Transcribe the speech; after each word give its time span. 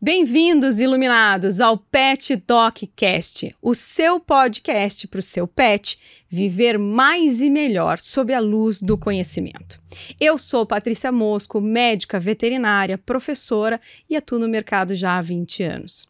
Bem-vindos, 0.00 0.78
iluminados, 0.78 1.60
ao 1.60 1.76
Pet 1.76 2.36
Doc 2.36 2.82
Cast, 2.94 3.52
o 3.60 3.74
seu 3.74 4.20
podcast 4.20 5.08
para 5.08 5.18
o 5.18 5.22
seu 5.22 5.48
pet 5.48 5.98
viver 6.28 6.78
mais 6.78 7.40
e 7.40 7.50
melhor 7.50 7.98
sob 7.98 8.32
a 8.32 8.38
luz 8.38 8.80
do 8.80 8.96
conhecimento. 8.96 9.76
Eu 10.20 10.38
sou 10.38 10.64
Patrícia 10.64 11.10
Mosco, 11.10 11.60
médica 11.60 12.20
veterinária, 12.20 12.96
professora 12.96 13.80
e 14.08 14.14
atuo 14.14 14.38
no 14.38 14.46
mercado 14.46 14.94
já 14.94 15.18
há 15.18 15.20
20 15.20 15.64
anos. 15.64 16.06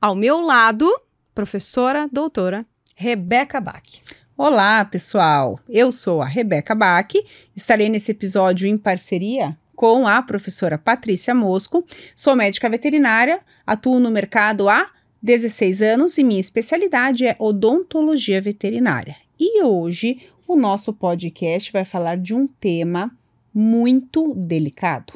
Ao 0.00 0.14
meu 0.14 0.40
lado, 0.40 0.90
professora 1.34 2.08
doutora 2.10 2.64
Rebeca 2.96 3.60
Bach. 3.60 3.84
Olá, 4.40 4.84
pessoal. 4.84 5.58
Eu 5.68 5.90
sou 5.90 6.22
a 6.22 6.24
Rebeca 6.24 6.72
Bach. 6.72 7.12
Estarei 7.56 7.88
nesse 7.88 8.12
episódio 8.12 8.68
em 8.68 8.78
parceria 8.78 9.58
com 9.74 10.06
a 10.06 10.22
professora 10.22 10.78
Patrícia 10.78 11.34
Mosco. 11.34 11.84
Sou 12.14 12.36
médica 12.36 12.70
veterinária, 12.70 13.40
atuo 13.66 13.98
no 13.98 14.12
mercado 14.12 14.68
há 14.68 14.92
16 15.20 15.82
anos 15.82 16.18
e 16.18 16.22
minha 16.22 16.38
especialidade 16.38 17.26
é 17.26 17.34
odontologia 17.36 18.40
veterinária. 18.40 19.16
E 19.40 19.60
hoje 19.64 20.20
o 20.46 20.54
nosso 20.54 20.92
podcast 20.92 21.72
vai 21.72 21.84
falar 21.84 22.16
de 22.16 22.32
um 22.32 22.46
tema 22.46 23.10
muito 23.52 24.34
delicado. 24.36 25.14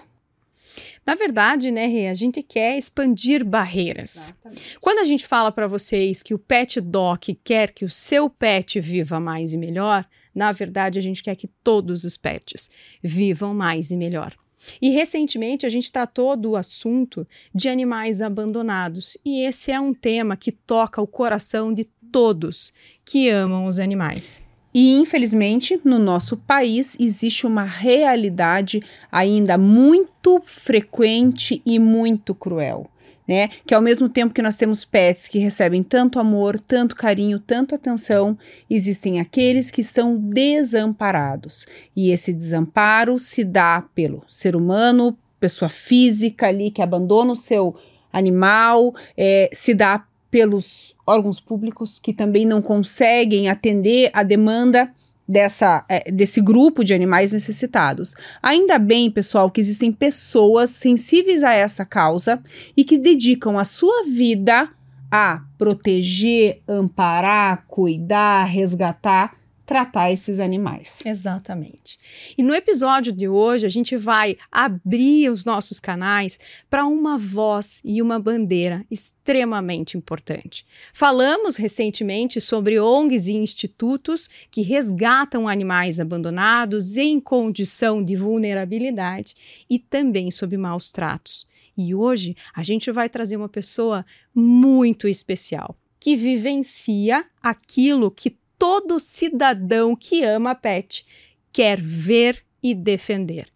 Na 1.04 1.14
verdade, 1.14 1.70
né, 1.70 1.86
Rê, 1.86 2.08
a 2.08 2.14
gente 2.14 2.42
quer 2.42 2.78
expandir 2.78 3.44
barreiras. 3.44 4.28
Exatamente. 4.28 4.78
Quando 4.80 4.98
a 5.00 5.04
gente 5.04 5.26
fala 5.26 5.50
para 5.50 5.66
vocês 5.66 6.22
que 6.22 6.32
o 6.32 6.38
Pet 6.38 6.80
Doc 6.80 7.24
quer 7.42 7.72
que 7.72 7.84
o 7.84 7.90
seu 7.90 8.30
pet 8.30 8.80
viva 8.80 9.18
mais 9.18 9.52
e 9.52 9.58
melhor, 9.58 10.06
na 10.34 10.52
verdade 10.52 10.98
a 10.98 11.02
gente 11.02 11.22
quer 11.22 11.34
que 11.34 11.48
todos 11.48 12.04
os 12.04 12.16
pets 12.16 12.70
vivam 13.02 13.52
mais 13.52 13.90
e 13.90 13.96
melhor. 13.96 14.32
E 14.80 14.90
recentemente 14.90 15.66
a 15.66 15.68
gente 15.68 15.90
tratou 15.90 16.36
do 16.36 16.54
assunto 16.54 17.26
de 17.52 17.68
animais 17.68 18.20
abandonados, 18.20 19.16
e 19.24 19.44
esse 19.44 19.72
é 19.72 19.80
um 19.80 19.92
tema 19.92 20.36
que 20.36 20.52
toca 20.52 21.02
o 21.02 21.06
coração 21.06 21.72
de 21.74 21.84
todos 22.12 22.70
que 23.04 23.28
amam 23.28 23.66
os 23.66 23.80
animais. 23.80 24.40
E 24.74 24.94
infelizmente, 24.94 25.80
no 25.84 25.98
nosso 25.98 26.36
país 26.36 26.96
existe 26.98 27.46
uma 27.46 27.64
realidade 27.64 28.82
ainda 29.10 29.58
muito 29.58 30.40
frequente 30.44 31.60
e 31.64 31.78
muito 31.78 32.34
cruel 32.34 32.90
né? 33.26 33.48
Que 33.66 33.74
ao 33.74 33.80
mesmo 33.80 34.08
tempo 34.08 34.34
que 34.34 34.42
nós 34.42 34.56
temos 34.56 34.84
pets 34.84 35.28
que 35.28 35.38
recebem 35.38 35.82
tanto 35.82 36.18
amor, 36.18 36.60
tanto 36.60 36.96
carinho, 36.96 37.38
tanto 37.38 37.74
atenção, 37.74 38.36
existem 38.68 39.20
aqueles 39.20 39.70
que 39.70 39.80
estão 39.80 40.16
desamparados. 40.16 41.66
E 41.94 42.10
esse 42.10 42.32
desamparo 42.32 43.18
se 43.18 43.44
dá 43.44 43.84
pelo 43.94 44.24
ser 44.28 44.56
humano, 44.56 45.16
pessoa 45.38 45.68
física 45.68 46.48
ali 46.48 46.70
que 46.70 46.82
abandona 46.82 47.32
o 47.32 47.36
seu 47.36 47.74
animal, 48.12 48.94
é, 49.16 49.48
se 49.52 49.72
dá 49.72 50.04
pelos 50.30 50.91
órgãos 51.12 51.40
públicos 51.40 51.98
que 51.98 52.12
também 52.12 52.46
não 52.46 52.62
conseguem 52.62 53.48
atender 53.48 54.10
a 54.12 54.22
demanda 54.22 54.90
dessa, 55.28 55.84
é, 55.88 56.10
desse 56.10 56.40
grupo 56.40 56.84
de 56.84 56.94
animais 56.94 57.32
necessitados. 57.32 58.14
Ainda 58.42 58.78
bem, 58.78 59.10
pessoal, 59.10 59.50
que 59.50 59.60
existem 59.60 59.92
pessoas 59.92 60.70
sensíveis 60.70 61.42
a 61.42 61.52
essa 61.52 61.84
causa 61.84 62.42
e 62.76 62.84
que 62.84 62.98
dedicam 62.98 63.58
a 63.58 63.64
sua 63.64 64.04
vida 64.04 64.68
a 65.10 65.42
proteger, 65.58 66.62
amparar, 66.66 67.64
cuidar, 67.68 68.44
resgatar 68.44 69.41
tratar 69.64 70.10
esses 70.10 70.40
animais. 70.40 70.98
Exatamente. 71.04 71.98
E 72.36 72.42
no 72.42 72.54
episódio 72.54 73.12
de 73.12 73.28
hoje 73.28 73.66
a 73.66 73.68
gente 73.68 73.96
vai 73.96 74.36
abrir 74.50 75.30
os 75.30 75.44
nossos 75.44 75.78
canais 75.78 76.38
para 76.68 76.84
uma 76.84 77.16
voz 77.16 77.80
e 77.84 78.02
uma 78.02 78.18
bandeira 78.18 78.84
extremamente 78.90 79.96
importante. 79.96 80.66
Falamos 80.92 81.56
recentemente 81.56 82.40
sobre 82.40 82.80
ONGs 82.80 83.26
e 83.26 83.32
institutos 83.32 84.28
que 84.50 84.62
resgatam 84.62 85.48
animais 85.48 86.00
abandonados 86.00 86.96
em 86.96 87.20
condição 87.20 88.02
de 88.02 88.16
vulnerabilidade 88.16 89.34
e 89.68 89.78
também 89.78 90.30
sobre 90.30 90.56
maus 90.56 90.90
tratos. 90.90 91.46
E 91.76 91.94
hoje 91.94 92.36
a 92.54 92.62
gente 92.62 92.90
vai 92.90 93.08
trazer 93.08 93.36
uma 93.36 93.48
pessoa 93.48 94.04
muito 94.34 95.08
especial 95.08 95.74
que 96.02 96.16
vivencia 96.16 97.24
aquilo 97.40 98.10
que 98.10 98.36
todo 98.62 99.00
cidadão 99.00 99.96
que 99.96 100.22
ama 100.22 100.54
pet 100.54 101.04
quer 101.52 101.82
ver 101.82 102.46
e 102.62 102.76
defender. 102.76 103.48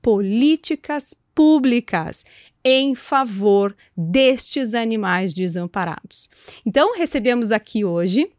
Políticas 0.00 1.14
públicas 1.34 2.24
em 2.64 2.94
favor 2.94 3.76
destes 3.94 4.72
animais 4.72 5.34
desamparados. 5.34 6.30
Então, 6.64 6.96
recebemos 6.96 7.52
aqui 7.52 7.84
hoje 7.84 8.32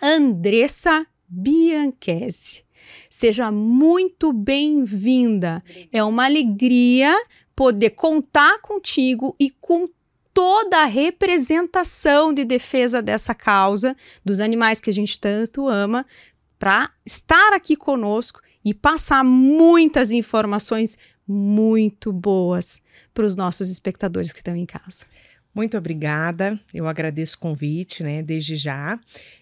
Andressa 0.00 1.04
Bianchese. 1.28 2.62
Seja 3.10 3.50
muito 3.50 4.32
bem-vinda. 4.32 5.60
É 5.92 6.04
uma 6.04 6.26
alegria 6.26 7.12
poder 7.56 7.90
contar 7.90 8.60
contigo 8.60 9.34
e 9.40 9.50
com 9.50 9.88
toda 10.38 10.84
a 10.84 10.84
representação 10.84 12.32
de 12.32 12.44
defesa 12.44 13.02
dessa 13.02 13.34
causa, 13.34 13.96
dos 14.24 14.38
animais 14.38 14.80
que 14.80 14.88
a 14.88 14.92
gente 14.92 15.18
tanto 15.18 15.66
ama, 15.66 16.06
para 16.60 16.88
estar 17.04 17.52
aqui 17.54 17.74
conosco 17.74 18.40
e 18.64 18.72
passar 18.72 19.24
muitas 19.24 20.12
informações 20.12 20.96
muito 21.26 22.12
boas 22.12 22.80
para 23.12 23.26
os 23.26 23.34
nossos 23.34 23.68
espectadores 23.68 24.32
que 24.32 24.38
estão 24.38 24.54
em 24.54 24.64
casa. 24.64 25.06
Muito 25.52 25.76
obrigada, 25.76 26.56
eu 26.72 26.86
agradeço 26.86 27.34
o 27.34 27.40
convite, 27.40 28.04
né, 28.04 28.22
desde 28.22 28.54
já. 28.54 28.96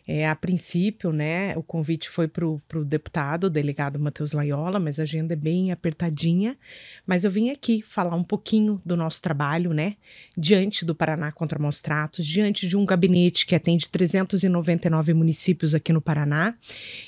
É, 0.08 0.28
a 0.28 0.36
princípio, 0.36 1.12
né, 1.12 1.56
o 1.56 1.64
convite 1.64 2.08
foi 2.08 2.28
para 2.28 2.46
o 2.46 2.62
deputado, 2.84 3.44
o 3.44 3.50
delegado 3.50 3.98
Matheus 3.98 4.30
Laiola, 4.30 4.78
mas 4.78 5.00
a 5.00 5.02
agenda 5.02 5.32
é 5.32 5.36
bem 5.36 5.72
apertadinha. 5.72 6.56
Mas 7.04 7.24
eu 7.24 7.30
vim 7.30 7.50
aqui 7.50 7.82
falar 7.82 8.14
um 8.14 8.22
pouquinho 8.22 8.80
do 8.84 8.96
nosso 8.96 9.20
trabalho, 9.20 9.72
né, 9.72 9.96
diante 10.38 10.84
do 10.84 10.94
Paraná 10.94 11.32
contra 11.32 11.58
maus 11.58 11.80
tratos, 11.80 12.24
diante 12.24 12.68
de 12.68 12.76
um 12.76 12.86
gabinete 12.86 13.44
que 13.44 13.56
atende 13.56 13.90
399 13.90 15.12
municípios 15.12 15.74
aqui 15.74 15.92
no 15.92 16.00
Paraná, 16.00 16.54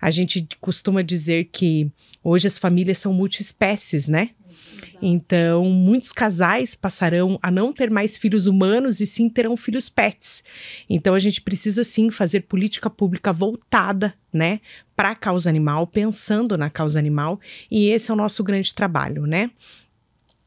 A 0.00 0.10
gente 0.10 0.46
costuma 0.60 1.02
dizer 1.02 1.50
que 1.52 1.90
hoje 2.24 2.46
as 2.46 2.58
famílias 2.58 2.98
são 2.98 3.12
multiespécies, 3.12 4.08
né? 4.08 4.30
Então, 5.00 5.64
muitos 5.64 6.12
casais 6.12 6.74
passarão 6.74 7.38
a 7.42 7.50
não 7.50 7.72
ter 7.72 7.90
mais 7.90 8.16
filhos 8.16 8.46
humanos 8.46 9.00
e 9.00 9.06
sim 9.06 9.28
terão 9.28 9.56
filhos 9.56 9.88
pets. 9.88 10.44
Então, 10.88 11.14
a 11.14 11.18
gente 11.18 11.40
precisa 11.40 11.82
sim 11.82 12.10
fazer 12.10 12.42
política 12.42 12.88
pública 12.88 13.32
voltada, 13.32 14.14
né, 14.32 14.60
para 14.96 15.10
a 15.10 15.14
causa 15.14 15.50
animal, 15.50 15.86
pensando 15.86 16.56
na 16.56 16.70
causa 16.70 16.98
animal, 16.98 17.38
e 17.70 17.88
esse 17.88 18.10
é 18.10 18.14
o 18.14 18.16
nosso 18.16 18.42
grande 18.42 18.72
trabalho, 18.72 19.26
né? 19.26 19.50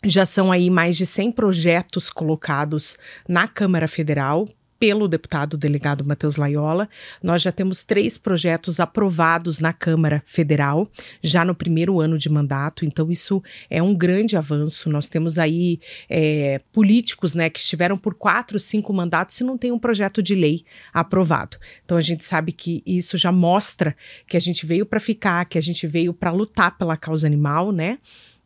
Já 0.08 0.24
são 0.24 0.52
aí 0.52 0.70
mais 0.70 0.96
de 0.96 1.04
100 1.06 1.32
projetos 1.32 2.12
colocados 2.12 2.96
na 3.28 3.48
Câmara 3.48 3.88
Federal 3.88 4.48
pelo 4.78 5.08
deputado 5.08 5.58
delegado 5.58 6.06
Matheus 6.06 6.36
Laiola. 6.36 6.88
Nós 7.24 7.42
já 7.42 7.52
temos 7.52 7.84
três 7.84 8.16
projetos 8.16 8.80
aprovados 8.80 9.60
na 9.60 9.74
Câmara 9.74 10.22
Federal, 10.24 10.88
já 11.24 11.44
no 11.44 11.56
primeiro 11.56 12.00
ano 12.00 12.20
de 12.20 12.30
mandato, 12.30 12.86
então 12.86 13.10
isso 13.10 13.42
é 13.68 13.82
um 13.82 13.96
grande 13.96 14.38
avanço. 14.38 14.92
Nós 14.92 15.10
temos 15.10 15.40
aí 15.40 15.80
é, 16.08 16.62
políticos 16.72 17.34
né, 17.34 17.50
que 17.50 17.58
estiveram 17.58 17.98
por 17.98 18.14
quatro, 18.14 18.60
cinco 18.60 18.94
mandatos 18.94 19.40
e 19.40 19.44
não 19.44 19.58
tem 19.58 19.72
um 19.72 19.80
projeto 19.80 20.22
de 20.22 20.36
lei 20.36 20.64
aprovado. 20.94 21.58
Então 21.84 21.98
a 21.98 22.02
gente 22.02 22.24
sabe 22.24 22.52
que 22.52 22.84
isso 22.86 23.18
já 23.18 23.32
mostra 23.32 23.96
que 24.28 24.38
a 24.38 24.42
gente 24.42 24.68
veio 24.68 24.86
para 24.86 25.00
ficar, 25.00 25.46
que 25.46 25.58
a 25.58 25.62
gente 25.62 25.88
veio 25.88 26.14
para 26.14 26.30
lutar 26.30 26.78
pela 26.78 26.96
causa 26.96 27.26
animal, 27.26 27.72
né? 27.72 27.98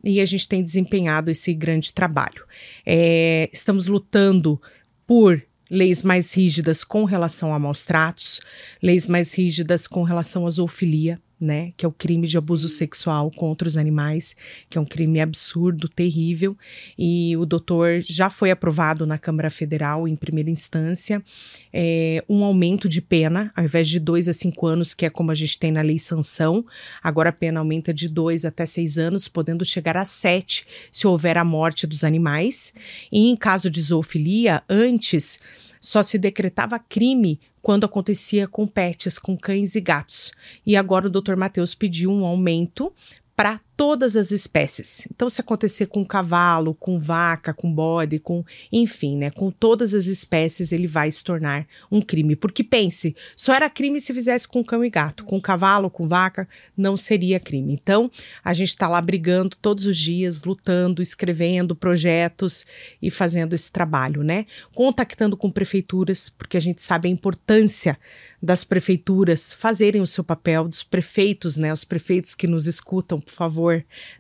E 0.04 0.22
a 0.22 0.26
gente 0.26 0.48
tem 0.48 0.64
desempenhado 0.64 1.30
esse 1.30 1.54
grande 1.54 1.94
trabalho. 1.94 2.46
É, 2.86 3.50
estamos 3.52 3.88
lutando 3.88 4.62
por 5.06 5.44
leis 5.70 6.02
mais 6.02 6.34
rígidas 6.34 6.84
com 6.84 7.04
relação 7.04 7.54
a 7.54 7.60
maus 7.60 7.84
tratos, 7.84 8.40
leis 8.82 9.06
mais 9.06 9.34
rígidas 9.34 9.88
com 9.88 10.04
relação 10.04 10.48
à 10.48 10.50
zoofilia, 10.50 11.20
né, 11.40 11.72
que 11.78 11.86
é 11.86 11.88
o 11.88 11.92
crime 11.92 12.28
de 12.28 12.38
abuso 12.38 12.68
sexual 12.68 13.32
contra 13.32 13.68
os 13.68 13.78
animais, 13.78 14.36
que 14.70 14.78
é 14.78 14.82
um 14.82 14.86
crime 14.86 15.22
absurdo, 15.22 15.88
terrível, 15.88 16.58
e 16.98 17.36
o 17.38 17.46
doutor 17.46 18.02
já 18.02 18.30
foi 18.30 18.52
aprovado 18.52 19.06
na 19.06 19.18
Câmara 19.18 19.50
Federal 19.50 20.08
em 20.08 20.16
primeira 20.16 20.50
instância. 20.50 21.24
É, 21.72 22.24
um 22.28 22.44
aumento 22.44 22.90
de 22.90 23.02
pena, 23.02 23.52
ao 23.56 23.64
invés 23.64 23.88
de 23.88 24.00
dois 24.00 24.28
a 24.28 24.34
cinco 24.34 24.68
anos, 24.68 24.94
que 24.94 25.06
é 25.06 25.10
como 25.10 25.32
a 25.32 25.36
gente 25.36 25.58
tem 25.58 25.72
na 25.72 25.82
lei 25.82 26.00
sanção, 26.00 26.66
agora 27.02 27.30
a 27.30 27.34
pena 27.34 27.60
aumenta 27.60 27.94
de 27.94 28.10
dois 28.10 28.44
até 28.44 28.66
seis 28.66 28.98
anos, 28.98 29.28
podendo 29.28 29.64
chegar 29.64 29.96
a 29.96 30.06
sete 30.06 30.66
se 30.92 31.08
houver 31.08 31.38
a 31.38 31.44
morte 31.44 31.88
dos 31.88 32.04
animais, 32.04 32.74
e 33.12 33.30
em 33.30 33.36
caso 33.36 33.70
de 33.70 33.82
zoofilia, 33.82 34.62
antes 34.68 35.40
só 35.82 36.04
se 36.04 36.18
decretava 36.18 36.78
crime 36.78 37.40
quando 37.62 37.86
acontecia 37.86 38.48
com 38.48 38.66
pets, 38.68 39.20
com 39.20 39.38
cães 39.38 39.76
e 39.76 39.82
gatos. 39.82 40.32
E 40.66 40.76
agora 40.76 41.08
o 41.08 41.10
Dr. 41.10 41.36
Matheus 41.36 41.76
pediu 41.76 42.12
um 42.12 42.26
aumento 42.26 42.94
para 43.36 43.62
todas 43.80 44.18
as 44.18 44.32
espécies. 44.32 45.08
Então, 45.10 45.30
se 45.30 45.40
acontecer 45.40 45.86
com 45.86 46.04
cavalo, 46.04 46.76
com 46.76 47.00
vaca, 47.00 47.54
com 47.54 47.74
bode, 47.74 48.20
com 48.20 48.44
enfim, 48.70 49.16
né, 49.16 49.32
com 49.32 49.50
todas 49.50 49.94
as 49.94 50.06
espécies, 50.06 50.74
ele 50.74 50.86
vai 50.86 51.10
se 51.10 51.24
tornar 51.24 51.66
um 51.90 52.02
crime. 52.02 52.36
Porque 52.36 52.62
pense, 52.62 53.16
só 53.38 53.54
era 53.54 53.70
crime 53.70 54.02
se 54.02 54.14
fizesse 54.14 54.46
com 54.46 54.66
cão 54.66 54.84
e 54.84 54.90
gato, 54.90 55.24
com 55.24 55.40
cavalo, 55.40 55.90
com 55.90 56.06
vaca, 56.06 56.46
não 56.76 56.98
seria 56.98 57.40
crime. 57.40 57.72
Então, 57.72 58.12
a 58.44 58.54
gente 58.54 58.68
está 58.68 58.90
lá 58.90 59.00
brigando 59.00 59.56
todos 59.56 59.86
os 59.86 59.96
dias, 59.96 60.44
lutando, 60.44 61.02
escrevendo 61.02 61.74
projetos 61.74 62.66
e 63.02 63.10
fazendo 63.10 63.54
esse 63.54 63.72
trabalho, 63.72 64.24
né? 64.24 64.46
Contactando 64.76 65.38
com 65.38 65.50
prefeituras, 65.50 66.28
porque 66.28 66.58
a 66.58 66.62
gente 66.62 66.82
sabe 66.82 67.08
a 67.08 67.12
importância 67.12 67.98
das 68.42 68.64
prefeituras 68.64 69.54
fazerem 69.54 70.02
o 70.02 70.08
seu 70.08 70.24
papel, 70.24 70.68
dos 70.68 70.84
prefeitos, 70.84 71.58
né? 71.58 71.72
Os 71.72 71.84
prefeitos 71.84 72.34
que 72.34 72.48
nos 72.48 72.68
escutam, 72.68 73.20
por 73.20 73.32
favor, 73.34 73.69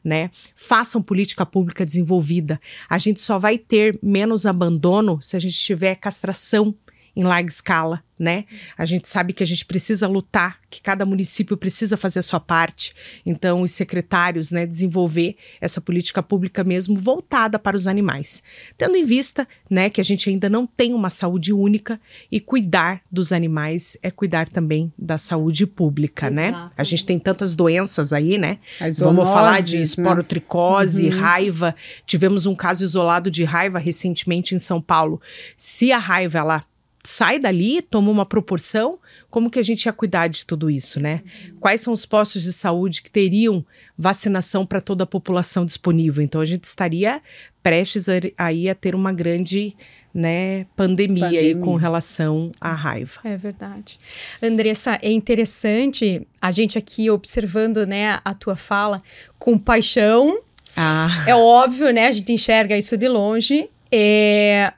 né? 0.04 0.30
Façam 0.56 1.02
política 1.02 1.46
pública 1.46 1.86
desenvolvida. 1.86 2.60
A 2.90 2.98
gente 2.98 3.22
só 3.22 3.38
vai 3.38 3.58
ter 3.58 3.98
menos 4.02 4.46
abandono 4.46 5.22
se 5.22 5.36
a 5.36 5.40
gente 5.40 5.58
tiver 5.58 5.96
castração 5.96 6.76
em 7.20 7.24
larga 7.24 7.50
escala, 7.50 8.02
né? 8.18 8.46
A 8.78 8.86
gente 8.86 9.10
sabe 9.10 9.34
que 9.34 9.44
a 9.44 9.46
gente 9.46 9.66
precisa 9.66 10.08
lutar, 10.08 10.58
que 10.70 10.82
cada 10.82 11.06
município 11.06 11.58
precisa 11.58 11.98
fazer 11.98 12.20
a 12.20 12.24
sua 12.24 12.40
parte. 12.40 12.94
Então, 13.26 13.62
os 13.62 13.72
secretários, 13.74 14.52
né, 14.52 14.66
desenvolver 14.66 15.36
essa 15.60 15.82
política 15.82 16.24
pública 16.24 16.64
mesmo 16.64 16.98
voltada 16.98 17.60
para 17.60 17.76
os 17.76 17.88
animais, 17.88 18.42
tendo 18.78 18.96
em 18.96 19.04
vista, 19.04 19.46
né, 19.70 19.90
que 19.90 20.00
a 20.00 20.04
gente 20.04 20.30
ainda 20.30 20.50
não 20.50 20.66
tem 20.66 20.94
uma 20.94 21.10
saúde 21.10 21.52
única 21.52 22.00
e 22.32 22.40
cuidar 22.40 23.02
dos 23.12 23.34
animais 23.34 23.98
é 24.02 24.10
cuidar 24.10 24.48
também 24.48 24.94
da 24.98 25.18
saúde 25.18 25.68
pública, 25.68 26.30
né? 26.30 26.72
A 26.78 26.84
gente 26.86 27.06
tem 27.06 27.20
tantas 27.20 27.54
doenças 27.54 28.14
aí, 28.14 28.38
né? 28.38 28.60
Vamos 29.00 29.26
falar 29.30 29.62
de 29.62 29.78
né? 29.78 29.84
esporotricose, 29.84 31.10
né? 31.10 31.16
uhum. 31.16 31.22
raiva. 31.22 31.76
Tivemos 32.06 32.46
um 32.46 32.56
caso 32.56 32.84
isolado 32.84 33.30
de 33.30 33.44
raiva 33.44 33.78
recentemente 33.78 34.56
em 34.56 34.60
São 34.60 34.82
Paulo. 34.82 35.22
Se 35.58 35.92
a 35.92 35.98
raiva 35.98 36.38
ela 36.38 36.64
sai 37.10 37.40
dali, 37.40 37.82
toma 37.82 38.12
uma 38.12 38.26
proporção, 38.26 39.00
como 39.30 39.50
que 39.50 39.60
a 39.60 39.64
gente 39.64 39.86
ia 39.86 39.94
cuidar 39.94 40.28
de 40.28 40.46
tudo 40.46 40.70
isso, 40.70 41.00
né? 41.00 41.24
Quais 41.60 41.82
são 41.82 41.92
os 41.92 42.06
postos 42.06 42.44
de 42.44 42.54
saúde 42.54 43.02
que 43.02 43.10
teriam 43.10 43.66
vacinação 43.98 44.66
para 44.66 44.80
toda 44.80 45.04
a 45.04 45.08
população 45.08 45.66
disponível? 45.66 46.24
Então 46.24 46.40
a 46.40 46.46
gente 46.46 46.66
estaria 46.66 47.20
prestes 47.64 48.06
aí 48.38 48.70
a 48.70 48.76
ter 48.76 48.94
uma 48.94 49.12
grande 49.12 49.76
né, 50.14 50.66
pandemia, 50.76 51.26
pandemia, 51.26 51.40
aí 51.40 51.56
com 51.56 51.76
relação 51.76 52.52
à 52.62 52.74
raiva. 52.74 53.20
É 53.24 53.36
verdade. 53.36 54.00
Andressa, 54.42 55.00
é 55.02 55.12
interessante 55.12 56.28
a 56.40 56.52
gente 56.52 56.78
aqui 56.78 57.10
observando, 57.10 57.86
né, 57.86 58.20
a 58.24 58.34
tua 58.34 58.56
fala 58.56 59.02
com 59.38 59.58
paixão. 59.58 60.42
Ah. 60.78 61.26
É 61.28 61.36
óbvio, 61.36 61.92
né, 61.92 62.08
a 62.08 62.12
gente 62.12 62.32
enxerga 62.32 62.78
isso 62.78 62.96
de 62.96 63.08
longe. 63.08 63.68
É, 63.92 64.72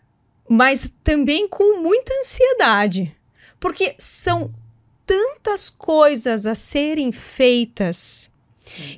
mas 0.51 0.91
também 1.01 1.47
com 1.47 1.81
muita 1.81 2.13
ansiedade, 2.19 3.15
porque 3.57 3.95
são 3.97 4.51
tantas 5.05 5.69
coisas 5.69 6.45
a 6.45 6.53
serem 6.53 7.09
feitas 7.13 8.29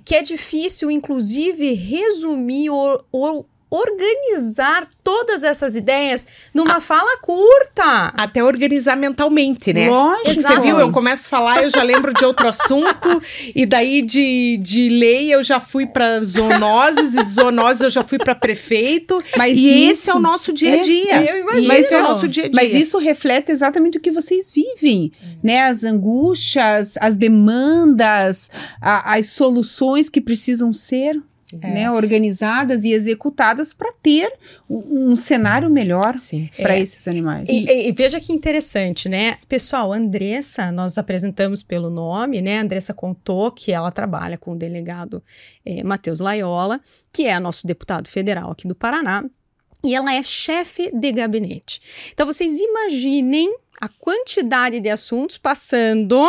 que 0.04 0.16
é 0.16 0.24
difícil, 0.24 0.90
inclusive, 0.90 1.74
resumir 1.74 2.72
ou, 2.72 3.06
ou 3.12 3.50
organizar 3.74 4.88
todas 5.04 5.44
essas 5.44 5.76
ideias 5.76 6.24
numa 6.54 6.78
a, 6.78 6.82
fala 6.82 7.18
curta. 7.18 8.14
Até 8.16 8.44
organizar 8.44 8.96
mentalmente, 8.96 9.74
né? 9.74 9.90
Lógico. 9.90 10.42
Você 10.42 10.60
viu, 10.60 10.80
eu 10.80 10.92
começo 10.92 11.26
a 11.26 11.30
falar, 11.30 11.64
eu 11.64 11.72
já 11.72 11.82
lembro 11.82 12.14
de 12.14 12.24
outro 12.24 12.48
assunto, 12.48 13.20
e 13.56 13.66
daí 13.66 14.04
de, 14.04 14.60
de 14.62 14.90
lei 14.90 15.34
eu 15.34 15.42
já 15.42 15.60
fui 15.60 15.88
para 15.88 16.22
zoonoses, 16.24 17.16
e 17.16 17.24
de 17.24 17.32
zoonoses 17.32 17.82
eu 17.82 17.90
já 17.90 18.04
fui 18.04 18.20
para 18.20 18.36
prefeito. 18.36 19.20
Mas 19.36 19.58
e 19.58 19.90
isso, 19.90 19.92
esse 19.92 20.10
é 20.12 20.14
o 20.14 20.20
nosso 20.20 20.54
dia 20.54 20.74
a 20.74 20.78
é, 20.78 20.80
dia. 20.80 21.14
É, 21.14 21.32
eu 21.32 21.42
imagino. 21.42 21.68
Mas 21.68 21.92
é 21.92 22.00
o 22.00 22.04
nosso 22.04 22.28
dia 22.28 22.46
a 22.46 22.50
dia. 22.50 22.62
Mas 22.62 22.76
isso 22.76 23.00
reflete 23.00 23.52
exatamente 23.52 23.98
o 23.98 24.02
que 24.02 24.12
vocês 24.12 24.52
vivem, 24.52 25.12
né? 25.42 25.64
As 25.64 25.84
angústias, 25.84 26.94
as 27.02 27.16
demandas, 27.16 28.52
a, 28.80 29.16
as 29.16 29.30
soluções 29.30 30.10
que 30.10 30.22
precisam 30.22 30.72
ser 30.72 31.20
é. 31.62 31.68
né, 31.68 31.92
organizadas 31.92 32.84
e 32.84 32.92
executadas 32.92 33.74
para 33.74 33.92
ter 34.02 34.32
um, 34.70 35.12
um, 35.12 35.16
cenário 35.16 35.70
melhor 35.70 36.16
para 36.58 36.76
é. 36.76 36.80
esses 36.80 37.08
animais. 37.08 37.48
E, 37.50 37.66
e, 37.66 37.90
e, 37.90 37.92
veja 37.92 38.20
que 38.20 38.32
interessante, 38.32 39.08
né? 39.10 39.38
Pessoal, 39.48 39.92
Andressa, 39.94 40.72
nós 40.72 40.98
apresentamos 40.98 41.64
pelo 41.64 41.90
nome, 41.90 42.42
né? 42.42 42.60
Andressa 42.60 42.94
contou 42.94 43.52
que 43.52 43.72
ela 43.72 43.92
trabalha 43.92 44.38
com 44.38 44.54
o 44.54 44.58
delegado 44.58 45.24
é, 45.66 45.84
Matheus 45.84 46.20
Laiola, 46.20 46.80
que 47.12 47.26
é 47.26 47.40
nosso 47.40 47.68
deputado 47.68 48.08
federal 48.08 48.52
aqui 48.52 48.68
do 48.68 48.76
Paraná, 48.76 49.24
e 49.84 49.94
ela 49.94 50.14
é 50.14 50.24
chefe 50.24 50.90
de 50.94 51.12
gabinete. 51.12 51.82
Então 52.14 52.26
vocês 52.26 52.58
imaginem 52.58 53.54
a 53.82 53.90
quantidade 53.90 54.80
de 54.80 54.90
assuntos 54.90 55.38
passando 55.38 56.26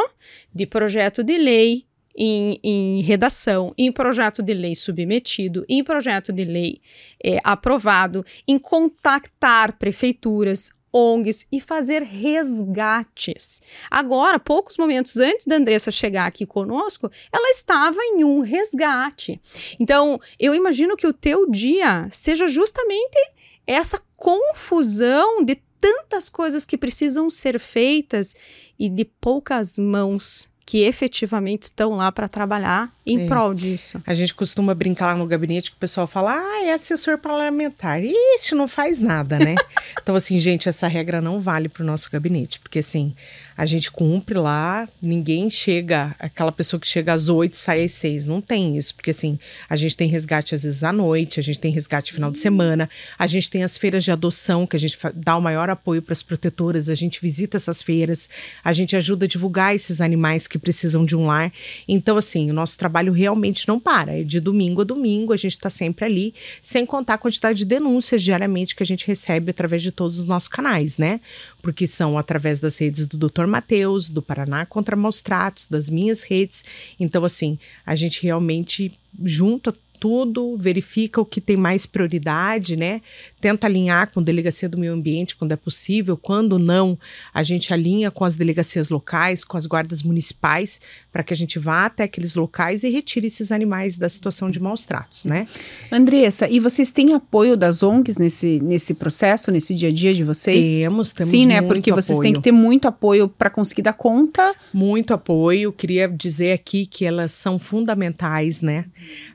de 0.53 0.67
projeto 0.67 1.23
de 1.23 1.39
lei 1.39 1.87
em, 2.17 2.59
em, 2.63 3.03
redação, 3.03 3.75
em 3.77 3.91
projeto 3.91 4.43
de 4.43 4.55
lei 4.55 4.75
submetido, 4.75 5.65
em 5.69 5.83
projeto 5.83 6.33
de 6.33 6.45
lei 6.45 6.81
é, 7.23 7.39
aprovado, 7.43 8.25
em 8.47 8.59
contactar 8.59 9.77
prefeituras, 9.79 10.71
ONGs 10.95 11.45
e 11.51 11.61
fazer 11.61 12.03
resgates. 12.03 13.61
Agora, 13.91 14.39
poucos 14.39 14.77
momentos 14.77 15.17
antes 15.17 15.45
da 15.45 15.57
Andressa 15.57 15.91
chegar 15.91 16.27
aqui 16.27 16.47
conosco, 16.47 17.11
ela 17.33 17.51
estava 17.51 17.99
em 18.01 18.23
um 18.23 18.41
resgate. 18.41 19.41
Então, 19.81 20.21
eu 20.39 20.55
imagino 20.55 20.97
que 20.97 21.07
o 21.07 21.13
teu 21.13 21.51
dia 21.51 22.07
seja 22.11 22.47
justamente 22.47 23.19
essa 23.67 24.01
confusão 24.17 25.45
de 25.45 25.57
tantas 25.81 26.29
coisas 26.29 26.65
que 26.65 26.79
precisam 26.79 27.29
ser 27.29 27.59
feitas 27.59 28.33
e 28.79 28.89
de 28.89 29.05
poucas 29.05 29.79
mãos 29.79 30.49
que 30.67 30.85
efetivamente 30.85 31.65
estão 31.65 31.91
lá 31.91 32.11
para 32.11 32.29
trabalhar 32.29 32.91
em 33.07 33.25
é. 33.25 33.27
prol 33.27 33.53
disso. 33.53 34.03
A 34.07 34.15
gente 34.15 34.35
costuma 34.35 34.75
brincar 34.75 35.13
lá 35.13 35.15
no 35.15 35.27
gabinete 35.27 35.71
que 35.71 35.77
o 35.77 35.81
pessoal 35.81 36.07
fala: 36.07 36.33
ah, 36.35 36.65
é 36.65 36.73
assessor 36.73 37.19
parlamentar. 37.19 38.03
Isso 38.03 38.55
não 38.55 38.67
faz 38.67 38.99
nada, 38.99 39.39
né? 39.39 39.55
então, 40.01 40.15
assim, 40.15 40.41
gente, 40.41 40.69
essa 40.69 40.89
regra 40.89 41.21
não 41.21 41.39
vale 41.39 41.69
para 41.69 41.83
o 41.83 41.87
nosso 41.87 42.11
gabinete, 42.11 42.61
porque 42.61 42.79
assim, 42.79 43.15
a 43.57 43.67
gente 43.67 43.91
cumpre 43.91 44.39
lá, 44.39 44.89
ninguém 45.01 45.49
chega, 45.49 46.15
aquela 46.19 46.51
pessoa 46.51 46.81
que 46.81 46.87
chega 46.87 47.13
às 47.13 47.29
oito 47.29 47.57
sai 47.57 47.85
às 47.85 47.93
seis. 47.93 48.27
Não 48.27 48.41
tem 48.41 48.77
isso, 48.77 48.95
porque 48.95 49.11
assim, 49.11 49.39
a 49.69 49.77
gente 49.77 49.97
tem 49.97 50.09
resgate 50.09 50.55
às 50.55 50.63
vezes 50.63 50.83
à 50.83 50.93
noite, 50.93 51.39
a 51.39 51.43
gente 51.43 51.61
tem 51.61 51.73
resgate 51.73 52.13
final 52.13 52.31
de 52.31 52.39
semana, 52.39 52.89
a 53.19 53.27
gente 53.27 53.51
tem 53.51 53.63
as 53.63 53.77
feiras 53.77 54.05
de 54.05 54.11
adoção, 54.11 54.67
que 54.67 54.77
a 54.77 54.79
gente 54.79 54.99
dá 55.15 55.37
o 55.37 55.41
maior 55.41 55.71
apoio 55.71 56.03
para 56.03 56.13
as 56.13 56.23
protetoras, 56.23 56.89
a 56.89 56.95
gente 56.95 57.21
visita 57.21 57.57
essas 57.57 57.81
feiras, 57.83 58.29
a 58.63 58.73
gente 58.73 58.97
ajuda 58.97 59.27
a 59.27 59.29
divulgar 59.29 59.75
esses 59.75 60.01
animais 60.01 60.47
que 60.47 60.59
precisam 60.59 61.05
de 61.05 61.17
um 61.17 61.27
lar. 61.27 61.53
Então, 61.87 62.17
assim, 62.17 62.51
o 62.51 62.55
nosso 62.55 62.77
trabalho 62.77 63.13
realmente 63.13 63.69
não 63.69 63.79
para. 63.79 64.19
É 64.19 64.23
de 64.23 64.41
domingo 64.41 64.83
a 64.83 64.85
domingo, 64.85 65.33
a 65.33 65.37
gente 65.37 65.53
está 65.53 65.71
sempre 65.71 66.05
ali, 66.05 66.35
sem 66.63 66.85
contar 66.85 67.15
a 67.15 67.19
quantidade 67.19 67.59
de 67.59 67.65
denúncias 67.65 68.23
diariamente 68.23 68.75
que 68.75 68.83
a 68.83 68.87
gente 68.87 69.07
recebe 69.07 69.51
através 69.51 69.83
de 69.83 69.93
todos 69.93 70.19
os 70.19 70.25
nossos 70.25 70.49
canais, 70.49 70.99
né? 70.99 71.21
Porque 71.63 71.87
são 71.87 72.19
através 72.19 72.61
das 72.61 72.79
redes 72.79 73.07
do 73.07 73.17
Dr. 73.17 73.44
Matheus, 73.47 74.11
do 74.11 74.23
Paraná 74.23 74.67
contra 74.67 74.97
Maus 74.97 75.23
Tratos, 75.23 75.67
das 75.67 75.89
minhas 75.91 76.23
redes. 76.23 76.65
Então, 76.99 77.25
assim, 77.25 77.59
a 77.85 77.95
gente 77.95 78.23
realmente 78.23 78.99
junta 79.23 79.75
tudo, 79.99 80.57
verifica 80.57 81.21
o 81.21 81.25
que 81.25 81.41
tem 81.41 81.57
mais 81.57 81.87
prioridade, 81.87 82.77
né? 82.77 83.01
Tenta 83.41 83.67
alinhar 83.67 84.11
com 84.13 84.21
a 84.21 84.23
delegacia 84.23 84.69
do 84.69 84.79
meio 84.79 84.93
ambiente 84.93 85.37
quando 85.37 85.53
é 85.53 85.57
possível, 85.57 86.17
quando 86.17 86.59
não, 86.59 86.99
a 87.33 87.43
gente 87.43 87.73
alinha 87.73 88.11
com 88.11 88.25
as 88.25 88.37
delegacias 88.37 88.91
locais, 88.91 89.45
com 89.45 89.57
as 89.57 89.67
guardas 89.67 90.03
municipais, 90.03 90.81
para 91.13 91.23
que 91.23 91.33
a 91.33 91.37
gente 91.37 91.59
vá 91.59 91.87
até 91.87 92.05
aqueles 92.05 92.35
locais 92.35 92.83
e 92.85 92.91
retire 92.91 93.27
esses 93.27 93.53
animais 93.53 93.97
da 93.97 94.09
situação 94.09 94.51
de 94.51 94.61
maus 94.61 94.85
tratos, 94.85 95.25
né? 95.25 95.47
Andressa, 95.91 96.49
e 96.49 96.61
vocês 96.61 96.91
têm 96.91 97.15
apoio 97.15 97.57
das 97.57 97.83
ONGs 97.83 98.19
nesse, 98.19 98.61
nesse 98.61 98.95
processo, 98.95 99.51
nesse 99.51 99.75
dia 99.75 99.89
a 99.89 99.93
dia 99.93 100.13
de 100.13 100.25
vocês? 100.25 100.67
Temos, 100.67 101.13
temos 101.13 101.31
Sim, 101.31 101.47
né? 101.47 101.61
Porque 101.61 101.91
muito 101.91 102.03
vocês 102.03 102.19
apoio. 102.19 102.23
têm 102.23 102.33
que 102.35 102.41
ter 102.41 102.53
muito 102.53 102.89
apoio 102.89 103.29
para 103.29 103.51
conseguir 103.51 103.83
dar 103.83 103.93
conta. 103.93 104.55
Muito 104.73 105.13
apoio. 105.13 105.73
Queria 105.73 106.09
dizer 106.09 106.53
aqui 106.53 106.87
que 106.87 107.05
elas 107.05 107.33
são 107.33 107.59
fundamentais, 107.59 108.61
né? 108.61 108.87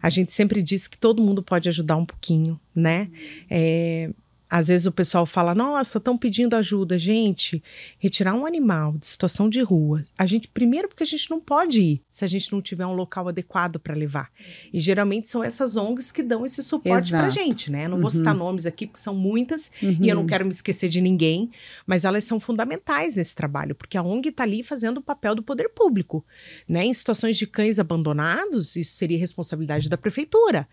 A 0.01 0.09
gente 0.09 0.33
sempre 0.33 0.48
diz 0.61 0.87
que 0.87 0.97
todo 0.97 1.21
mundo 1.21 1.43
pode 1.43 1.69
ajudar 1.69 1.95
um 1.95 2.05
pouquinho, 2.05 2.59
né? 2.73 3.09
É, 3.49 4.09
às 4.49 4.67
vezes 4.67 4.87
o 4.87 4.91
pessoal 4.91 5.25
fala, 5.25 5.53
nossa, 5.53 5.97
estão 5.99 6.17
pedindo 6.17 6.55
ajuda. 6.55 6.97
Gente, 6.97 7.61
retirar 7.99 8.33
um 8.33 8.45
animal 8.45 8.97
de 8.97 9.05
situação 9.05 9.47
de 9.49 9.61
rua, 9.61 10.01
a 10.17 10.25
gente, 10.25 10.47
primeiro 10.47 10.87
porque 10.87 11.03
a 11.03 11.05
gente 11.05 11.29
não 11.29 11.39
pode 11.39 11.81
ir 11.81 12.01
se 12.09 12.25
a 12.25 12.27
gente 12.27 12.51
não 12.51 12.61
tiver 12.61 12.85
um 12.85 12.93
local 12.93 13.27
adequado 13.27 13.79
para 13.79 13.93
levar. 13.95 14.31
E 14.73 14.79
geralmente 14.79 15.29
são 15.29 15.43
essas 15.43 15.77
ONGs 15.77 16.11
que 16.11 16.23
dão 16.23 16.43
esse 16.45 16.63
suporte 16.63 17.09
Exato. 17.13 17.31
gente, 17.31 17.71
né? 17.71 17.87
Não 17.87 17.97
vou 17.97 18.05
Uhum. 18.05 18.09
citar 18.09 18.33
nomes 18.33 18.65
aqui, 18.65 18.87
porque 18.87 18.99
são 18.99 19.13
muitas, 19.13 19.69
Uhum. 19.83 19.97
e 20.01 20.09
eu 20.09 20.15
não 20.15 20.25
quero 20.25 20.43
me 20.45 20.51
esquecer 20.51 20.89
de 20.89 20.99
ninguém, 20.99 21.51
mas 21.85 22.03
elas 22.03 22.23
são 22.23 22.39
fundamentais 22.39 23.15
nesse 23.15 23.35
trabalho, 23.35 23.75
porque 23.75 23.97
a 23.97 24.01
ONG 24.03 24.29
está 24.29 24.43
ali 24.43 24.63
fazendo 24.63 24.97
o 24.97 25.01
papel 25.01 25.35
do 25.35 25.43
poder 25.43 25.69
público, 25.69 26.25
né? 26.67 26.83
Em 26.85 26.93
situações 26.93 27.37
de 27.37 27.45
cães 27.45 27.77
abandonados, 27.79 28.75
isso 28.75 28.93
seria 28.95 29.17
responsabilidade 29.17 29.87
da 29.89 29.97
prefeitura. 29.97 30.67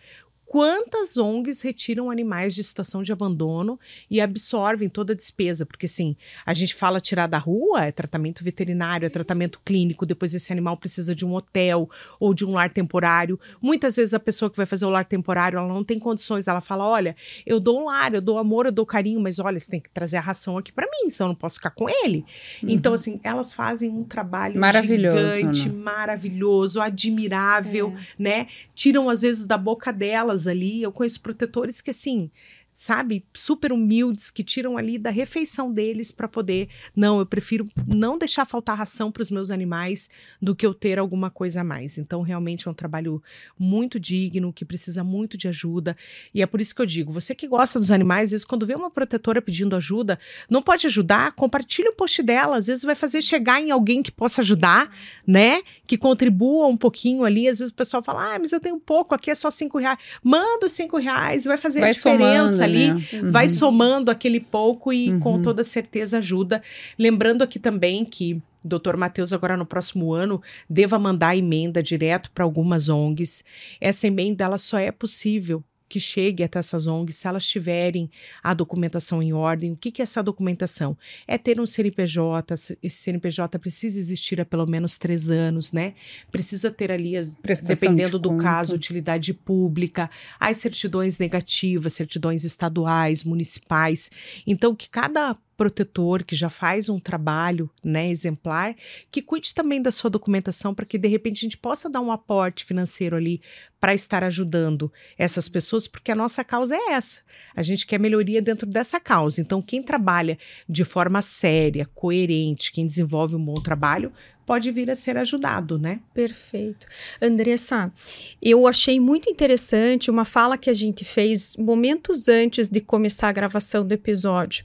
Quantas 0.56 1.18
ONGs 1.18 1.60
retiram 1.60 2.10
animais 2.10 2.54
de 2.54 2.64
situação 2.64 3.02
de 3.02 3.12
abandono 3.12 3.78
e 4.10 4.22
absorvem 4.22 4.88
toda 4.88 5.12
a 5.12 5.14
despesa? 5.14 5.66
Porque, 5.66 5.84
assim, 5.84 6.16
a 6.46 6.54
gente 6.54 6.74
fala 6.74 6.98
tirar 6.98 7.26
da 7.26 7.36
rua, 7.36 7.84
é 7.84 7.92
tratamento 7.92 8.42
veterinário, 8.42 9.04
é 9.04 9.10
tratamento 9.10 9.60
clínico, 9.62 10.06
depois 10.06 10.32
esse 10.32 10.50
animal 10.50 10.78
precisa 10.78 11.14
de 11.14 11.26
um 11.26 11.34
hotel 11.34 11.90
ou 12.18 12.32
de 12.32 12.46
um 12.46 12.52
lar 12.52 12.72
temporário. 12.72 13.38
Muitas 13.60 13.96
vezes 13.96 14.14
a 14.14 14.18
pessoa 14.18 14.50
que 14.50 14.56
vai 14.56 14.64
fazer 14.64 14.86
o 14.86 14.88
lar 14.88 15.04
temporário, 15.04 15.58
ela 15.58 15.68
não 15.68 15.84
tem 15.84 15.98
condições, 15.98 16.48
ela 16.48 16.62
fala, 16.62 16.88
olha, 16.88 17.14
eu 17.44 17.60
dou 17.60 17.82
um 17.82 17.84
lar, 17.84 18.14
eu 18.14 18.22
dou 18.22 18.38
amor, 18.38 18.64
eu 18.64 18.72
dou 18.72 18.86
carinho, 18.86 19.20
mas 19.20 19.38
olha, 19.38 19.60
você 19.60 19.70
tem 19.70 19.78
que 19.78 19.90
trazer 19.90 20.16
a 20.16 20.22
ração 20.22 20.56
aqui 20.56 20.72
para 20.72 20.86
mim, 20.86 21.10
senão 21.10 21.26
eu 21.26 21.32
não 21.32 21.38
posso 21.38 21.56
ficar 21.56 21.72
com 21.72 21.86
ele. 21.86 22.24
Então, 22.62 22.94
assim, 22.94 23.20
elas 23.22 23.52
fazem 23.52 23.90
um 23.90 24.04
trabalho 24.04 24.54
Uhum. 24.54 24.60
Maravilhoso, 24.60 25.36
gigante, 25.36 25.68
Ana. 25.68 25.78
maravilhoso, 25.82 26.80
admirável, 26.80 27.94
né? 28.18 28.46
Tiram 28.74 29.10
às 29.10 29.20
vezes 29.20 29.44
da 29.44 29.58
boca 29.58 29.92
delas 29.92 30.45
ali. 30.46 30.82
Eu 30.82 30.92
conheço 30.92 31.20
protetores 31.20 31.80
que 31.80 31.90
assim, 31.90 32.30
sabe, 32.76 33.24
super 33.32 33.72
humildes 33.72 34.28
que 34.28 34.44
tiram 34.44 34.76
ali 34.76 34.98
da 34.98 35.08
refeição 35.08 35.72
deles 35.72 36.12
para 36.12 36.28
poder, 36.28 36.68
não, 36.94 37.18
eu 37.18 37.24
prefiro 37.24 37.66
não 37.86 38.18
deixar 38.18 38.44
faltar 38.44 38.76
ração 38.76 39.10
para 39.10 39.22
os 39.22 39.30
meus 39.30 39.50
animais 39.50 40.10
do 40.42 40.54
que 40.54 40.66
eu 40.66 40.74
ter 40.74 40.98
alguma 40.98 41.30
coisa 41.30 41.62
a 41.62 41.64
mais. 41.64 41.96
Então, 41.96 42.20
realmente 42.20 42.68
é 42.68 42.70
um 42.70 42.74
trabalho 42.74 43.22
muito 43.58 43.98
digno, 43.98 44.52
que 44.52 44.62
precisa 44.62 45.02
muito 45.02 45.38
de 45.38 45.48
ajuda. 45.48 45.96
E 46.34 46.42
é 46.42 46.46
por 46.46 46.60
isso 46.60 46.74
que 46.74 46.82
eu 46.82 46.86
digo, 46.86 47.10
você 47.10 47.34
que 47.34 47.48
gosta 47.48 47.78
dos 47.78 47.90
animais, 47.90 48.24
às 48.24 48.30
vezes 48.32 48.44
quando 48.44 48.66
vê 48.66 48.74
uma 48.74 48.90
protetora 48.90 49.40
pedindo 49.40 49.74
ajuda, 49.74 50.18
não 50.50 50.60
pode 50.60 50.86
ajudar, 50.86 51.32
compartilha 51.32 51.88
o 51.88 51.94
post 51.96 52.22
dela, 52.22 52.58
às 52.58 52.66
vezes 52.66 52.82
vai 52.82 52.94
fazer 52.94 53.22
chegar 53.22 53.58
em 53.58 53.70
alguém 53.70 54.02
que 54.02 54.12
possa 54.12 54.42
ajudar, 54.42 54.94
né? 55.26 55.62
Que 55.86 55.96
contribua 55.96 56.66
um 56.66 56.76
pouquinho 56.76 57.24
ali. 57.24 57.48
Às 57.48 57.60
vezes 57.60 57.72
o 57.72 57.74
pessoal 57.74 58.02
fala, 58.02 58.34
ah, 58.34 58.38
mas 58.38 58.52
eu 58.52 58.60
tenho 58.60 58.78
pouco, 58.78 59.14
aqui 59.14 59.30
é 59.30 59.34
só 59.34 59.50
cinco 59.50 59.78
reais. 59.78 59.98
Manda 60.22 60.66
os 60.66 60.72
cinco 60.72 60.98
reais, 60.98 61.44
vai 61.44 61.56
fazer 61.56 61.80
Vai 61.80 61.88
a 61.88 61.92
diferença 61.94 62.48
somando, 62.48 62.65
ali. 62.66 62.92
né? 62.92 63.06
Uhum. 63.22 63.32
Vai 63.32 63.48
somando 63.48 64.10
aquele 64.10 64.40
pouco 64.40 64.92
e 64.92 65.18
com 65.20 65.34
Uhum. 65.34 65.42
toda 65.42 65.64
certeza 65.64 66.18
ajuda. 66.18 66.62
Lembrando 66.98 67.42
aqui 67.42 67.58
também 67.58 68.04
que 68.04 68.40
Dr. 68.64 68.96
Matheus, 68.96 69.32
agora 69.32 69.56
no 69.56 69.64
próximo 69.64 70.12
ano, 70.12 70.42
deva 70.68 70.98
mandar 70.98 71.28
a 71.28 71.36
emenda 71.36 71.82
direto 71.82 72.30
para 72.32 72.42
algumas 72.44 72.88
ONGs. 72.88 73.44
Essa 73.80 74.08
emenda 74.08 74.44
ela 74.44 74.58
só 74.58 74.76
é 74.78 74.90
possível 74.90 75.62
que 75.88 76.00
chegue 76.00 76.42
até 76.42 76.58
essas 76.58 76.86
ONGs 76.86 77.16
se 77.16 77.26
elas 77.26 77.46
tiverem 77.46 78.10
a 78.42 78.54
documentação 78.54 79.22
em 79.22 79.32
ordem. 79.32 79.72
O 79.72 79.76
que, 79.76 79.90
que 79.90 80.02
é 80.02 80.04
essa 80.04 80.22
documentação? 80.22 80.96
É 81.26 81.38
ter 81.38 81.60
um 81.60 81.66
CNPJ, 81.66 82.54
esse 82.82 82.96
CNPJ 82.96 83.58
precisa 83.58 83.98
existir 83.98 84.40
há 84.40 84.44
pelo 84.44 84.66
menos 84.66 84.98
três 84.98 85.30
anos, 85.30 85.72
né? 85.72 85.94
Precisa 86.30 86.70
ter 86.70 86.90
ali, 86.90 87.16
as, 87.16 87.34
dependendo 87.34 88.18
de 88.18 88.22
do 88.22 88.30
conta. 88.30 88.42
caso, 88.42 88.74
utilidade 88.74 89.32
pública, 89.32 90.10
as 90.40 90.56
certidões 90.56 91.18
negativas, 91.18 91.92
certidões 91.92 92.44
estaduais, 92.44 93.24
municipais. 93.24 94.10
Então, 94.46 94.74
que 94.74 94.88
cada 94.88 95.36
protetor 95.56 96.22
que 96.22 96.36
já 96.36 96.48
faz 96.48 96.88
um 96.88 96.98
trabalho 96.98 97.70
né, 97.82 98.10
exemplar, 98.10 98.74
que 99.10 99.22
cuide 99.22 99.54
também 99.54 99.80
da 99.80 99.90
sua 99.90 100.10
documentação 100.10 100.74
para 100.74 100.84
que 100.84 100.98
de 100.98 101.08
repente 101.08 101.38
a 101.38 101.44
gente 101.44 101.58
possa 101.58 101.88
dar 101.88 102.00
um 102.00 102.12
aporte 102.12 102.64
financeiro 102.64 103.16
ali 103.16 103.40
para 103.80 103.94
estar 103.94 104.22
ajudando 104.24 104.92
essas 105.18 105.48
pessoas, 105.48 105.86
porque 105.86 106.10
a 106.10 106.16
nossa 106.16 106.44
causa 106.44 106.74
é 106.74 106.92
essa. 106.92 107.20
A 107.54 107.62
gente 107.62 107.86
quer 107.86 107.98
melhoria 107.98 108.42
dentro 108.42 108.66
dessa 108.66 108.98
causa. 108.98 109.40
Então, 109.40 109.62
quem 109.62 109.82
trabalha 109.82 110.38
de 110.68 110.84
forma 110.84 111.22
séria, 111.22 111.86
coerente, 111.94 112.72
quem 112.72 112.86
desenvolve 112.86 113.36
um 113.36 113.44
bom 113.44 113.54
trabalho, 113.54 114.12
pode 114.44 114.70
vir 114.70 114.90
a 114.90 114.94
ser 114.94 115.16
ajudado, 115.16 115.78
né? 115.78 116.00
Perfeito. 116.14 116.86
Andressa, 117.20 117.92
eu 118.40 118.66
achei 118.66 119.00
muito 119.00 119.28
interessante 119.28 120.10
uma 120.10 120.24
fala 120.24 120.56
que 120.56 120.70
a 120.70 120.74
gente 120.74 121.04
fez 121.04 121.56
momentos 121.56 122.28
antes 122.28 122.68
de 122.68 122.80
começar 122.80 123.28
a 123.28 123.32
gravação 123.32 123.84
do 123.84 123.92
episódio. 123.92 124.64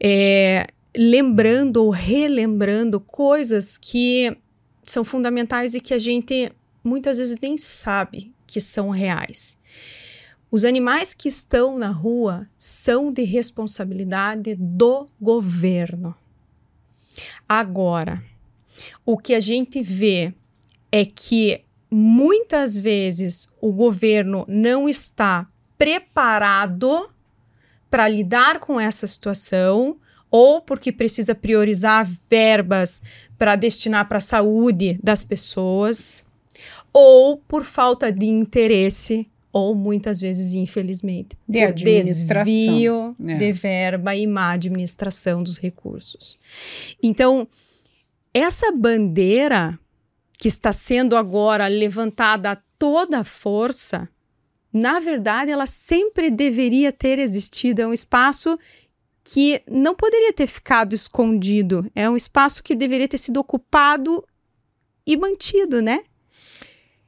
É, 0.00 0.66
lembrando 0.96 1.78
ou 1.78 1.90
relembrando 1.90 3.00
coisas 3.00 3.76
que 3.76 4.36
são 4.82 5.04
fundamentais 5.04 5.74
e 5.74 5.80
que 5.80 5.94
a 5.94 5.98
gente 5.98 6.52
muitas 6.84 7.18
vezes 7.18 7.38
nem 7.40 7.56
sabe 7.56 8.34
que 8.46 8.60
são 8.60 8.90
reais. 8.90 9.56
Os 10.50 10.64
animais 10.64 11.14
que 11.14 11.28
estão 11.28 11.78
na 11.78 11.88
rua 11.88 12.46
são 12.56 13.10
de 13.10 13.22
responsabilidade 13.22 14.54
do 14.54 15.06
governo. 15.18 16.14
Agora, 17.48 18.22
o 19.04 19.16
que 19.16 19.34
a 19.34 19.40
gente 19.40 19.82
vê 19.82 20.34
é 20.90 21.06
que 21.06 21.64
muitas 21.90 22.76
vezes 22.78 23.50
o 23.60 23.72
governo 23.72 24.44
não 24.46 24.88
está 24.88 25.48
preparado 25.78 27.11
para 27.92 28.08
lidar 28.08 28.58
com 28.58 28.80
essa 28.80 29.06
situação 29.06 29.98
ou 30.30 30.62
porque 30.62 30.90
precisa 30.90 31.34
priorizar 31.34 32.08
verbas 32.30 33.02
para 33.36 33.54
destinar 33.54 34.08
para 34.08 34.16
a 34.16 34.20
saúde 34.20 34.98
das 35.02 35.22
pessoas 35.22 36.24
ou 36.90 37.36
por 37.36 37.64
falta 37.64 38.10
de 38.10 38.24
interesse 38.24 39.26
ou 39.52 39.74
muitas 39.74 40.18
vezes 40.20 40.54
infelizmente 40.54 41.36
De 41.46 41.58
por 41.60 41.68
administração. 41.68 42.44
desvio 42.44 43.16
É. 43.28 43.34
de 43.36 43.52
verba 43.52 44.16
e 44.16 44.26
má 44.26 44.52
administração 44.52 45.42
dos 45.42 45.58
recursos. 45.58 46.38
Então, 47.02 47.46
essa 48.32 48.72
bandeira 48.72 49.78
que 50.38 50.48
está 50.48 50.72
sendo 50.72 51.14
agora 51.14 51.66
levantada 51.68 52.52
a 52.52 52.56
toda 52.78 53.22
força, 53.22 54.08
na 54.72 54.98
verdade, 55.00 55.50
ela 55.50 55.66
sempre 55.66 56.30
deveria 56.30 56.92
ter 56.92 57.18
existido. 57.18 57.82
É 57.82 57.86
um 57.86 57.92
espaço 57.92 58.58
que 59.24 59.62
não 59.68 59.94
poderia 59.94 60.32
ter 60.32 60.46
ficado 60.46 60.94
escondido. 60.94 61.88
É 61.94 62.08
um 62.08 62.16
espaço 62.16 62.62
que 62.62 62.74
deveria 62.74 63.06
ter 63.06 63.18
sido 63.18 63.38
ocupado 63.38 64.24
e 65.06 65.16
mantido, 65.16 65.80
né? 65.82 66.02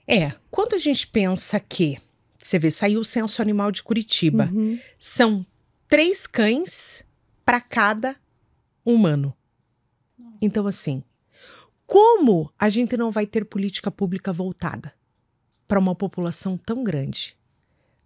É, 0.07 0.33
quando 0.51 0.75
a 0.75 0.79
gente 0.79 1.07
pensa 1.07 1.59
que, 1.59 1.99
você 2.41 2.59
vê, 2.59 2.71
saiu 2.71 3.01
o 3.01 3.05
censo 3.05 3.41
animal 3.41 3.73
de 3.73 3.83
Curitiba, 3.83 4.51
Uhum. 4.53 4.79
são 4.99 5.47
três 5.89 6.27
cães 6.27 7.03
para 7.45 7.61
cada 7.61 8.15
humano. 8.85 9.35
Então, 10.43 10.67
assim, 10.67 11.03
como 11.87 12.53
a 12.59 12.69
gente 12.69 12.97
não 12.97 13.11
vai 13.11 13.27
ter 13.27 13.45
política 13.47 13.91
pública 13.91 14.33
voltada 14.33 14.93
para 15.67 15.79
uma 15.79 15.95
população 15.95 16.59
tão 16.59 16.85
grande, 16.85 17.37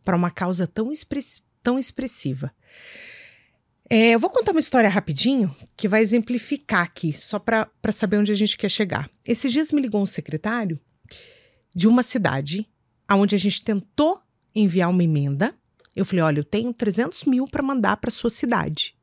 para 0.09 0.17
uma 0.17 0.31
causa 0.31 0.67
tão, 0.67 0.91
express- 0.91 1.43
tão 1.63 1.79
expressiva? 1.79 2.51
É, 3.91 4.13
eu 4.13 4.19
vou 4.19 4.31
contar 4.31 4.53
uma 4.53 4.61
história 4.61 4.89
rapidinho 4.89 5.55
que 5.77 5.87
vai 5.87 6.01
exemplificar 6.01 6.83
aqui, 6.83 7.13
só 7.13 7.39
para 7.39 7.69
saber 7.93 8.17
onde 8.17 8.33
a 8.33 8.35
gente 8.35 8.57
quer 8.57 8.71
chegar. 8.71 9.11
Esses 9.23 9.53
dias 9.53 9.71
me 9.71 9.83
ligou 9.83 10.03
um 10.03 10.07
secretário 10.07 10.81
de 11.77 11.87
uma 11.87 12.03
cidade 12.03 12.67
onde 13.11 13.35
a 13.35 13.39
gente 13.39 13.63
tentou 13.63 14.19
enviar 14.55 14.89
uma 14.89 15.05
emenda. 15.05 15.55
Eu 15.95 16.07
falei: 16.07 16.25
olha, 16.25 16.39
eu 16.41 16.45
tenho 16.45 16.73
300 16.73 17.25
mil 17.25 17.47
para 17.47 17.63
mandar 17.63 17.99
para 17.99 18.11
sua 18.11 18.31
cidade. 18.31 18.97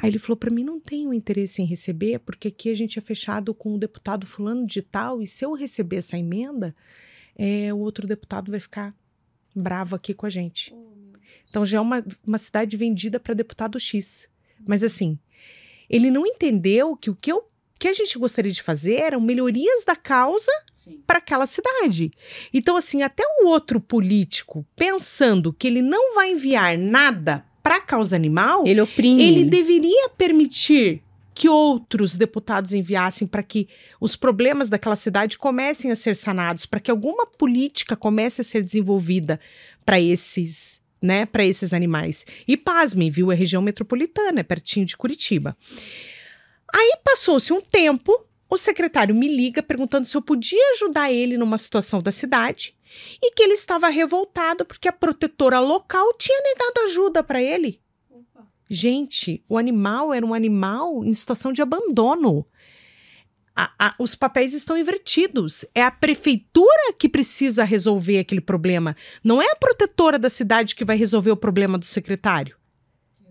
Aí 0.00 0.08
ele 0.08 0.20
falou 0.20 0.36
para 0.36 0.52
mim: 0.52 0.62
não 0.62 0.78
tenho 0.78 1.12
interesse 1.12 1.62
em 1.62 1.66
receber, 1.66 2.20
porque 2.20 2.46
aqui 2.46 2.70
a 2.70 2.76
gente 2.76 2.96
é 2.96 3.02
fechado 3.02 3.52
com 3.52 3.74
o 3.74 3.78
deputado 3.78 4.24
Fulano 4.24 4.64
de 4.64 4.82
Tal, 4.82 5.20
e 5.20 5.26
se 5.26 5.44
eu 5.44 5.52
receber 5.52 5.96
essa 5.96 6.16
emenda, 6.16 6.76
é, 7.34 7.74
o 7.74 7.78
outro 7.78 8.06
deputado 8.06 8.52
vai 8.52 8.60
ficar 8.60 8.94
bravo 9.54 9.96
aqui 9.96 10.14
com 10.14 10.26
a 10.26 10.30
gente. 10.30 10.74
Então 11.48 11.66
já 11.66 11.78
é 11.78 11.80
uma, 11.80 12.04
uma 12.26 12.38
cidade 12.38 12.76
vendida 12.76 13.20
para 13.20 13.34
deputado 13.34 13.78
X. 13.78 14.28
Mas 14.66 14.82
assim, 14.82 15.18
ele 15.88 16.10
não 16.10 16.26
entendeu 16.26 16.96
que 16.96 17.10
o 17.10 17.14
que, 17.14 17.30
eu, 17.30 17.42
que 17.78 17.88
a 17.88 17.92
gente 17.92 18.18
gostaria 18.18 18.52
de 18.52 18.62
fazer 18.62 18.94
eram 18.94 19.20
melhorias 19.20 19.84
da 19.84 19.94
causa 19.96 20.50
para 21.06 21.18
aquela 21.18 21.46
cidade. 21.46 22.10
Então, 22.52 22.76
assim, 22.76 23.02
até 23.02 23.22
um 23.40 23.46
outro 23.46 23.80
político 23.80 24.66
pensando 24.74 25.52
que 25.52 25.66
ele 25.66 25.82
não 25.82 26.14
vai 26.14 26.32
enviar 26.32 26.76
nada 26.78 27.44
para 27.62 27.76
a 27.76 27.80
causa 27.80 28.16
animal, 28.16 28.66
Ele 28.66 28.80
oprime. 28.80 29.22
ele 29.22 29.44
deveria 29.44 30.08
permitir 30.10 31.02
que 31.34 31.48
outros 31.48 32.14
deputados 32.14 32.72
enviassem 32.72 33.26
para 33.26 33.42
que 33.42 33.68
os 34.00 34.16
problemas 34.16 34.68
daquela 34.68 34.96
cidade 34.96 35.38
comecem 35.38 35.90
a 35.90 35.96
ser 35.96 36.16
sanados, 36.16 36.66
para 36.66 36.80
que 36.80 36.90
alguma 36.90 37.26
política 37.26 37.96
comece 37.96 38.40
a 38.40 38.44
ser 38.44 38.62
desenvolvida 38.62 39.40
para 39.84 40.00
esses, 40.00 40.80
né, 41.00 41.26
para 41.26 41.44
esses 41.44 41.72
animais. 41.72 42.26
E 42.46 42.56
pasmem, 42.56 43.10
viu, 43.10 43.32
é 43.32 43.34
região 43.34 43.62
metropolitana, 43.62 44.40
é 44.40 44.44
pertinho 44.44 44.86
de 44.86 44.96
Curitiba. 44.96 45.56
Aí 46.72 46.98
passou-se 47.04 47.52
um 47.52 47.60
tempo, 47.60 48.26
o 48.48 48.56
secretário 48.56 49.14
me 49.14 49.28
liga 49.28 49.62
perguntando 49.62 50.06
se 50.06 50.16
eu 50.16 50.22
podia 50.22 50.72
ajudar 50.72 51.10
ele 51.10 51.36
numa 51.36 51.58
situação 51.58 52.02
da 52.02 52.12
cidade 52.12 52.74
e 53.22 53.32
que 53.32 53.42
ele 53.42 53.54
estava 53.54 53.88
revoltado 53.88 54.64
porque 54.64 54.88
a 54.88 54.92
protetora 54.92 55.60
local 55.60 56.12
tinha 56.18 56.38
negado 56.42 56.86
ajuda 56.86 57.22
para 57.22 57.42
ele. 57.42 57.80
Gente, 58.74 59.44
o 59.50 59.58
animal 59.58 60.14
era 60.14 60.24
um 60.24 60.32
animal 60.32 61.04
em 61.04 61.12
situação 61.12 61.52
de 61.52 61.60
abandono. 61.60 62.46
A- 63.54 63.70
a- 63.78 63.94
os 63.98 64.14
papéis 64.14 64.54
estão 64.54 64.78
invertidos. 64.78 65.62
É 65.74 65.82
a 65.82 65.90
prefeitura 65.90 66.94
que 66.98 67.06
precisa 67.06 67.64
resolver 67.64 68.18
aquele 68.18 68.40
problema. 68.40 68.96
Não 69.22 69.42
é 69.42 69.50
a 69.50 69.56
protetora 69.56 70.18
da 70.18 70.30
cidade 70.30 70.74
que 70.74 70.86
vai 70.86 70.96
resolver 70.96 71.30
o 71.30 71.36
problema 71.36 71.76
do 71.76 71.84
secretário. 71.84 72.56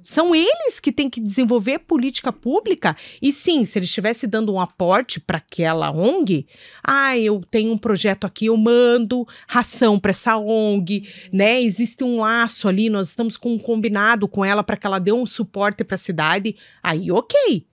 São 0.04 0.34
eles 0.36 0.80
que 0.80 0.92
têm 0.92 1.10
que 1.10 1.22
desenvolver 1.22 1.80
política 1.80 2.32
pública. 2.32 2.96
E 3.22 3.32
sim, 3.32 3.66
se 3.66 3.78
eles 3.78 3.90
estivessem 3.90 4.30
dando 4.30 4.54
um 4.54 4.60
aporte 4.60 5.20
para 5.20 5.38
aquela 5.38 5.92
ONG, 5.92 6.48
ah, 6.84 7.18
eu 7.18 7.42
tenho 7.50 7.72
um 7.72 7.78
projeto 7.78 8.26
aqui, 8.26 8.48
eu 8.48 8.58
mando 8.58 9.28
ração 9.48 10.00
para 10.00 10.12
essa 10.12 10.38
ONG, 10.38 11.08
né? 11.32 11.62
Existe 11.62 12.04
um 12.04 12.20
laço 12.20 12.68
ali, 12.68 12.90
nós 12.90 13.10
estamos 13.10 13.38
com 13.38 13.54
um 13.54 13.60
combinado 13.60 14.28
com 14.28 14.44
ela 14.44 14.64
para 14.64 14.78
que 14.78 14.88
ela 14.88 15.00
dê 15.00 15.12
um 15.12 15.26
suporte 15.26 15.84
para 15.84 15.96
a 15.96 16.00
cidade. 16.00 16.56
Aí, 16.82 17.12
ok. 17.12 17.66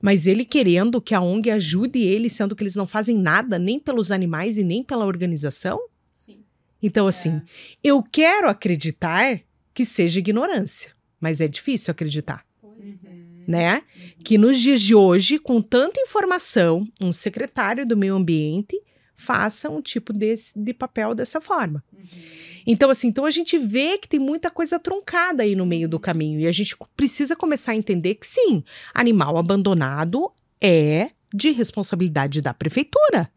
Mas 0.00 0.26
ele 0.26 0.44
querendo 0.44 1.00
que 1.00 1.14
a 1.14 1.20
ONG 1.20 1.50
ajude 1.50 1.98
ele, 1.98 2.28
sendo 2.28 2.54
que 2.54 2.62
eles 2.62 2.76
não 2.76 2.86
fazem 2.86 3.16
nada 3.16 3.58
nem 3.58 3.78
pelos 3.78 4.10
animais 4.10 4.58
e 4.58 4.62
nem 4.62 4.82
pela 4.82 5.06
organização? 5.06 5.80
Então, 6.82 7.06
assim, 7.06 7.40
eu 7.82 8.02
quero 8.02 8.46
acreditar 8.46 9.40
que 9.72 9.86
seja 9.86 10.18
ignorância, 10.18 10.92
mas 11.24 11.40
é 11.40 11.48
difícil 11.48 11.90
acreditar, 11.90 12.44
né? 13.48 13.80
Que 14.22 14.36
nos 14.36 14.60
dias 14.60 14.82
de 14.82 14.94
hoje, 14.94 15.38
com 15.38 15.58
tanta 15.62 15.98
informação, 16.02 16.86
um 17.00 17.14
secretário 17.14 17.86
do 17.86 17.96
meio 17.96 18.14
ambiente 18.14 18.78
faça 19.16 19.70
um 19.70 19.80
tipo 19.80 20.12
desse, 20.12 20.52
de 20.54 20.74
papel 20.74 21.14
dessa 21.14 21.40
forma. 21.40 21.82
Então, 22.66 22.90
assim, 22.90 23.08
então 23.08 23.24
a 23.24 23.30
gente 23.30 23.56
vê 23.56 23.96
que 23.96 24.06
tem 24.06 24.20
muita 24.20 24.50
coisa 24.50 24.78
truncada 24.78 25.42
aí 25.42 25.56
no 25.56 25.64
meio 25.64 25.88
do 25.88 25.98
caminho. 25.98 26.40
E 26.40 26.46
a 26.46 26.52
gente 26.52 26.76
precisa 26.94 27.34
começar 27.34 27.72
a 27.72 27.76
entender 27.76 28.16
que 28.16 28.26
sim, 28.26 28.62
animal 28.92 29.38
abandonado 29.38 30.30
é 30.62 31.08
de 31.32 31.52
responsabilidade 31.52 32.42
da 32.42 32.52
prefeitura. 32.52 33.30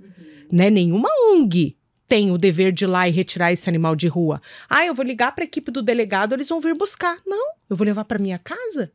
Né? 0.52 0.70
Nenhuma 0.70 1.10
ONG 1.32 1.77
tem 2.08 2.32
o 2.32 2.38
dever 2.38 2.72
de 2.72 2.86
ir 2.86 2.88
lá 2.88 3.08
e 3.08 3.12
retirar 3.12 3.52
esse 3.52 3.70
animal 3.70 3.96
de 3.96 4.08
rua. 4.08 4.42
Ah, 4.70 4.86
eu 4.86 4.94
vou 4.94 5.06
ligar 5.06 5.34
para 5.34 5.44
a 5.44 5.46
equipe 5.46 5.72
do 5.72 5.82
delegado, 5.82 6.34
eles 6.34 6.50
vão 6.50 6.62
vir 6.62 6.76
buscar. 6.76 7.20
Não, 7.26 7.54
eu 7.70 7.76
vou 7.76 7.86
levar 7.86 8.06
para 8.06 8.20
minha 8.20 8.40
casa. 8.40 8.92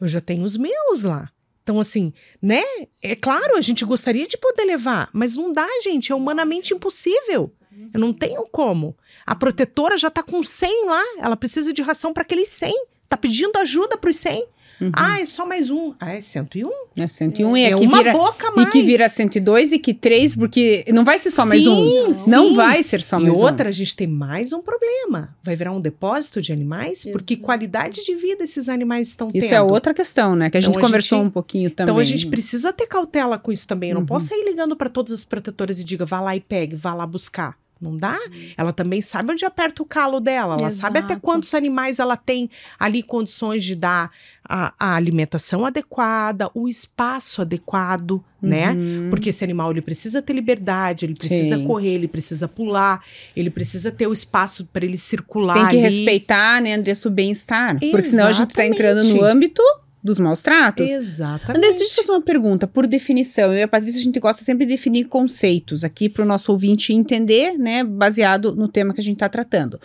Eu 0.00 0.08
já 0.08 0.20
tenho 0.20 0.44
os 0.44 0.56
meus 0.56 1.02
lá. 1.02 1.30
Então, 1.62 1.78
assim, 1.78 2.14
né? 2.40 2.62
É 3.02 3.14
claro, 3.14 3.56
a 3.56 3.60
gente 3.60 3.84
gostaria 3.84 4.26
de 4.26 4.38
poder 4.38 4.64
levar, 4.64 5.10
mas 5.12 5.34
não 5.34 5.52
dá, 5.52 5.68
gente. 5.82 6.10
É 6.10 6.14
humanamente 6.14 6.72
impossível. 6.72 7.52
Eu 7.92 8.00
não 8.00 8.12
tenho 8.12 8.44
como. 8.50 8.96
A 9.26 9.34
protetora 9.34 9.98
já 9.98 10.10
tá 10.10 10.22
com 10.22 10.42
100 10.42 10.86
lá. 10.86 11.02
Ela 11.18 11.36
precisa 11.36 11.72
de 11.72 11.82
ração 11.82 12.12
para 12.12 12.22
aqueles 12.22 12.48
100. 12.48 12.72
Tá 13.08 13.16
pedindo 13.16 13.56
ajuda 13.58 13.96
para 13.96 14.10
os 14.10 14.16
100. 14.16 14.48
Uhum. 14.80 14.90
Ah, 14.94 15.20
é 15.20 15.26
só 15.26 15.44
mais 15.46 15.70
um. 15.70 15.92
Ah, 15.98 16.14
é 16.14 16.20
101? 16.20 16.70
É 16.98 17.06
101 17.08 17.56
e 17.56 17.62
é 17.64 17.72
aqui 17.72 17.84
uma 17.86 17.98
vira, 17.98 18.12
boca 18.12 18.48
a 18.48 18.52
e 18.52 18.56
mais. 18.56 18.70
que 18.70 18.82
vira 18.82 19.08
102 19.08 19.72
e 19.72 19.78
que 19.78 19.92
3, 19.92 20.34
porque 20.36 20.84
não 20.92 21.04
vai 21.04 21.18
ser 21.18 21.30
só 21.30 21.44
mais 21.44 21.66
um. 21.66 22.12
Sim, 22.14 22.30
Não 22.30 22.48
sim. 22.50 22.54
vai 22.54 22.82
ser 22.82 23.00
só 23.02 23.18
e 23.18 23.24
mais 23.24 23.38
um. 23.38 23.42
outra, 23.42 23.68
a 23.68 23.72
gente 23.72 23.96
tem 23.96 24.06
mais 24.06 24.52
um 24.52 24.62
problema. 24.62 25.36
Vai 25.42 25.56
virar 25.56 25.72
um 25.72 25.80
depósito 25.80 26.40
de 26.40 26.52
animais, 26.52 27.04
porque 27.10 27.36
qualidade 27.36 28.04
de 28.04 28.14
vida 28.14 28.44
esses 28.44 28.68
animais 28.68 29.08
estão 29.08 29.28
tendo. 29.28 29.42
Isso 29.42 29.52
é 29.54 29.60
outra 29.60 29.92
questão, 29.92 30.36
né? 30.36 30.48
Que 30.50 30.56
a 30.56 30.60
Então, 30.60 30.72
gente 30.72 30.78
a 30.78 30.86
conversou 30.86 31.18
gente- 31.18 31.26
um 31.28 31.30
pouquinho 31.30 31.70
também. 31.70 31.90
Então 31.92 31.98
a 32.00 32.04
gente 32.04 32.26
precisa 32.28 32.72
ter 32.72 32.86
cautela 32.86 33.36
com 33.38 33.50
isso 33.50 33.66
também. 33.66 33.90
Eu 33.90 33.94
não 33.94 34.02
Uhum. 34.02 34.06
posso 34.06 34.26
sair 34.28 34.44
ligando 34.44 34.76
para 34.76 34.88
todas 34.88 35.12
as 35.12 35.24
protetoras 35.24 35.80
e 35.80 35.84
diga, 35.84 36.04
vá 36.04 36.20
lá 36.20 36.36
e 36.36 36.40
pegue, 36.40 36.76
vá 36.76 36.94
lá 36.94 37.06
buscar. 37.06 37.56
Não 37.80 37.96
dá? 37.96 38.18
Ela 38.56 38.72
também 38.72 39.00
sabe 39.00 39.32
onde 39.32 39.44
aperta 39.44 39.82
o 39.82 39.86
calo 39.86 40.18
dela. 40.18 40.56
Ela 40.58 40.70
sabe 40.70 40.98
até 40.98 41.12
Exato. 41.12 41.20
quantos 41.20 41.54
animais 41.54 41.98
ela 41.98 42.16
tem 42.16 42.50
ali 42.78 43.02
condições 43.02 43.62
de 43.62 43.76
dar 43.76 44.10
a, 44.48 44.72
a 44.78 44.94
alimentação 44.96 45.64
adequada, 45.64 46.50
o 46.54 46.68
espaço 46.68 47.42
adequado, 47.42 48.24
né? 48.42 48.72
Uhum. 48.72 49.10
Porque 49.10 49.28
esse 49.28 49.44
animal 49.44 49.70
ele 49.70 49.82
precisa 49.82 50.22
ter 50.22 50.32
liberdade, 50.32 51.04
ele 51.04 51.14
precisa 51.14 51.56
Sim. 51.56 51.64
correr, 51.64 51.94
ele 51.94 52.08
precisa 52.08 52.48
pular, 52.48 53.00
ele 53.36 53.50
precisa 53.50 53.92
ter 53.92 54.06
o 54.06 54.12
espaço 54.12 54.66
para 54.72 54.84
ele 54.84 54.98
circular 54.98 55.54
Tem 55.54 55.68
que 55.80 55.86
ali. 55.86 55.96
respeitar, 55.96 56.62
né, 56.62 56.74
Andressa, 56.74 57.08
o 57.08 57.12
bem-estar. 57.12 57.78
Porque 57.78 58.04
senão 58.04 58.26
a 58.26 58.32
gente 58.32 58.54
tá 58.54 58.66
entrando 58.66 59.06
no 59.06 59.22
âmbito 59.22 59.62
dos 60.02 60.18
maus 60.18 60.40
tratos. 60.42 60.88
Exatamente. 60.88 61.58
Andressa, 61.58 61.78
deixa 61.80 61.84
eu 61.84 61.88
te 61.88 62.06
fazer 62.06 62.12
uma 62.12 62.22
pergunta. 62.22 62.66
Por 62.66 62.86
definição, 62.86 63.46
eu 63.52 63.58
e 63.58 63.62
a 63.62 63.68
Patrícia, 63.68 64.00
a 64.00 64.04
gente 64.04 64.20
gosta 64.20 64.44
sempre 64.44 64.64
de 64.66 64.72
definir 64.72 65.04
conceitos 65.06 65.82
aqui 65.84 66.08
para 66.08 66.22
o 66.22 66.26
nosso 66.26 66.52
ouvinte 66.52 66.92
entender, 66.92 67.58
né, 67.58 67.82
baseado 67.84 68.54
no 68.54 68.68
tema 68.68 68.94
que 68.94 69.00
a 69.00 69.04
gente 69.04 69.16
está 69.16 69.28
tratando. 69.28 69.80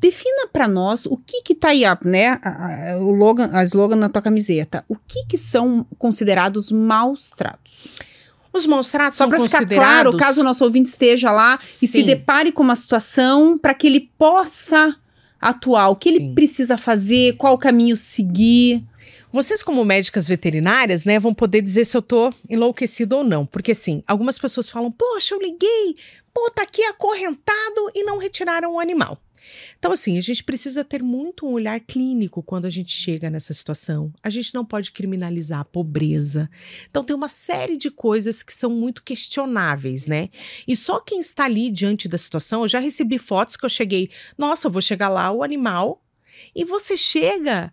Defina 0.00 0.48
para 0.50 0.66
nós 0.66 1.04
o 1.04 1.16
que 1.16 1.42
que 1.42 1.54
tá 1.54 1.68
aí, 1.70 1.82
né, 2.06 2.38
a, 2.42 2.92
a- 2.94 2.98
o 2.98 3.10
logan, 3.10 3.50
a 3.52 3.62
slogan 3.64 3.96
na 3.96 4.08
tua 4.08 4.22
camiseta. 4.22 4.84
O 4.88 4.94
que 4.96 5.26
que 5.28 5.36
são 5.36 5.86
considerados 5.98 6.70
maus 6.72 7.30
tratos? 7.30 7.88
Os 8.52 8.66
maus 8.66 8.90
tratos 8.90 9.18
Só 9.18 9.24
são 9.24 9.30
para 9.30 9.40
ficar 9.40 9.58
considerados... 9.58 10.10
claro, 10.12 10.16
caso 10.16 10.40
o 10.40 10.44
nosso 10.44 10.64
ouvinte 10.64 10.88
esteja 10.88 11.30
lá 11.30 11.58
e 11.70 11.86
se 11.86 12.00
Sim. 12.00 12.04
depare 12.06 12.50
com 12.50 12.62
uma 12.62 12.74
situação 12.74 13.58
para 13.58 13.74
que 13.74 13.86
ele 13.86 14.10
possa 14.18 14.96
atuar, 15.40 15.88
o 15.88 15.96
que 15.96 16.08
ele 16.08 16.18
Sim. 16.18 16.34
precisa 16.34 16.76
fazer, 16.76 17.36
qual 17.36 17.56
caminho 17.58 17.96
seguir. 17.96 18.82
Vocês, 19.32 19.62
como 19.62 19.84
médicas 19.84 20.26
veterinárias, 20.26 21.04
né, 21.04 21.18
vão 21.18 21.32
poder 21.32 21.62
dizer 21.62 21.84
se 21.84 21.96
eu 21.96 22.02
tô 22.02 22.32
enlouquecido 22.48 23.18
ou 23.18 23.24
não. 23.24 23.46
Porque, 23.46 23.72
assim, 23.72 24.02
algumas 24.06 24.38
pessoas 24.38 24.68
falam, 24.68 24.90
poxa, 24.90 25.34
eu 25.34 25.40
liguei, 25.40 25.94
pô, 26.34 26.50
tá 26.50 26.62
aqui 26.62 26.82
acorrentado 26.82 27.90
e 27.94 28.02
não 28.02 28.18
retiraram 28.18 28.74
o 28.74 28.80
animal. 28.80 29.20
Então, 29.78 29.92
assim, 29.92 30.18
a 30.18 30.20
gente 30.20 30.44
precisa 30.44 30.84
ter 30.84 31.02
muito 31.02 31.46
um 31.46 31.52
olhar 31.52 31.80
clínico 31.80 32.42
quando 32.42 32.66
a 32.66 32.70
gente 32.70 32.92
chega 32.92 33.30
nessa 33.30 33.54
situação. 33.54 34.12
A 34.22 34.30
gente 34.30 34.54
não 34.54 34.64
pode 34.64 34.92
criminalizar 34.92 35.60
a 35.60 35.64
pobreza. 35.64 36.50
Então, 36.88 37.04
tem 37.04 37.16
uma 37.16 37.28
série 37.28 37.76
de 37.76 37.90
coisas 37.90 38.42
que 38.42 38.52
são 38.52 38.70
muito 38.70 39.02
questionáveis, 39.02 40.06
né? 40.06 40.28
E 40.66 40.76
só 40.76 41.00
quem 41.00 41.20
está 41.20 41.44
ali 41.44 41.70
diante 41.70 42.08
da 42.08 42.18
situação, 42.18 42.62
eu 42.62 42.68
já 42.68 42.78
recebi 42.78 43.18
fotos 43.18 43.56
que 43.56 43.64
eu 43.64 43.70
cheguei, 43.70 44.10
nossa, 44.36 44.68
eu 44.68 44.72
vou 44.72 44.82
chegar 44.82 45.08
lá, 45.08 45.30
o 45.30 45.42
animal. 45.42 46.02
E 46.54 46.64
você 46.64 46.96
chega, 46.96 47.72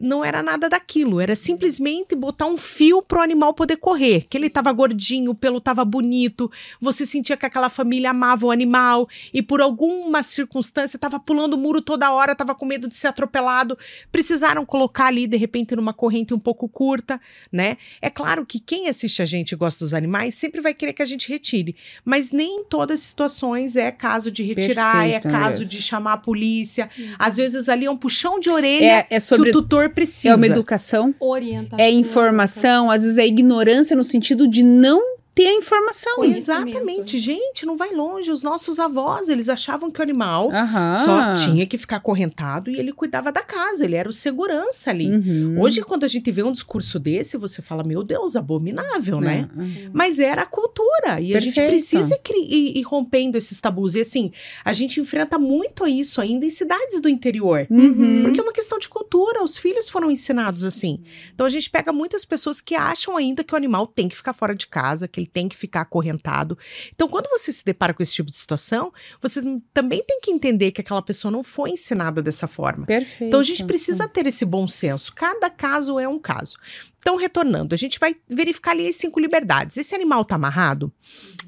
não 0.00 0.24
era 0.24 0.42
nada 0.42 0.68
daquilo, 0.68 1.20
era 1.20 1.34
simplesmente 1.34 2.14
botar 2.14 2.46
um 2.46 2.56
fio 2.56 3.02
pro 3.02 3.20
animal 3.20 3.52
poder 3.52 3.76
correr. 3.76 4.26
Que 4.28 4.36
ele 4.36 4.48
tava 4.48 4.72
gordinho, 4.72 5.32
o 5.32 5.34
pelo 5.34 5.60
tava 5.60 5.84
bonito, 5.84 6.50
você 6.80 7.04
sentia 7.04 7.36
que 7.36 7.46
aquela 7.46 7.68
família 7.68 8.10
amava 8.10 8.46
o 8.46 8.50
animal 8.50 9.06
e 9.32 9.42
por 9.42 9.60
alguma 9.60 10.22
circunstância 10.22 10.98
tava 10.98 11.20
pulando 11.20 11.54
o 11.54 11.58
muro 11.58 11.82
toda 11.82 12.10
hora, 12.12 12.34
tava 12.34 12.54
com 12.54 12.64
medo 12.64 12.88
de 12.88 12.96
ser 12.96 13.08
atropelado. 13.08 13.76
Precisaram 14.10 14.64
colocar 14.64 15.06
ali 15.06 15.26
de 15.26 15.36
repente 15.36 15.76
numa 15.76 15.92
corrente 15.92 16.32
um 16.32 16.38
pouco 16.38 16.68
curta, 16.68 17.20
né? 17.52 17.76
É 18.00 18.08
claro 18.08 18.46
que 18.46 18.58
quem 18.58 18.88
assiste 18.88 19.20
a 19.20 19.26
gente 19.26 19.52
e 19.52 19.56
gosta 19.56 19.84
dos 19.84 19.92
animais 19.92 20.34
sempre 20.34 20.60
vai 20.60 20.72
querer 20.72 20.92
que 20.92 21.02
a 21.02 21.06
gente 21.06 21.28
retire, 21.28 21.76
mas 22.04 22.30
nem 22.30 22.60
em 22.60 22.64
todas 22.64 23.00
as 23.00 23.06
situações 23.06 23.76
é 23.76 23.90
caso 23.90 24.30
de 24.30 24.42
retirar, 24.42 25.02
Perfeito, 25.04 25.28
é 25.28 25.30
caso 25.30 25.64
de 25.64 25.82
chamar 25.82 26.14
a 26.14 26.18
polícia. 26.18 26.88
Às 27.18 27.36
vezes 27.36 27.68
ali 27.68 27.84
é 27.84 27.90
um 27.90 27.96
puxão 27.96 28.40
de 28.40 28.48
orelha 28.50 29.06
É, 29.10 29.16
é 29.16 29.20
sobre 29.20 29.50
que 29.50 29.58
o 29.58 29.62
tutor 29.62 29.73
precisa. 29.88 30.34
é 30.34 30.36
uma 30.36 30.46
educação, 30.46 31.14
Orientação. 31.20 31.84
é 31.84 31.90
informação, 31.90 32.90
às 32.90 33.02
vezes 33.02 33.18
é 33.18 33.26
ignorância 33.26 33.96
no 33.96 34.04
sentido 34.04 34.48
de 34.48 34.62
não 34.62 35.13
ter 35.34 35.46
a 35.46 35.52
informação. 35.54 36.22
Exatamente. 36.24 37.18
Gente, 37.18 37.66
não 37.66 37.76
vai 37.76 37.92
longe. 37.92 38.30
Os 38.30 38.42
nossos 38.42 38.78
avós, 38.78 39.28
eles 39.28 39.48
achavam 39.48 39.90
que 39.90 40.00
o 40.00 40.02
animal 40.02 40.50
Aham. 40.52 40.94
só 40.94 41.34
tinha 41.34 41.66
que 41.66 41.76
ficar 41.76 42.00
correntado 42.00 42.70
e 42.70 42.78
ele 42.78 42.92
cuidava 42.92 43.32
da 43.32 43.42
casa, 43.42 43.84
ele 43.84 43.94
era 43.96 44.08
o 44.08 44.12
segurança 44.12 44.90
ali. 44.90 45.10
Uhum. 45.10 45.60
Hoje, 45.60 45.82
quando 45.82 46.04
a 46.04 46.08
gente 46.08 46.30
vê 46.30 46.42
um 46.42 46.52
discurso 46.52 46.98
desse, 46.98 47.36
você 47.36 47.60
fala, 47.60 47.82
meu 47.82 48.02
Deus, 48.04 48.36
abominável, 48.36 49.20
né? 49.20 49.48
Uhum. 49.56 49.90
Mas 49.92 50.18
era 50.18 50.42
a 50.42 50.46
cultura. 50.46 51.20
E 51.20 51.34
a 51.34 51.40
gente 51.40 51.54
Perfeito. 51.54 51.70
precisa 51.70 52.18
ir- 52.34 52.78
ir 52.78 52.82
rompendo 52.82 53.36
esses 53.36 53.60
tabus. 53.60 53.94
E 53.94 54.00
assim, 54.00 54.30
a 54.64 54.72
gente 54.72 55.00
enfrenta 55.00 55.38
muito 55.38 55.86
isso 55.86 56.20
ainda 56.20 56.46
em 56.46 56.50
cidades 56.50 57.00
do 57.00 57.08
interior. 57.08 57.66
Uhum. 57.70 58.22
Porque 58.22 58.40
é 58.40 58.42
uma 58.42 58.52
questão 58.52 58.78
de 58.78 58.88
cultura, 58.88 59.42
os 59.42 59.58
filhos 59.58 59.88
foram 59.88 60.10
ensinados 60.10 60.64
assim. 60.64 61.00
Então 61.34 61.46
a 61.46 61.50
gente 61.50 61.68
pega 61.70 61.92
muitas 61.92 62.24
pessoas 62.24 62.60
que 62.60 62.74
acham 62.74 63.16
ainda 63.16 63.42
que 63.42 63.52
o 63.52 63.56
animal 63.56 63.86
tem 63.86 64.08
que 64.08 64.16
ficar 64.16 64.32
fora 64.32 64.54
de 64.54 64.66
casa, 64.66 65.08
que 65.08 65.23
ele 65.24 65.26
tem 65.26 65.48
que 65.48 65.56
ficar 65.56 65.80
acorrentado. 65.80 66.56
Então, 66.94 67.08
quando 67.08 67.28
você 67.28 67.52
se 67.52 67.64
depara 67.64 67.94
com 67.94 68.02
esse 68.02 68.12
tipo 68.12 68.30
de 68.30 68.36
situação, 68.36 68.92
você 69.20 69.40
também 69.72 70.02
tem 70.06 70.20
que 70.20 70.30
entender 70.30 70.70
que 70.70 70.80
aquela 70.80 71.02
pessoa 71.02 71.32
não 71.32 71.42
foi 71.42 71.70
ensinada 71.70 72.22
dessa 72.22 72.46
forma. 72.46 72.86
Perfeito. 72.86 73.24
Então 73.24 73.40
a 73.40 73.44
gente 73.44 73.64
precisa 73.64 74.06
ter 74.06 74.26
esse 74.26 74.44
bom 74.44 74.68
senso. 74.68 75.12
Cada 75.14 75.50
caso 75.50 75.98
é 75.98 76.06
um 76.06 76.18
caso. 76.18 76.56
Então, 76.98 77.16
retornando, 77.16 77.74
a 77.74 77.78
gente 77.78 78.00
vai 78.00 78.16
verificar 78.26 78.70
ali 78.70 78.88
as 78.88 78.96
cinco 78.96 79.20
liberdades. 79.20 79.76
Esse 79.76 79.94
animal 79.94 80.22
está 80.22 80.36
amarrado? 80.36 80.90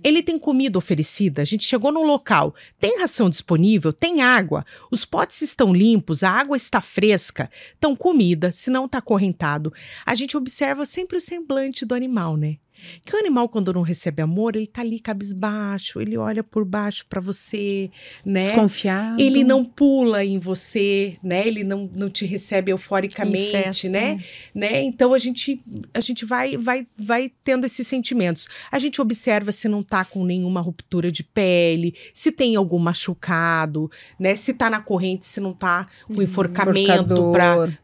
Ele 0.05 0.23
tem 0.23 0.39
comida 0.39 0.77
oferecida? 0.77 1.41
A 1.41 1.47
gente 1.47 1.65
chegou 1.65 1.91
num 1.91 2.05
local, 2.05 2.55
tem 2.79 3.01
ração 3.01 3.31
disponível? 3.31 3.91
Tem 3.91 4.21
água? 4.21 4.67
Os 4.91 5.07
potes 5.07 5.41
estão 5.41 5.73
limpos? 5.73 6.23
A 6.23 6.31
água 6.31 6.59
está 6.59 6.83
fresca? 6.83 7.51
Então, 7.79 7.97
comida, 7.97 8.53
se 8.53 8.69
não 8.69 8.85
está 8.85 8.99
acorrentado. 8.99 9.73
A 10.05 10.15
gente 10.15 10.37
observa 10.37 10.85
sempre 10.85 11.17
o 11.17 11.21
semblante 11.21 11.87
do 11.87 11.95
animal, 11.95 12.37
né? 12.37 12.59
Que 13.05 13.15
o 13.15 13.19
animal, 13.19 13.49
quando 13.49 13.73
não 13.73 13.83
recebe 13.83 14.23
amor, 14.23 14.57
ele 14.57 14.67
tá 14.67 14.81
ali 14.81 14.99
cabisbaixo, 14.99 16.01
ele 16.01 16.17
olha 16.17 16.43
por 16.43 16.65
baixo 16.65 17.07
para 17.09 17.21
você, 17.21 17.91
né? 18.25 18.41
Desconfiado. 18.41 19.21
Ele 19.21 19.45
não 19.45 19.65
pula 19.65 20.25
em 20.25 20.39
você, 20.39 21.17
né? 21.23 21.47
Ele 21.47 21.65
não, 21.65 21.91
não 21.97 22.09
te 22.09 22.25
recebe 22.27 22.73
euforicamente, 22.73 23.89
né? 23.89 24.23
né? 24.55 24.83
Então 24.83 25.13
a 25.13 25.19
gente 25.19 25.61
a 25.95 26.01
gente 26.01 26.25
vai 26.25 26.57
vai 26.57 26.87
vai 26.99 27.31
tendo 27.45 27.67
esses 27.67 27.87
sentimentos. 27.87 28.49
A 28.71 28.79
gente 28.79 29.01
observa 29.01 29.53
se 29.53 29.69
não 29.69 29.83
tá 29.83 30.05
com 30.05 30.25
nenhuma 30.25 30.61
ruptura 30.61 31.11
de 31.11 31.23
pele, 31.23 31.95
se 32.13 32.33
tem 32.33 32.57
algum 32.57 32.79
machucado, 32.79 33.91
né? 34.19 34.35
Se 34.35 34.53
tá 34.53 34.71
na 34.71 34.81
corrente, 34.81 35.27
se 35.27 35.41
não 35.41 35.53
tá 35.53 35.87
com 36.07 36.23
enforcamento 36.23 37.33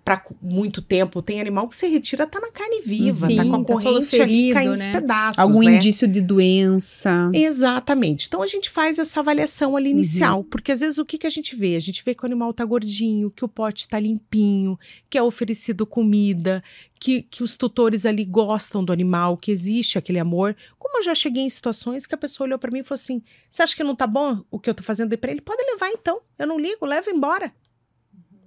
para 0.05 0.25
muito 0.41 0.83
tempo. 0.83 1.23
Tem 1.23 1.41
animal 1.41 1.69
que 1.69 1.77
você 1.77 1.87
retira 1.87 2.27
tá 2.27 2.41
na 2.41 2.51
carne 2.51 2.81
viva, 2.83 3.27
Sim, 3.27 3.37
tá 3.37 3.45
com 3.45 3.55
a 3.55 3.59
tá 3.59 3.65
corrente 3.65 4.21
ali 4.21 4.33
ferido, 4.33 4.55
caindo 4.55 4.79
né? 4.79 4.82
Os 4.87 4.93
pedaços, 4.93 5.39
Algum 5.39 5.63
né? 5.63 5.77
indício 5.77 6.07
de 6.09 6.21
doença. 6.21 7.31
Exatamente. 7.33 8.27
Então 8.27 8.43
a 8.43 8.47
gente 8.47 8.69
faz 8.71 8.99
essa 8.99 9.21
avaliação 9.21 9.77
ali 9.77 9.91
inicial, 9.91 10.39
Uhum. 10.39 10.45
porque 10.45 10.73
às 10.73 10.81
vezes 10.81 10.99
o 10.99 11.05
que, 11.05 11.19
que 11.19 11.27
a 11.27 11.31
gente 11.31 11.55
vê? 11.57 11.77
A 11.77 11.81
gente 11.81 12.03
vê 12.05 12.15
que 12.15 12.23
o 12.23 12.27
animal 12.27 12.53
tá 12.53 12.65
gordinho, 12.65 13.31
que 13.31 13.45
o 13.45 13.49
pote 13.49 13.87
tá 13.89 13.99
limpinho, 13.99 14.79
que 15.09 15.17
é 15.19 15.23
oferecido 15.23 15.87
comida, 15.87 16.63
que, 17.01 17.23
que 17.23 17.43
os 17.43 17.57
tutores 17.57 18.07
ali 18.07 18.25
gostam 18.25 18.85
do 18.85 18.93
animal, 18.93 19.37
que 19.37 19.51
existe 19.51 19.99
aquele 19.99 20.19
amor. 20.19 20.55
Como 20.79 20.99
eu 20.99 21.03
já 21.03 21.15
cheguei 21.15 21.43
em 21.43 21.51
situações 21.51 22.07
que 22.07 22.15
a 22.15 22.19
pessoa 22.19 22.47
olhou 22.47 22.59
para 22.59 22.71
mim 22.71 22.81
e 22.81 22.85
falou 22.85 22.97
assim: 23.01 23.23
"Você 23.51 23.63
acha 23.63 23.75
que 23.77 23.83
não 23.83 23.95
tá 23.97 24.07
bom 24.07 24.43
o 24.51 24.59
que 24.59 24.69
eu 24.71 24.75
tô 24.75 24.83
fazendo 24.83 25.17
para 25.19 25.31
ele? 25.31 25.41
Pode 25.41 25.63
levar 25.65 25.89
então. 25.91 26.21
Eu 26.39 26.47
não 26.47 26.59
ligo, 26.59 26.85
leva 26.87 27.11
embora." 27.11 27.53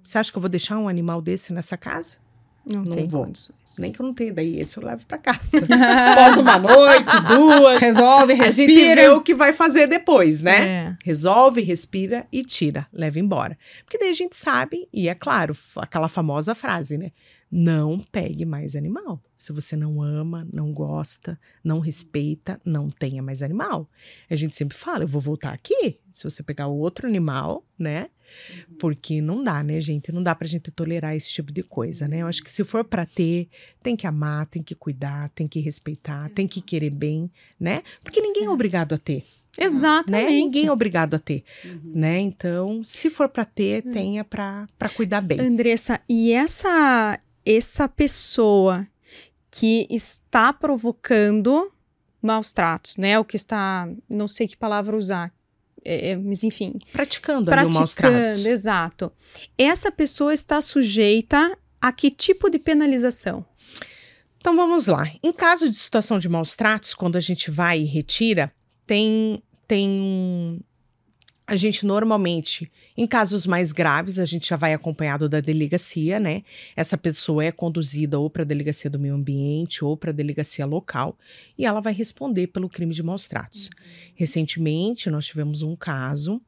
Você 0.02 0.18
acha 0.18 0.30
que 0.30 0.38
eu 0.38 0.40
vou 0.40 0.48
deixar 0.48 0.78
um 0.78 0.88
animal 0.88 1.20
desse 1.20 1.52
nessa 1.52 1.76
casa? 1.76 2.16
Não, 2.68 2.82
Não 2.82 2.92
tem 2.92 3.06
vou. 3.06 3.24
condições. 3.24 3.56
Nem 3.78 3.92
que 3.92 4.00
eu 4.00 4.06
não 4.06 4.12
tenha, 4.12 4.32
daí 4.32 4.58
esse 4.58 4.76
eu 4.76 4.82
levo 4.84 5.06
para 5.06 5.18
casa. 5.18 5.38
Pós 6.16 6.36
uma 6.36 6.58
noite, 6.58 7.04
duas. 7.28 7.78
Resolve, 7.78 8.32
A 8.32 8.48
gente 8.50 8.66
vê 8.74 8.84
respira. 8.86 9.14
o 9.14 9.20
que 9.22 9.34
vai 9.34 9.52
fazer 9.52 9.86
depois, 9.86 10.40
né? 10.40 10.66
É. 10.66 10.96
Resolve, 11.04 11.60
respira 11.60 12.26
e 12.32 12.42
tira, 12.42 12.88
leva 12.92 13.20
embora. 13.20 13.56
Porque 13.84 13.98
daí 13.98 14.10
a 14.10 14.14
gente 14.14 14.36
sabe, 14.36 14.88
e 14.92 15.08
é 15.08 15.14
claro, 15.14 15.56
aquela 15.76 16.08
famosa 16.08 16.54
frase, 16.56 16.98
né? 16.98 17.12
Não 17.48 18.00
pegue 18.10 18.44
mais 18.44 18.74
animal. 18.74 19.22
Se 19.36 19.52
você 19.52 19.76
não 19.76 20.02
ama, 20.02 20.46
não 20.52 20.72
gosta, 20.72 21.38
não 21.62 21.78
respeita, 21.78 22.60
não 22.64 22.90
tenha 22.90 23.22
mais 23.22 23.42
animal. 23.42 23.88
A 24.28 24.34
gente 24.34 24.56
sempre 24.56 24.76
fala, 24.76 25.04
eu 25.04 25.08
vou 25.08 25.20
voltar 25.20 25.52
aqui. 25.52 26.00
Se 26.10 26.24
você 26.24 26.42
pegar 26.42 26.66
outro 26.66 27.06
animal, 27.06 27.64
né? 27.78 28.08
Porque 28.78 29.20
não 29.20 29.42
dá, 29.42 29.62
né, 29.62 29.80
gente? 29.80 30.10
Não 30.12 30.22
dá 30.22 30.34
pra 30.34 30.46
gente 30.48 30.70
tolerar 30.70 31.14
esse 31.16 31.30
tipo 31.30 31.52
de 31.52 31.62
coisa, 31.62 32.06
né? 32.08 32.22
Eu 32.22 32.26
acho 32.26 32.42
que 32.42 32.50
se 32.50 32.64
for 32.64 32.84
pra 32.84 33.04
ter, 33.06 33.48
tem 33.82 33.96
que 33.96 34.06
amar, 34.06 34.46
tem 34.46 34.62
que 34.62 34.74
cuidar, 34.74 35.28
tem 35.30 35.46
que 35.48 35.60
respeitar, 35.60 36.28
tem 36.30 36.46
que 36.46 36.60
querer 36.60 36.90
bem, 36.90 37.30
né? 37.58 37.82
Porque 38.02 38.20
ninguém 38.20 38.44
é 38.44 38.50
obrigado 38.50 38.94
a 38.94 38.98
ter 38.98 39.24
né? 39.58 39.64
Exatamente. 39.64 40.30
Ninguém 40.32 40.66
é 40.66 40.72
obrigado 40.72 41.14
a 41.14 41.18
ter, 41.18 41.42
Uhum. 41.64 41.92
né? 41.94 42.18
Então, 42.18 42.84
se 42.84 43.08
for 43.08 43.26
para 43.28 43.44
ter, 43.44 43.82
tenha 43.82 44.22
para 44.22 44.66
cuidar 44.94 45.22
bem. 45.22 45.40
Andressa, 45.40 46.00
e 46.08 46.30
essa 46.32 47.18
essa 47.44 47.88
pessoa 47.88 48.86
que 49.50 49.86
está 49.88 50.52
provocando 50.52 51.70
maus 52.20 52.52
tratos, 52.52 52.96
né? 52.96 53.18
O 53.18 53.24
que 53.24 53.36
está, 53.36 53.88
não 54.10 54.26
sei 54.28 54.46
que 54.48 54.56
palavra 54.56 54.96
usar, 54.96 55.32
é, 55.86 56.10
é, 56.10 56.16
mas 56.16 56.42
enfim, 56.42 56.74
Praticando, 56.92 57.50
maus 57.50 57.94
praticando, 57.94 58.24
tratos. 58.24 58.44
exato. 58.44 59.12
Essa 59.56 59.92
pessoa 59.92 60.34
está 60.34 60.60
sujeita 60.60 61.56
a 61.80 61.92
que 61.92 62.10
tipo 62.10 62.50
de 62.50 62.58
penalização? 62.58 63.44
Então, 64.38 64.54
vamos 64.54 64.86
lá. 64.86 65.10
Em 65.22 65.32
caso 65.32 65.68
de 65.68 65.76
situação 65.76 66.18
de 66.18 66.28
maus 66.28 66.54
tratos, 66.54 66.94
quando 66.94 67.16
a 67.16 67.20
gente 67.20 67.50
vai 67.50 67.80
e 67.80 67.84
retira, 67.84 68.52
tem 68.86 69.42
tem 69.66 69.88
um 69.88 70.60
a 71.46 71.56
gente 71.56 71.86
normalmente, 71.86 72.70
em 72.96 73.06
casos 73.06 73.46
mais 73.46 73.70
graves, 73.70 74.18
a 74.18 74.24
gente 74.24 74.48
já 74.48 74.56
vai 74.56 74.74
acompanhado 74.74 75.28
da 75.28 75.40
delegacia, 75.40 76.18
né? 76.18 76.42
Essa 76.74 76.98
pessoa 76.98 77.44
é 77.44 77.52
conduzida 77.52 78.18
ou 78.18 78.28
para 78.28 78.42
a 78.42 78.46
delegacia 78.46 78.90
do 78.90 78.98
meio 78.98 79.14
ambiente 79.14 79.84
ou 79.84 79.96
para 79.96 80.10
a 80.10 80.12
delegacia 80.14 80.66
local 80.66 81.16
e 81.56 81.64
ela 81.64 81.80
vai 81.80 81.92
responder 81.92 82.48
pelo 82.48 82.68
crime 82.68 82.92
de 82.92 83.02
maus 83.02 83.26
tratos. 83.26 83.70
Recentemente, 84.16 85.08
nós 85.08 85.26
tivemos 85.26 85.62
um 85.62 85.76
caso 85.76 86.42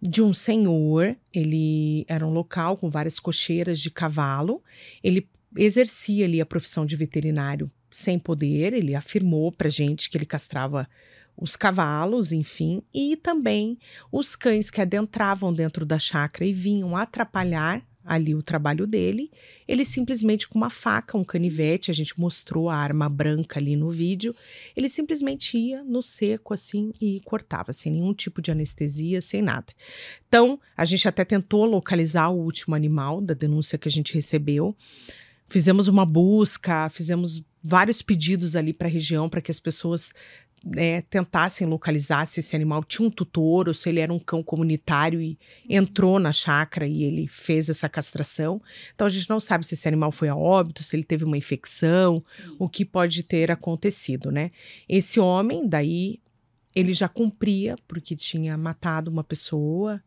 de 0.00 0.22
um 0.22 0.32
senhor, 0.32 1.16
ele 1.32 2.04
era 2.06 2.24
um 2.24 2.30
local 2.30 2.76
com 2.76 2.88
várias 2.88 3.18
cocheiras 3.18 3.80
de 3.80 3.90
cavalo, 3.90 4.62
ele 5.02 5.28
exercia 5.56 6.24
ali 6.24 6.40
a 6.40 6.46
profissão 6.46 6.86
de 6.86 6.94
veterinário 6.94 7.70
sem 7.90 8.18
poder, 8.18 8.74
ele 8.74 8.94
afirmou 8.94 9.50
pra 9.50 9.68
gente 9.68 10.10
que 10.10 10.16
ele 10.16 10.26
castrava 10.26 10.88
os 11.36 11.56
cavalos, 11.56 12.32
enfim, 12.32 12.82
e 12.94 13.16
também 13.16 13.78
os 14.10 14.36
cães 14.36 14.70
que 14.70 14.80
adentravam 14.80 15.52
dentro 15.52 15.84
da 15.84 15.98
chácara 15.98 16.44
e 16.44 16.52
vinham 16.52 16.96
atrapalhar 16.96 17.84
ali 18.04 18.34
o 18.34 18.42
trabalho 18.42 18.86
dele, 18.86 19.30
ele 19.66 19.84
simplesmente 19.84 20.46
com 20.46 20.58
uma 20.58 20.68
faca, 20.68 21.16
um 21.16 21.24
canivete, 21.24 21.90
a 21.90 21.94
gente 21.94 22.20
mostrou 22.20 22.68
a 22.68 22.76
arma 22.76 23.08
branca 23.08 23.58
ali 23.58 23.76
no 23.76 23.90
vídeo, 23.90 24.34
ele 24.76 24.90
simplesmente 24.90 25.56
ia 25.56 25.82
no 25.82 26.02
seco 26.02 26.52
assim 26.52 26.92
e 27.00 27.20
cortava, 27.24 27.72
sem 27.72 27.92
nenhum 27.92 28.12
tipo 28.12 28.42
de 28.42 28.50
anestesia, 28.50 29.22
sem 29.22 29.40
nada. 29.40 29.72
Então, 30.28 30.60
a 30.76 30.84
gente 30.84 31.08
até 31.08 31.24
tentou 31.24 31.64
localizar 31.64 32.28
o 32.28 32.38
último 32.38 32.74
animal 32.74 33.22
da 33.22 33.32
denúncia 33.32 33.78
que 33.78 33.88
a 33.88 33.92
gente 33.92 34.14
recebeu. 34.14 34.76
Fizemos 35.48 35.88
uma 35.88 36.04
busca, 36.04 36.88
fizemos 36.90 37.42
vários 37.62 38.02
pedidos 38.02 38.54
ali 38.54 38.74
para 38.74 38.88
a 38.88 38.90
região 38.90 39.28
para 39.28 39.40
que 39.40 39.50
as 39.50 39.58
pessoas 39.58 40.12
né, 40.64 41.02
tentassem 41.02 41.66
localizar 41.66 42.26
se 42.26 42.40
esse 42.40 42.56
animal 42.56 42.82
tinha 42.82 43.06
um 43.06 43.10
tutor 43.10 43.68
ou 43.68 43.74
se 43.74 43.88
ele 43.88 44.00
era 44.00 44.12
um 44.12 44.18
cão 44.18 44.42
comunitário 44.42 45.20
e 45.20 45.38
entrou 45.68 46.18
na 46.18 46.32
chácara 46.32 46.86
e 46.86 47.02
ele 47.04 47.28
fez 47.28 47.68
essa 47.68 47.88
castração. 47.88 48.62
Então 48.94 49.06
a 49.06 49.10
gente 49.10 49.28
não 49.28 49.38
sabe 49.38 49.66
se 49.66 49.74
esse 49.74 49.86
animal 49.86 50.10
foi 50.10 50.28
a 50.28 50.36
óbito, 50.36 50.82
se 50.82 50.96
ele 50.96 51.04
teve 51.04 51.24
uma 51.24 51.36
infecção, 51.36 52.22
o 52.58 52.68
que 52.68 52.84
pode 52.84 53.22
ter 53.24 53.50
acontecido, 53.50 54.30
né? 54.30 54.50
Esse 54.88 55.20
homem, 55.20 55.68
daí, 55.68 56.18
ele 56.74 56.94
já 56.94 57.08
cumpria, 57.08 57.76
porque 57.86 58.16
tinha 58.16 58.56
matado 58.56 59.10
uma 59.10 59.22
pessoa, 59.22 60.02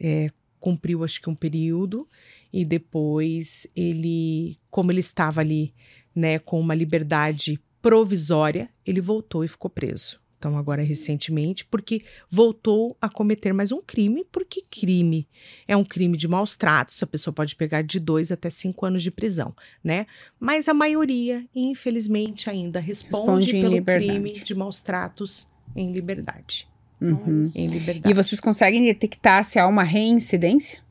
é, 0.00 0.30
cumpriu 0.58 1.04
acho 1.04 1.20
que 1.20 1.30
um 1.30 1.34
período, 1.34 2.08
e 2.52 2.64
depois 2.64 3.68
ele, 3.76 4.58
como 4.68 4.90
ele 4.90 5.00
estava 5.00 5.40
ali, 5.40 5.72
né, 6.14 6.38
com 6.38 6.58
uma 6.58 6.74
liberdade 6.74 7.60
provisória, 7.86 8.68
ele 8.84 9.00
voltou 9.00 9.44
e 9.44 9.48
ficou 9.48 9.70
preso. 9.70 10.20
Então, 10.36 10.58
agora 10.58 10.82
recentemente, 10.82 11.64
porque 11.64 12.02
voltou 12.28 12.96
a 13.00 13.08
cometer 13.08 13.54
mais 13.54 13.70
um 13.70 13.80
crime, 13.80 14.26
porque 14.32 14.60
crime 14.68 15.26
é 15.68 15.76
um 15.76 15.84
crime 15.84 16.16
de 16.16 16.26
maus 16.26 16.56
tratos, 16.56 17.00
a 17.00 17.06
pessoa 17.06 17.32
pode 17.32 17.54
pegar 17.54 17.82
de 17.82 18.00
dois 18.00 18.32
até 18.32 18.50
cinco 18.50 18.84
anos 18.84 19.04
de 19.04 19.10
prisão, 19.12 19.54
né? 19.84 20.04
Mas 20.38 20.68
a 20.68 20.74
maioria, 20.74 21.46
infelizmente, 21.54 22.50
ainda 22.50 22.80
responde, 22.80 23.52
Responde 23.52 23.80
pelo 23.80 23.84
crime 23.84 24.40
de 24.40 24.54
maus 24.56 24.80
tratos 24.80 25.48
em 25.76 25.92
liberdade. 25.92 26.68
Uhum. 27.00 27.44
Em 27.54 27.68
liberdade. 27.68 28.10
E 28.10 28.14
vocês 28.14 28.40
conseguem 28.40 28.82
detectar 28.82 29.44
se 29.44 29.60
há 29.60 29.66
uma 29.66 29.84
reincidência? 29.84 30.82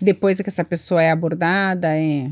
Depois 0.00 0.40
que 0.40 0.48
essa 0.48 0.64
pessoa 0.64 1.02
é 1.02 1.10
abordada, 1.10 1.88
é... 1.88 2.30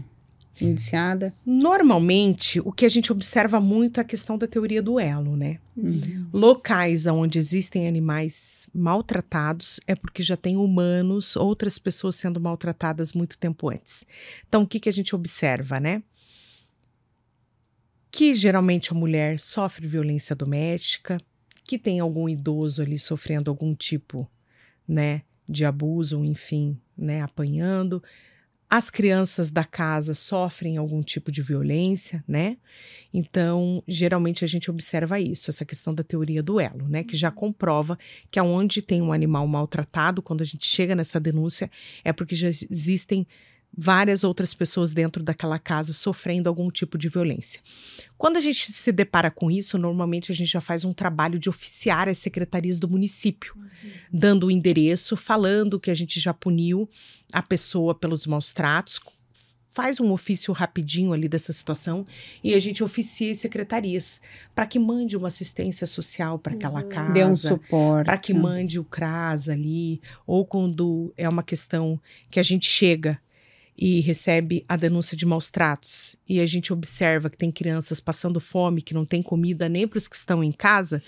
indiciada? 0.60 1.34
Normalmente, 1.44 2.60
o 2.60 2.70
que 2.70 2.84
a 2.84 2.88
gente 2.88 3.10
observa 3.10 3.60
muito 3.60 3.98
é 3.98 4.02
a 4.02 4.04
questão 4.04 4.38
da 4.38 4.46
teoria 4.46 4.82
do 4.82 5.00
elo, 5.00 5.36
né? 5.36 5.58
Uhum. 5.76 6.26
Locais 6.32 7.06
onde 7.06 7.38
existem 7.38 7.88
animais 7.88 8.68
maltratados 8.72 9.80
é 9.86 9.94
porque 9.94 10.22
já 10.22 10.36
tem 10.36 10.56
humanos, 10.56 11.34
outras 11.36 11.78
pessoas 11.78 12.16
sendo 12.16 12.40
maltratadas 12.40 13.12
muito 13.12 13.38
tempo 13.38 13.70
antes. 13.70 14.04
Então, 14.48 14.62
o 14.62 14.66
que, 14.66 14.78
que 14.78 14.88
a 14.88 14.92
gente 14.92 15.14
observa, 15.14 15.80
né? 15.80 16.02
Que 18.10 18.34
geralmente 18.34 18.92
a 18.92 18.94
mulher 18.94 19.40
sofre 19.40 19.86
violência 19.86 20.36
doméstica, 20.36 21.20
que 21.64 21.78
tem 21.78 21.98
algum 21.98 22.28
idoso 22.28 22.82
ali 22.82 22.98
sofrendo 22.98 23.50
algum 23.50 23.74
tipo, 23.74 24.30
né, 24.86 25.22
de 25.48 25.64
abuso, 25.64 26.24
enfim, 26.24 26.78
né, 26.96 27.22
apanhando. 27.22 28.02
As 28.76 28.90
crianças 28.90 29.52
da 29.52 29.62
casa 29.62 30.14
sofrem 30.14 30.76
algum 30.78 31.00
tipo 31.00 31.30
de 31.30 31.40
violência, 31.40 32.24
né? 32.26 32.56
Então, 33.12 33.80
geralmente 33.86 34.44
a 34.44 34.48
gente 34.48 34.68
observa 34.68 35.20
isso, 35.20 35.48
essa 35.48 35.64
questão 35.64 35.94
da 35.94 36.02
teoria 36.02 36.42
do 36.42 36.58
elo, 36.58 36.88
né? 36.88 37.04
Que 37.04 37.16
já 37.16 37.30
comprova 37.30 37.96
que 38.32 38.36
aonde 38.36 38.82
tem 38.82 39.00
um 39.00 39.12
animal 39.12 39.46
maltratado, 39.46 40.20
quando 40.20 40.40
a 40.40 40.44
gente 40.44 40.66
chega 40.66 40.96
nessa 40.96 41.20
denúncia, 41.20 41.70
é 42.02 42.12
porque 42.12 42.34
já 42.34 42.48
existem 42.48 43.24
várias 43.76 44.24
outras 44.24 44.54
pessoas 44.54 44.92
dentro 44.92 45.22
daquela 45.22 45.58
casa 45.58 45.92
sofrendo 45.92 46.48
algum 46.48 46.70
tipo 46.70 46.96
de 46.96 47.08
violência. 47.08 47.60
Quando 48.16 48.36
a 48.36 48.40
gente 48.40 48.72
se 48.72 48.92
depara 48.92 49.30
com 49.30 49.50
isso, 49.50 49.76
normalmente 49.76 50.30
a 50.30 50.34
gente 50.34 50.50
já 50.50 50.60
faz 50.60 50.84
um 50.84 50.92
trabalho 50.92 51.38
de 51.38 51.48
oficiar 51.48 52.08
as 52.08 52.18
secretarias 52.18 52.78
do 52.78 52.88
município, 52.88 53.54
uhum. 53.56 53.90
dando 54.12 54.46
o 54.46 54.50
endereço, 54.50 55.16
falando 55.16 55.80
que 55.80 55.90
a 55.90 55.94
gente 55.94 56.20
já 56.20 56.32
puniu 56.32 56.88
a 57.32 57.42
pessoa 57.42 57.94
pelos 57.94 58.26
maus 58.26 58.52
tratos, 58.52 59.00
faz 59.74 59.98
um 59.98 60.12
ofício 60.12 60.54
rapidinho 60.54 61.12
ali 61.12 61.28
dessa 61.28 61.52
situação 61.52 62.06
e 62.44 62.54
a 62.54 62.60
gente 62.60 62.84
oficia 62.84 63.32
as 63.32 63.38
secretarias 63.38 64.20
para 64.54 64.66
que 64.66 64.78
mande 64.78 65.16
uma 65.16 65.26
assistência 65.26 65.84
social 65.84 66.38
para 66.38 66.54
aquela 66.54 66.82
uhum. 66.82 66.88
casa, 66.88 67.12
dê 67.12 67.24
um 67.24 67.34
suporte, 67.34 68.06
para 68.06 68.16
que 68.16 68.32
mande 68.32 68.78
o 68.78 68.84
CRAS 68.84 69.48
ali, 69.48 70.00
ou 70.24 70.46
quando 70.46 71.12
é 71.16 71.28
uma 71.28 71.42
questão 71.42 72.00
que 72.30 72.38
a 72.38 72.42
gente 72.42 72.66
chega 72.66 73.20
e 73.76 74.00
recebe 74.00 74.64
a 74.68 74.76
denúncia 74.76 75.16
de 75.16 75.26
maus 75.26 75.50
tratos 75.50 76.16
e 76.28 76.40
a 76.40 76.46
gente 76.46 76.72
observa 76.72 77.28
que 77.28 77.36
tem 77.36 77.50
crianças 77.50 78.00
passando 78.00 78.38
fome, 78.38 78.80
que 78.80 78.94
não 78.94 79.04
tem 79.04 79.22
comida 79.22 79.68
nem 79.68 79.86
para 79.86 79.98
os 79.98 80.06
que 80.06 80.14
estão 80.14 80.44
em 80.44 80.52
casa, 80.52 81.02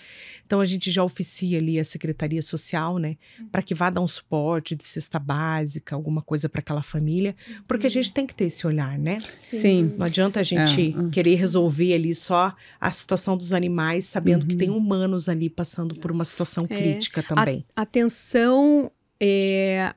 então 0.45 0.61
a 0.61 0.65
gente 0.65 0.91
já 0.91 1.03
oficia 1.03 1.59
ali 1.59 1.79
a 1.79 1.85
Secretaria 1.85 2.43
Social, 2.43 2.99
né, 2.99 3.17
para 3.53 3.63
que 3.63 3.75
vá 3.75 3.89
dar 3.91 4.01
um 4.01 4.09
suporte 4.09 4.75
de 4.75 4.85
cesta 4.85 5.19
básica, 5.19 5.95
alguma 5.95 6.23
coisa 6.23 6.49
para 6.49 6.61
aquela 6.61 6.83
família, 6.83 7.37
porque 7.69 7.87
a 7.87 7.91
gente 7.91 8.13
tem 8.13 8.27
que 8.27 8.35
ter 8.35 8.45
esse 8.45 8.67
olhar, 8.67 8.99
né? 8.99 9.19
Sim. 9.49 9.95
Não 9.97 10.07
adianta 10.07 10.41
a 10.41 10.43
gente 10.43 10.95
é, 10.97 11.07
é. 11.07 11.11
querer 11.11 11.37
resolver 11.37 11.95
ali 11.95 12.15
só 12.15 12.55
a 12.81 12.91
situação 12.91 13.37
dos 13.37 13.53
animais, 13.53 14.07
sabendo 14.07 14.43
uhum. 14.43 14.49
que 14.49 14.57
tem 14.57 14.71
humanos 14.71 15.29
ali 15.29 15.49
passando 15.49 15.95
por 15.97 16.11
uma 16.11 16.25
situação 16.25 16.67
é. 16.69 16.77
crítica 16.77 17.23
também. 17.23 17.65
A, 17.75 17.83
atenção 17.83 18.91
é, 19.21 19.95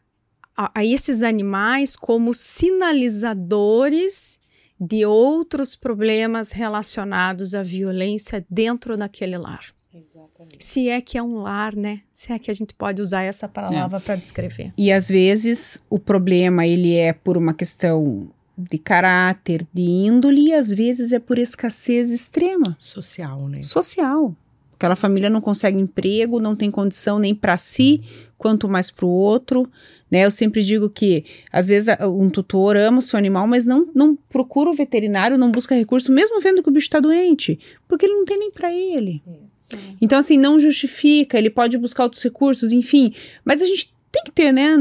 a, 0.60 0.72
a 0.76 0.86
esses 0.86 1.24
animais 1.24 1.96
como 1.96 2.34
sinalizadores 2.34 4.38
de 4.78 5.06
outros 5.06 5.74
problemas 5.74 6.52
relacionados 6.52 7.56
à 7.56 7.64
violência 7.64 8.46
dentro 8.50 8.98
daquele 8.98 9.38
lar. 9.38 9.64
Exatamente. 9.94 10.58
Se 10.60 10.90
é 10.90 11.00
que 11.00 11.18
é 11.18 11.24
um 11.24 11.40
lar, 11.40 11.74
né? 11.76 12.02
Se 12.14 12.34
é 12.34 12.40
que 12.40 12.52
a 12.52 12.54
gente 12.54 12.74
pode 12.74 13.02
usar 13.02 13.24
essa 13.24 13.48
palavra 13.48 13.98
é. 13.98 14.02
para 14.02 14.18
descrever. 14.18 14.70
E 14.78 14.92
às 14.92 15.08
vezes 15.08 15.82
o 15.90 15.98
problema 15.98 16.68
ele 16.68 16.96
é 16.96 17.14
por 17.14 17.38
uma 17.38 17.54
questão 17.54 18.30
de 18.58 18.78
caráter, 18.78 19.66
de 19.74 19.82
índole, 19.82 20.50
e 20.50 20.54
às 20.54 20.70
vezes 20.70 21.14
é 21.14 21.20
por 21.20 21.40
escassez 21.40 22.12
extrema. 22.12 22.76
Social, 22.78 23.48
né? 23.48 23.62
Social. 23.62 24.36
Aquela 24.80 24.96
família 24.96 25.30
não 25.30 25.42
consegue 25.42 25.78
emprego, 25.78 26.40
não 26.40 26.56
tem 26.56 26.72
condição 26.72 27.20
nem 27.20 27.36
para 27.36 27.58
si, 27.58 28.02
quanto 28.38 28.70
mais 28.70 28.90
para 28.90 29.06
o 29.06 29.10
outro. 29.10 29.70
Né? 30.10 30.24
Eu 30.24 30.32
sempre 30.32 30.64
digo 30.64 30.90
que, 30.90 31.26
às 31.52 31.68
vezes, 31.68 31.94
um 32.02 32.30
tutor 32.30 32.78
ama 32.78 33.00
o 33.00 33.02
seu 33.02 33.20
animal, 33.20 33.46
mas 33.46 33.66
não, 33.66 33.90
não 33.94 34.16
procura 34.16 34.70
o 34.70 34.74
veterinário, 34.74 35.38
não 35.38 35.52
busca 35.52 35.76
recurso, 35.76 36.14
mesmo 36.14 36.40
vendo 36.40 36.64
que 36.64 36.70
o 36.70 36.72
bicho 36.72 36.88
está 36.88 37.02
doente, 37.02 37.60
porque 37.90 38.06
ele 38.06 38.14
não 38.14 38.24
tem 38.24 38.40
nem 38.40 38.52
para 38.52 38.74
ele. 38.74 39.22
É. 39.28 39.76
é. 39.76 39.80
Então, 40.00 40.18
assim, 40.18 40.38
não 40.38 40.58
justifica, 40.58 41.38
ele 41.38 41.50
pode 41.50 41.78
buscar 41.78 42.04
outros 42.04 42.24
recursos, 42.24 42.72
enfim. 42.72 43.14
Mas 43.44 43.62
a 43.62 43.66
gente 43.66 43.94
tem 44.10 44.24
que 44.24 44.32
ter, 44.32 44.54
né, 44.54 44.78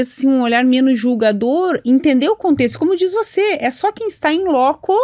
assim, 0.00 0.28
um 0.28 0.40
olhar 0.40 0.64
menos 0.64 0.98
julgador, 0.98 1.78
entender 1.84 2.30
o 2.30 2.36
contexto. 2.36 2.78
Como 2.78 2.96
diz 2.96 3.12
você, 3.12 3.58
é 3.60 3.70
só 3.70 3.92
quem 3.92 4.08
está 4.08 4.32
em 4.32 4.44
loco 4.44 4.94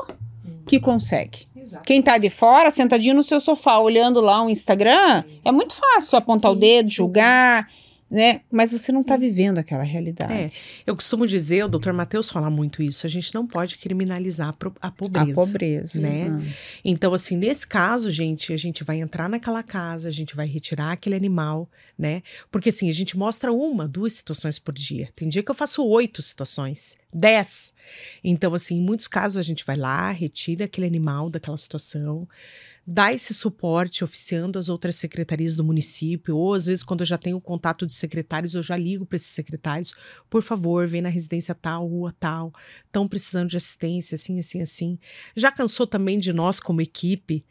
que 0.65 0.81
consegue. 0.81 1.48
Quem 1.85 2.01
está 2.01 2.19
de 2.19 2.31
fora, 2.31 2.71
sentadinho 2.71 3.15
no 3.15 3.23
seu 3.23 3.41
sofá, 3.41 3.79
olhando 3.79 4.21
lá 4.21 4.43
o 4.43 4.51
Instagram, 4.51 5.25
é 5.45 5.53
muito 5.53 5.75
fácil 5.75 6.19
apontar 6.19 6.51
Sim. 6.51 6.57
o 6.57 6.61
dedo, 6.61 6.91
julgar 6.91 7.69
né? 8.11 8.41
Mas 8.51 8.73
você 8.73 8.91
não 8.91 9.03
está 9.03 9.17
vivendo 9.17 9.59
aquela 9.59 9.83
realidade. 9.83 10.33
É, 10.33 10.49
eu 10.87 10.97
costumo 10.97 11.27
dizer, 11.27 11.65
o 11.65 11.69
doutor 11.69 11.93
Matheus 11.93 12.31
fala 12.31 12.49
muito 12.49 12.83
isso, 12.83 13.07
a 13.07 13.11
gente 13.11 13.35
não 13.35 13.47
pode 13.47 13.77
criminalizar 13.77 14.55
a 14.81 14.91
pobreza. 14.91 15.33
A 15.33 15.35
pobreza. 15.35 16.01
Né? 16.01 16.29
Uhum. 16.29 16.47
Então, 16.85 17.13
assim, 17.13 17.37
nesse 17.37 17.67
caso, 17.67 18.11
gente, 18.11 18.53
a 18.53 18.57
gente 18.57 18.83
vai 18.83 19.01
entrar 19.01 19.29
naquela 19.29 19.63
casa, 19.63 20.09
a 20.09 20.13
gente 20.13 20.35
vai 20.35 20.47
retirar 20.47 20.93
aquele 20.93 21.17
animal, 21.17 21.69
né? 21.99 22.23
Porque, 22.51 22.71
assim, 22.71 22.89
a 22.89 22.95
gente 22.95 23.17
mostra 23.19 23.53
uma, 23.53 23.87
duas 23.87 24.15
situações 24.15 24.59
por 24.59 24.73
dia. 24.73 25.11
Tem 25.15 25.29
dia 25.29 25.43
que 25.43 25.51
eu 25.51 25.55
faço 25.55 25.85
oito 25.87 26.23
situações, 26.23 26.97
dez. 27.13 27.75
Então, 28.25 28.55
assim, 28.55 28.79
em 28.79 28.83
muitos 28.83 29.07
casos, 29.07 29.37
a 29.37 29.43
gente 29.43 29.65
vai 29.67 29.77
lá, 29.77 30.11
retira 30.11 30.65
aquele 30.65 30.87
animal 30.87 31.29
daquela 31.29 31.57
situação 31.57 32.27
dar 32.91 33.13
esse 33.13 33.35
suporte 33.35 34.03
oficiando 34.03 34.59
as 34.59 34.71
outras 34.71 34.97
secretarias 34.97 35.55
do 35.55 35.63
município, 35.63 36.35
ou 36.35 36.55
às 36.55 36.65
vezes 36.65 36.83
quando 36.83 37.01
eu 37.01 37.07
já 37.07 37.19
tenho 37.19 37.39
contato 37.39 37.87
de 37.87 37.93
secretários, 37.93 38.55
eu 38.55 38.63
já 38.63 38.79
ligo 38.79 39.05
para 39.05 39.17
esses 39.17 39.29
secretários, 39.29 39.93
por 40.31 40.43
favor, 40.43 40.87
vem 40.87 41.03
na 41.03 41.11
residência 41.11 41.55
tal, 41.55 41.87
rua 41.87 42.15
tal, 42.19 42.51
estão 42.87 43.07
precisando 43.07 43.51
de 43.51 43.59
assistência, 43.59 44.15
assim, 44.15 44.39
assim, 44.39 44.63
assim. 44.63 44.99
Já 45.37 45.53
cansou 45.53 45.87
também 45.87 46.19
de 46.19 46.33
nós 46.33 46.61
como 46.61 46.81
equipe 46.81 47.45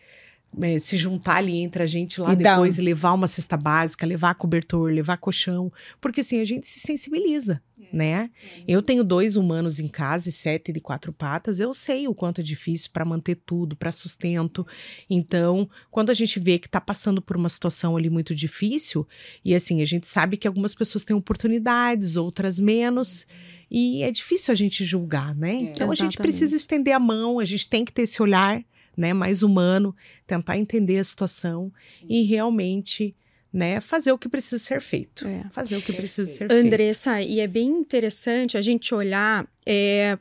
é, 0.60 0.80
se 0.80 0.98
juntar 0.98 1.38
ali 1.38 1.58
entre 1.58 1.84
a 1.84 1.86
gente 1.86 2.20
lá 2.20 2.34
e 2.34 2.36
depois, 2.36 2.80
levar 2.80 3.14
uma 3.14 3.28
cesta 3.28 3.56
básica, 3.56 4.08
levar 4.08 4.34
cobertor, 4.34 4.92
levar 4.92 5.18
colchão, 5.18 5.72
porque 6.02 6.22
assim 6.22 6.42
a 6.42 6.46
gente 6.46 6.68
se 6.68 6.80
sensibiliza 6.80 7.62
né? 7.92 8.30
Eu 8.68 8.82
tenho 8.82 9.04
dois 9.04 9.36
humanos 9.36 9.80
em 9.80 9.88
casa 9.88 10.30
e 10.30 10.32
sete 10.32 10.72
de 10.72 10.80
quatro 10.80 11.14
patas. 11.14 11.60
Eu 11.60 11.74
sei 11.74 12.08
o 12.08 12.14
quanto 12.14 12.42
é 12.42 12.44
difícil 12.44 12.90
para 12.92 13.06
manter 13.06 13.36
tudo, 13.36 13.76
para 13.76 13.92
sustento. 13.92 14.66
Então, 15.10 15.70
quando 15.90 16.10
a 16.10 16.14
gente 16.14 16.40
vê 16.40 16.60
que 16.60 16.68
está 16.68 16.82
passando 16.82 17.22
por 17.22 17.38
uma 17.38 17.50
situação 17.50 17.96
ali 17.96 18.10
muito 18.10 18.36
difícil, 18.36 19.08
e 19.44 19.56
assim, 19.56 19.82
a 19.82 19.86
gente 19.86 20.08
sabe 20.08 20.38
que 20.38 20.48
algumas 20.48 20.74
pessoas 20.74 21.04
têm 21.04 21.16
oportunidades, 21.16 22.16
outras 22.16 22.60
menos. 22.60 23.26
E 23.70 24.02
é 24.04 24.12
difícil 24.12 24.52
a 24.52 24.56
gente 24.56 24.86
julgar, 24.86 25.36
né? 25.36 25.56
É, 25.56 25.62
então 25.62 25.92
a 25.92 25.96
gente 25.96 26.18
precisa 26.18 26.56
estender 26.56 26.94
a 26.94 27.00
mão, 27.00 27.40
a 27.40 27.46
gente 27.46 27.70
tem 27.70 27.84
que 27.84 27.92
ter 27.92 28.04
esse 28.04 28.22
olhar, 28.22 28.64
né, 28.96 29.14
mais 29.14 29.44
humano, 29.44 29.96
tentar 30.26 30.58
entender 30.58 30.98
a 30.98 31.04
situação 31.04 31.72
Sim. 32.00 32.08
e 32.10 32.24
realmente 32.24 33.16
né, 33.52 33.82
fazer 33.82 34.12
o 34.12 34.18
que 34.18 34.30
precisa 34.30 34.58
ser 34.58 34.82
feito. 34.82 35.28
É. 35.28 35.44
Fazer 35.50 35.78
o 35.78 35.82
que 35.82 35.94
precisa 35.94 36.30
ser 36.30 36.48
feito. 36.50 36.54
Andressa, 36.54 37.22
e 37.22 37.40
é 37.40 37.48
bem 37.48 37.68
interessante 37.68 38.58
a 38.58 38.62
gente 38.62 38.94
olhar 38.94 39.48
é, 39.66 40.18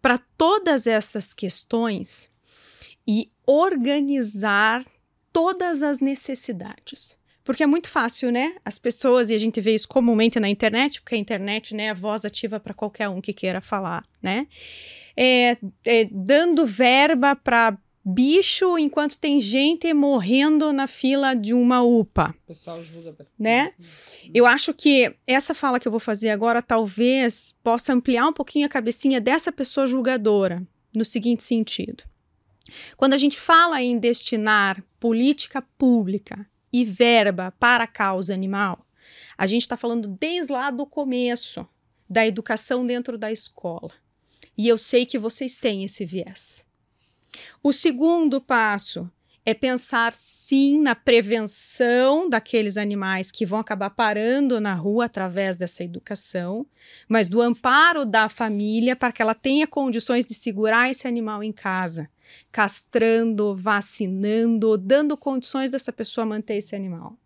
para 0.00 0.18
todas 0.36 0.86
essas 0.86 1.32
questões 1.32 2.30
e 3.06 3.30
organizar 3.46 4.84
todas 5.32 5.82
as 5.82 6.00
necessidades. 6.00 7.16
Porque 7.48 7.62
é 7.62 7.66
muito 7.66 7.88
fácil, 7.88 8.30
né? 8.30 8.54
As 8.62 8.78
pessoas, 8.78 9.30
e 9.30 9.34
a 9.34 9.38
gente 9.38 9.58
vê 9.58 9.74
isso 9.74 9.88
comumente 9.88 10.38
na 10.38 10.50
internet, 10.50 11.00
porque 11.00 11.14
a 11.14 11.18
internet 11.18 11.74
né, 11.74 11.84
é 11.84 11.90
a 11.90 11.94
voz 11.94 12.26
ativa 12.26 12.60
para 12.60 12.74
qualquer 12.74 13.08
um 13.08 13.22
que 13.22 13.32
queira 13.32 13.62
falar, 13.62 14.04
né? 14.20 14.46
É, 15.16 15.56
é, 15.86 16.04
dando 16.12 16.66
verba 16.66 17.34
para 17.34 17.78
bicho 18.04 18.78
enquanto 18.78 19.18
tem 19.18 19.40
gente 19.40 19.92
morrendo 19.92 20.72
na 20.72 20.86
fila 20.86 21.34
de 21.34 21.52
uma 21.52 21.82
UPA. 21.82 22.34
O 22.44 22.46
pessoal 22.46 22.82
julga 22.82 23.12
bastante. 23.12 23.34
Né? 23.38 23.72
Eu 24.32 24.46
acho 24.46 24.72
que 24.72 25.14
essa 25.26 25.54
fala 25.54 25.78
que 25.78 25.86
eu 25.86 25.92
vou 25.92 26.00
fazer 26.00 26.30
agora 26.30 26.62
talvez 26.62 27.54
possa 27.62 27.92
ampliar 27.92 28.26
um 28.26 28.32
pouquinho 28.32 28.66
a 28.66 28.68
cabecinha 28.68 29.20
dessa 29.20 29.52
pessoa 29.52 29.86
julgadora, 29.86 30.66
no 30.94 31.04
seguinte 31.04 31.42
sentido. 31.42 32.04
Quando 32.96 33.14
a 33.14 33.18
gente 33.18 33.38
fala 33.38 33.80
em 33.82 33.98
destinar 33.98 34.82
política 35.00 35.62
pública 35.76 36.46
e 36.72 36.84
verba 36.84 37.52
para 37.58 37.84
a 37.84 37.88
causa 37.88 38.34
animal, 38.34 38.86
a 39.36 39.46
gente 39.46 39.62
está 39.62 39.76
falando 39.76 40.08
desde 40.08 40.52
lá 40.52 40.70
do 40.70 40.86
começo 40.86 41.66
da 42.08 42.26
educação 42.26 42.86
dentro 42.86 43.18
da 43.18 43.30
escola. 43.30 43.92
E 44.56 44.66
eu 44.66 44.76
sei 44.76 45.06
que 45.06 45.18
vocês 45.18 45.56
têm 45.58 45.84
esse 45.84 46.04
viés. 46.04 46.66
O 47.62 47.72
segundo 47.72 48.40
passo 48.40 49.10
é 49.48 49.54
pensar 49.54 50.12
sim 50.12 50.82
na 50.82 50.94
prevenção 50.94 52.28
daqueles 52.28 52.76
animais 52.76 53.30
que 53.30 53.46
vão 53.46 53.58
acabar 53.58 53.88
parando 53.88 54.60
na 54.60 54.74
rua 54.74 55.06
através 55.06 55.56
dessa 55.56 55.82
educação, 55.82 56.66
mas 57.08 57.30
do 57.30 57.40
amparo 57.40 58.04
da 58.04 58.28
família 58.28 58.94
para 58.94 59.10
que 59.10 59.22
ela 59.22 59.34
tenha 59.34 59.66
condições 59.66 60.26
de 60.26 60.34
segurar 60.34 60.90
esse 60.90 61.08
animal 61.08 61.42
em 61.42 61.50
casa, 61.50 62.10
castrando, 62.52 63.56
vacinando, 63.56 64.76
dando 64.76 65.16
condições 65.16 65.70
dessa 65.70 65.94
pessoa 65.94 66.26
manter 66.26 66.56
esse 66.56 66.76
animal. 66.76 67.16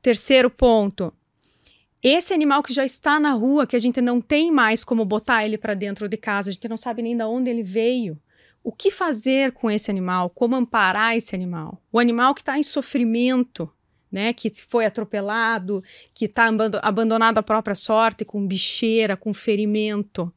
Terceiro 0.00 0.48
ponto, 0.48 1.12
esse 2.00 2.32
animal 2.32 2.62
que 2.62 2.72
já 2.72 2.84
está 2.84 3.18
na 3.18 3.32
rua, 3.32 3.66
que 3.66 3.74
a 3.74 3.80
gente 3.80 4.00
não 4.00 4.20
tem 4.20 4.52
mais 4.52 4.84
como 4.84 5.04
botar 5.04 5.44
ele 5.44 5.58
para 5.58 5.74
dentro 5.74 6.08
de 6.08 6.16
casa, 6.16 6.50
a 6.50 6.52
gente 6.52 6.68
não 6.68 6.76
sabe 6.76 7.02
nem 7.02 7.16
de 7.16 7.24
onde 7.24 7.50
ele 7.50 7.64
veio 7.64 8.16
o 8.62 8.72
que 8.72 8.90
fazer 8.90 9.52
com 9.52 9.70
esse 9.70 9.90
animal, 9.90 10.30
como 10.30 10.56
amparar 10.56 11.16
esse 11.16 11.34
animal. 11.34 11.80
O 11.90 11.98
animal 11.98 12.34
que 12.34 12.42
está 12.42 12.58
em 12.58 12.62
sofrimento, 12.62 13.70
né, 14.10 14.32
que 14.32 14.50
foi 14.50 14.84
atropelado, 14.84 15.82
que 16.12 16.24
está 16.24 16.50
abandonado 16.82 17.38
à 17.38 17.42
própria 17.42 17.74
sorte, 17.74 18.24
com 18.24 18.46
bicheira, 18.46 19.16
com 19.16 19.32
ferimento. 19.32 20.32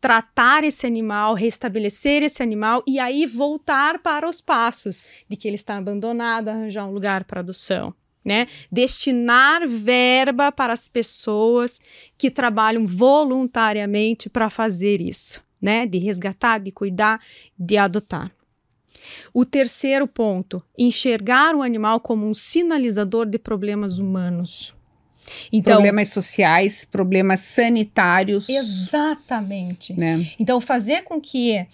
Tratar 0.00 0.64
esse 0.64 0.86
animal, 0.86 1.34
restabelecer 1.34 2.22
esse 2.22 2.42
animal 2.42 2.82
e 2.86 2.98
aí 2.98 3.26
voltar 3.26 3.98
para 3.98 4.28
os 4.28 4.40
passos 4.40 5.02
de 5.28 5.36
que 5.36 5.48
ele 5.48 5.56
está 5.56 5.76
abandonado, 5.76 6.48
arranjar 6.48 6.86
um 6.86 6.92
lugar 6.92 7.24
para 7.24 7.40
adoção. 7.40 7.92
Né? 8.24 8.48
Destinar 8.72 9.68
verba 9.68 10.50
para 10.50 10.72
as 10.72 10.88
pessoas 10.88 11.78
que 12.18 12.28
trabalham 12.28 12.84
voluntariamente 12.84 14.28
para 14.28 14.50
fazer 14.50 15.00
isso 15.00 15.45
né? 15.60 15.86
De 15.86 15.98
resgatar, 15.98 16.58
de 16.58 16.70
cuidar, 16.70 17.20
de 17.58 17.76
adotar. 17.76 18.32
O 19.32 19.44
terceiro 19.44 20.06
ponto, 20.06 20.62
enxergar 20.76 21.54
o 21.54 21.62
animal 21.62 22.00
como 22.00 22.26
um 22.28 22.34
sinalizador 22.34 23.26
de 23.26 23.38
problemas 23.38 23.98
humanos. 23.98 24.74
Então, 25.52 25.74
problemas 25.74 26.08
sociais, 26.08 26.84
problemas 26.84 27.40
sanitários. 27.40 28.48
Exatamente. 28.48 29.92
Né? 29.92 30.30
Então, 30.38 30.60
fazer 30.60 31.02
com 31.02 31.20
que 31.20 31.66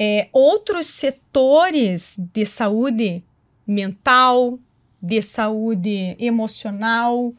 é, 0.00 0.28
outros 0.32 0.86
setores 0.86 2.16
de 2.32 2.46
saúde 2.46 3.22
mental, 3.66 4.58
de 5.00 5.20
saúde 5.20 6.16
emocional, 6.18 7.32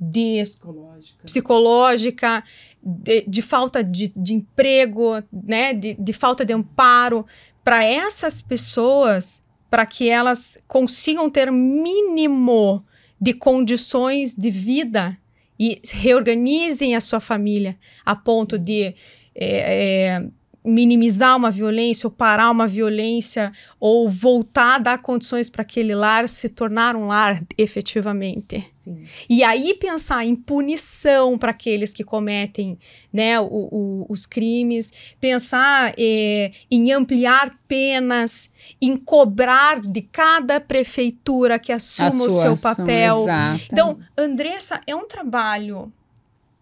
de 0.00 0.42
psicológica, 0.42 1.24
psicológica 1.24 2.44
de, 2.82 3.24
de, 3.28 3.42
falta 3.42 3.84
de, 3.84 4.10
de 4.16 4.32
emprego, 4.34 5.22
né, 5.30 5.74
de, 5.74 5.94
de 5.94 6.12
falta 6.12 6.44
de 6.44 6.54
amparo 6.54 7.26
para 7.62 7.84
essas 7.84 8.40
pessoas, 8.40 9.42
para 9.68 9.84
que 9.84 10.08
elas 10.08 10.58
consigam 10.66 11.28
ter 11.28 11.52
mínimo 11.52 12.84
de 13.20 13.34
condições 13.34 14.34
de 14.34 14.50
vida 14.50 15.18
e 15.58 15.78
reorganizem 15.92 16.96
a 16.96 17.00
sua 17.00 17.20
família 17.20 17.76
a 18.04 18.16
ponto 18.16 18.58
de 18.58 18.94
é, 19.34 20.14
é, 20.14 20.30
minimizar 20.70 21.36
uma 21.36 21.50
violência 21.50 22.06
ou 22.06 22.10
parar 22.10 22.50
uma 22.50 22.66
violência 22.66 23.52
ou 23.78 24.08
voltar 24.08 24.76
a 24.76 24.78
dar 24.78 25.02
condições 25.02 25.50
para 25.50 25.62
aquele 25.62 25.94
lar 25.94 26.28
se 26.28 26.48
tornar 26.48 26.96
um 26.96 27.06
lar 27.06 27.42
efetivamente. 27.58 28.64
Sim. 28.74 29.04
E 29.28 29.44
aí 29.44 29.74
pensar 29.74 30.24
em 30.24 30.34
punição 30.34 31.36
para 31.36 31.50
aqueles 31.50 31.92
que 31.92 32.04
cometem 32.04 32.78
né, 33.12 33.38
o, 33.40 33.46
o, 33.46 34.06
os 34.08 34.24
crimes, 34.24 35.14
pensar 35.20 35.92
eh, 35.98 36.50
em 36.70 36.92
ampliar 36.92 37.50
penas, 37.68 38.48
em 38.80 38.96
cobrar 38.96 39.80
de 39.80 40.00
cada 40.02 40.60
prefeitura 40.60 41.58
que 41.58 41.72
assuma 41.72 42.24
o 42.24 42.30
seu 42.30 42.56
papel. 42.56 43.28
Ação, 43.28 43.60
então, 43.70 43.98
Andressa, 44.16 44.80
é 44.86 44.94
um 44.94 45.06
trabalho 45.06 45.92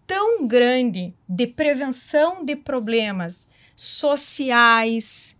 tão 0.05 0.47
grande 0.47 1.13
de 1.27 1.45
prevenção 1.45 2.43
de 2.43 2.55
problemas 2.55 3.47
sociais, 3.79 5.37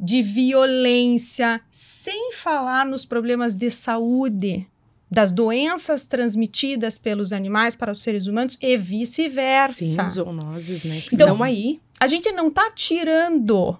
de 0.00 0.22
violência, 0.22 1.60
sem 1.70 2.32
falar 2.32 2.86
nos 2.86 3.04
problemas 3.04 3.54
de 3.54 3.70
saúde, 3.70 4.66
das 5.10 5.30
doenças 5.30 6.06
transmitidas 6.06 6.96
pelos 6.96 7.34
animais 7.34 7.76
para 7.76 7.92
os 7.92 8.00
seres 8.00 8.26
humanos 8.26 8.56
e 8.62 8.78
vice-versa. 8.78 9.74
Sim, 9.74 10.08
zoonoses, 10.08 10.84
né? 10.84 11.02
Que 11.02 11.14
então, 11.14 11.32
estão 11.32 11.42
aí. 11.42 11.80
A 12.00 12.06
gente 12.06 12.32
não 12.32 12.48
está 12.48 12.70
tirando 12.74 13.76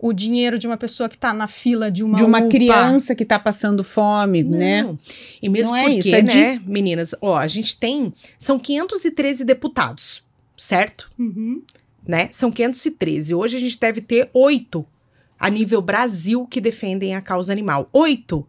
o 0.00 0.12
dinheiro 0.12 0.58
de 0.58 0.66
uma 0.66 0.76
pessoa 0.76 1.08
que 1.08 1.14
está 1.14 1.32
na 1.32 1.46
fila 1.46 1.92
de 1.92 2.02
uma 2.02 2.16
de 2.16 2.24
uma 2.24 2.40
UPA. 2.40 2.48
criança 2.48 3.14
que 3.14 3.22
está 3.22 3.38
passando 3.38 3.84
fome, 3.84 4.42
não. 4.42 4.58
né? 4.58 4.98
E 5.40 5.48
mesmo 5.48 5.70
não 5.70 5.76
é 5.76 5.82
porque, 5.84 6.12
é 6.12 6.24
isso, 6.24 6.36
né, 6.36 6.62
meninas, 6.66 7.14
ó, 7.22 7.36
a 7.36 7.46
gente 7.46 7.78
tem 7.78 8.12
são 8.36 8.58
513 8.58 9.44
deputados, 9.44 10.24
certo? 10.56 11.08
Uhum 11.16 11.62
né? 12.06 12.28
São 12.30 12.50
513. 12.50 13.34
Hoje 13.34 13.56
a 13.56 13.60
gente 13.60 13.78
deve 13.78 14.00
ter 14.00 14.28
oito 14.32 14.86
a 15.38 15.48
nível 15.50 15.80
Brasil 15.80 16.46
que 16.46 16.60
defendem 16.60 17.14
a 17.14 17.20
causa 17.20 17.52
animal. 17.52 17.88
Oito! 17.92 18.46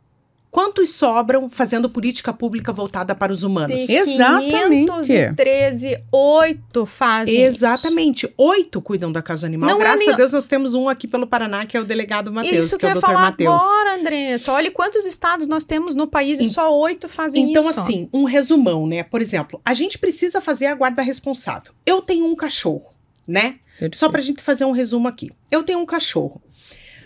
Quantos 0.56 0.92
sobram 0.92 1.50
fazendo 1.50 1.90
política 1.90 2.32
pública 2.32 2.72
voltada 2.72 3.14
para 3.14 3.34
os 3.34 3.44
humanos? 3.44 3.76
De 3.88 3.92
Exatamente. 3.92 4.86
513, 4.86 5.98
oito 6.14 6.86
fazem 6.86 7.42
Exatamente. 7.42 8.34
Oito 8.38 8.82
cuidam 8.82 9.12
da 9.12 9.22
causa 9.22 9.46
animal. 9.46 9.70
Não 9.70 9.76
é 9.76 9.80
Graças 9.82 10.00
é 10.00 10.06
nem... 10.06 10.14
a 10.14 10.16
Deus 10.16 10.32
nós 10.32 10.48
temos 10.48 10.74
um 10.74 10.88
aqui 10.88 11.10
pelo 11.10 11.28
Paraná, 11.28 11.66
que 11.66 11.76
é 11.76 11.82
o 11.82 11.84
delegado 11.84 12.32
Matheus, 12.32 12.68
isso 12.68 12.78
que, 12.78 12.86
que 12.88 12.94
é 12.94 12.96
o 12.96 13.02
Dr. 13.02 13.12
Matheus. 13.12 13.62
agora, 13.62 14.00
Andressa. 14.00 14.54
Olha 14.54 14.72
quantos 14.72 15.06
estados 15.06 15.46
nós 15.46 15.66
temos 15.66 15.94
no 15.94 16.08
país 16.08 16.40
e, 16.40 16.44
e 16.44 16.50
só 16.50 16.74
oito 16.80 17.10
fazem 17.10 17.52
então, 17.52 17.62
isso. 17.62 17.72
Então, 17.72 17.84
assim, 17.84 18.10
um 18.14 18.24
resumão, 18.24 18.88
né? 18.88 19.04
Por 19.04 19.22
exemplo, 19.22 19.60
a 19.66 19.74
gente 19.74 20.00
precisa 20.00 20.40
fazer 20.40 20.68
a 20.68 20.74
guarda 20.74 21.02
responsável. 21.02 21.74
Eu 21.86 22.02
tenho 22.02 22.26
um 22.26 22.34
cachorro 22.34 22.95
né? 23.28 23.60
Perfeito. 23.72 23.98
Só 23.98 24.10
pra 24.10 24.22
gente 24.22 24.42
fazer 24.42 24.66
um 24.66 24.72
resumo 24.72 25.08
aqui. 25.08 25.32
Eu 25.52 25.64
tenho 25.64 25.80
um 25.80 25.86
cachorro. 25.86 26.42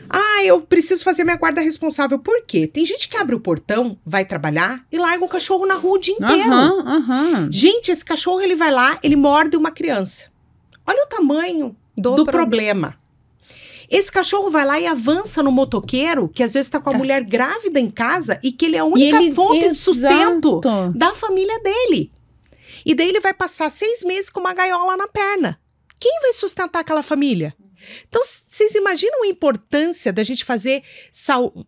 Ah, 0.10 0.43
eu 0.43 0.62
preciso 0.62 1.03
fazer 1.03 1.23
minha 1.23 1.36
guarda 1.36 1.62
responsável. 1.62 2.17
Por 2.17 2.43
quê? 2.45 2.65
Tem 2.65 2.86
gente 2.86 3.08
que 3.10 3.17
abre 3.17 3.36
o 3.36 3.39
portão, 3.39 3.97
vai 4.05 4.25
trabalhar 4.25 4.86
e 4.91 4.97
larga 4.97 5.23
o 5.23 5.27
cachorro 5.27 5.65
na 5.65 5.75
rua 5.75 5.97
o 5.97 5.99
dia 5.99 6.13
inteiro. 6.13 6.51
Uhum, 6.51 6.95
uhum. 6.95 7.51
Gente, 7.51 7.91
esse 7.91 8.03
cachorro 8.03 8.41
ele 8.41 8.55
vai 8.55 8.71
lá, 8.71 8.97
ele 9.03 9.15
morde 9.15 9.58
uma 9.58 9.71
criança. 9.71 10.32
Olha 10.88 11.03
o 11.03 11.08
tamanho 11.08 11.75
do, 11.95 12.15
do 12.15 12.25
problema. 12.25 12.95
Esse 13.89 14.12
cachorro 14.12 14.49
vai 14.51 14.65
lá 14.65 14.79
e 14.79 14.86
avança 14.86 15.41
no 15.41 15.51
motoqueiro, 15.51 16.29
que 16.29 16.43
às 16.43 16.53
vezes 16.53 16.67
está 16.67 16.79
com 16.79 16.89
a 16.89 16.93
tá. 16.93 16.97
mulher 16.97 17.23
grávida 17.23 17.79
em 17.79 17.89
casa 17.89 18.39
e 18.43 18.51
que 18.51 18.65
ele 18.65 18.75
é 18.75 18.79
a 18.79 18.86
única 18.86 19.17
ele, 19.17 19.32
fonte 19.32 19.65
exato. 19.65 19.71
de 19.71 19.77
sustento 19.77 20.62
da 20.95 21.13
família 21.13 21.60
dele. 21.60 22.12
E 22.86 22.93
daí 22.95 23.10
ele 23.10 23.19
vai 23.19 23.34
passar 23.34 23.69
seis 23.69 24.03
meses 24.03 24.29
com 24.29 24.39
uma 24.39 24.53
gaiola 24.53 24.95
na 24.95 25.08
perna. 25.08 25.60
Quem 26.00 26.20
vai 26.22 26.32
sustentar 26.32 26.80
aquela 26.80 27.04
família? 27.04 27.54
Então, 28.08 28.22
vocês 28.24 28.76
imaginam 28.76 29.24
a 29.24 29.28
importância 29.28 30.12
da 30.12 30.24
gente 30.24 30.44
fazer, 30.44 30.84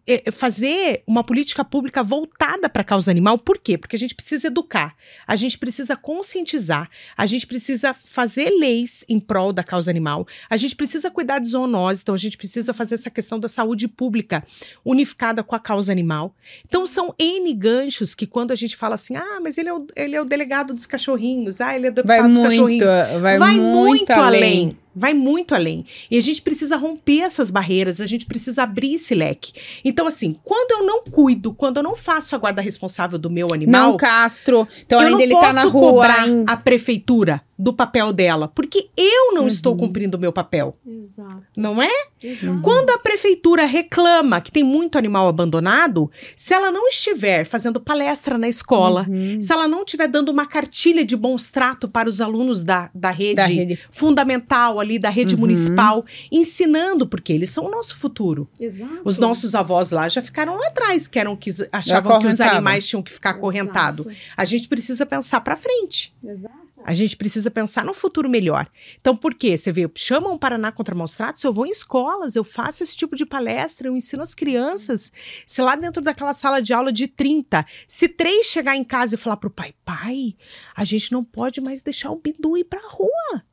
eh, 0.08 0.32
fazer 0.32 1.04
uma 1.08 1.24
política 1.24 1.64
pública 1.64 2.04
voltada 2.04 2.70
para 2.70 2.82
a 2.82 2.86
causa 2.86 3.12
animal? 3.12 3.38
Por 3.38 3.58
quê? 3.58 3.78
Porque 3.78 3.96
a 3.96 4.00
gente 4.00 4.16
precisa 4.16 4.48
educar, 4.48 4.96
a 5.28 5.36
gente 5.36 5.58
precisa 5.58 5.96
conscientizar, 5.96 6.90
a 7.16 7.26
gente 7.26 7.48
precisa 7.48 7.96
fazer 8.06 8.50
leis 8.50 9.06
em 9.08 9.20
prol 9.20 9.54
da 9.54 9.64
causa 9.64 9.90
animal, 9.90 10.28
a 10.50 10.58
gente 10.58 10.76
precisa 10.76 11.10
cuidar 11.10 11.40
de 11.40 11.50
zoonose, 11.50 12.02
então 12.02 12.16
a 12.16 12.18
gente 12.18 12.38
precisa 12.38 12.74
fazer 12.74 12.96
essa 12.96 13.10
questão 13.10 13.40
da 13.40 13.48
saúde 13.48 13.88
pública 13.88 14.44
unificada 14.84 15.44
com 15.44 15.56
a 15.56 15.60
causa 15.60 15.92
animal. 15.92 16.36
Então, 16.68 16.86
são 16.86 17.14
N 17.20 17.54
ganchos 17.54 18.16
que 18.16 18.26
quando 18.26 18.52
a 18.52 18.56
gente 18.56 18.76
fala 18.76 18.96
assim, 18.96 19.16
ah, 19.16 19.40
mas 19.42 19.58
ele 19.58 19.70
é 19.70 19.74
o, 19.74 19.86
ele 19.96 20.16
é 20.16 20.22
o 20.22 20.26
delegado 20.26 20.74
dos 20.74 20.86
cachorrinhos, 20.86 21.62
ah, 21.62 21.76
ele 21.76 21.88
é 21.88 21.90
o 21.90 21.94
deputado 21.94 22.20
vai 22.20 22.30
dos 22.30 22.38
muito, 22.38 22.50
cachorrinhos. 22.50 22.92
Vai, 23.22 23.38
vai 23.38 23.56
muito, 23.56 23.88
muito 23.88 24.12
além. 24.12 24.44
além 24.44 24.78
vai 24.96 25.14
muito 25.14 25.56
além. 25.56 25.86
E 26.10 26.18
a 26.18 26.22
gente 26.22 26.42
precisa 26.42 26.78
romper 26.78 27.22
essas 27.22 27.50
barreiras, 27.50 28.02
a 28.02 28.06
gente 28.06 28.26
precisa 28.26 28.64
abrir 28.64 28.96
esse 28.96 29.16
leque. 29.16 29.54
Então, 29.84 30.08
assim, 30.08 30.36
quando 30.44 30.72
eu 30.72 30.86
não 30.86 31.04
cuido, 31.04 31.54
quando 31.54 31.78
eu 31.78 31.84
não 31.84 31.96
faço 31.96 32.36
a 32.36 32.38
guarda 32.38 32.62
responsável 32.62 33.18
do 33.18 33.30
meu 33.30 33.54
animal. 33.54 33.92
Não 33.92 33.98
castro. 33.98 34.68
Então, 34.86 35.00
eu 35.00 35.08
ainda 35.08 35.18
não 35.18 35.24
ele 35.24 35.34
tá 35.34 35.54
na 35.54 35.64
rua. 35.64 35.92
cobrar 35.92 36.28
em... 36.28 36.44
a 36.48 36.58
prefeitura 36.58 37.42
do 37.62 37.72
papel 37.72 38.12
dela, 38.12 38.48
porque 38.48 38.90
eu 38.98 39.34
não 39.36 39.44
uhum. 39.44 39.48
estou 39.48 39.78
cumprindo 39.78 40.18
o 40.18 40.20
meu 40.20 40.34
papel. 40.34 40.76
Exato. 40.84 41.44
Não 41.56 41.80
é? 41.80 41.92
Exato. 42.22 42.60
Quando 42.62 42.90
a 42.90 42.98
prefeitura 42.98 43.66
reclama 43.66 44.42
que 44.42 44.52
tem 44.52 44.64
muito 44.64 44.98
animal 44.98 45.28
abandonado, 45.28 46.10
se 46.36 46.56
ela 46.56 46.72
não 46.72 46.88
estiver 46.88 47.46
fazendo 47.46 47.80
palestra 47.80 48.36
na 48.36 48.50
escola, 48.50 49.06
uhum. 49.08 49.40
se 49.40 49.54
ela 49.54 49.68
não 49.68 49.84
estiver 49.84 50.08
dando 50.08 50.30
uma 50.30 50.48
cartilha 50.48 51.06
de 51.06 51.16
bons 51.16 51.52
trato 51.52 51.88
para 51.88 52.10
os 52.10 52.20
alunos 52.20 52.64
da, 52.64 52.90
da, 52.96 53.12
rede, 53.12 53.36
da 53.36 53.46
rede 53.46 53.80
fundamental 53.92 54.80
ali, 54.80 54.98
da 54.98 55.12
rede 55.12 55.36
uhum. 55.36 55.42
municipal, 55.42 56.04
ensinando, 56.32 57.06
porque 57.08 57.32
eles 57.32 57.52
são 57.52 57.66
o 57.66 57.70
nosso 57.70 57.96
futuro. 57.96 58.50
Exato. 58.60 59.02
Os 59.06 59.20
nossos 59.20 59.54
avós 59.54 59.92
lá 59.92 60.10
já 60.10 60.24
ficaram 60.24 60.56
lá 60.56 60.66
atrás, 60.66 61.08
que 61.08 61.20
eram 61.20 61.36
que 61.36 61.52
achavam 61.72 62.20
que 62.20 62.28
os 62.28 62.42
animais 62.42 62.88
tinham 62.88 63.04
que 63.04 63.12
ficar 63.12 63.32
acorrentados. 63.32 64.08
A 64.36 64.46
gente 64.46 64.68
precisa 64.68 65.06
pensar 65.06 65.42
para 65.42 65.56
frente. 65.56 66.12
Exato. 66.24 66.61
A 66.84 66.94
gente 66.94 67.16
precisa 67.16 67.52
pensar 67.52 67.86
no 67.86 67.94
futuro 67.94 68.30
melhor. 68.30 68.68
Então, 69.00 69.16
por 69.16 69.34
quê? 69.34 69.58
Você 69.58 69.72
vê, 69.72 69.90
chamam 69.96 70.34
o 70.34 70.40
Paraná 70.40 70.72
contra 70.72 70.96
maus 70.96 71.16
tratos, 71.16 71.44
eu 71.44 71.54
vou 71.54 71.66
em 71.66 71.72
escolas, 71.72 72.36
eu 72.36 72.44
faço 72.44 72.84
esse 72.84 72.96
tipo 72.98 73.16
de 73.16 73.26
palestra, 73.26 73.88
eu 73.88 73.96
ensino 73.96 74.24
as 74.24 74.34
crianças. 74.34 75.12
Se 75.46 75.62
lá 75.62 75.76
dentro 75.76 76.02
daquela 76.02 76.34
sala 76.34 76.62
de 76.62 76.74
aula 76.74 76.92
de 76.92 77.08
30, 77.08 77.66
se 77.88 78.08
três 78.08 78.48
chegar 78.48 78.76
em 78.76 78.84
casa 78.84 79.16
e 79.16 79.18
falar 79.18 79.38
pro 79.38 79.50
pai, 79.50 79.74
pai, 79.86 80.36
a 80.76 80.84
gente 80.84 81.12
não 81.12 81.24
pode 81.24 81.62
mais 81.62 81.82
deixar 81.82 82.12
o 82.12 82.16
Bidu 82.16 82.58
ir 82.58 82.66
pra 82.66 82.82
rua. 82.84 83.44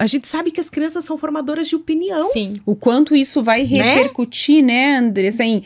A 0.00 0.06
gente 0.06 0.26
sabe 0.26 0.50
que 0.50 0.58
as 0.58 0.70
crianças 0.70 1.04
são 1.04 1.18
formadoras 1.18 1.68
de 1.68 1.76
opinião. 1.76 2.18
Sim. 2.30 2.54
O 2.64 2.74
quanto 2.74 3.14
isso 3.14 3.42
vai 3.42 3.64
repercutir, 3.64 4.64
né, 4.64 4.96
Andressa, 4.96 5.44
em 5.44 5.62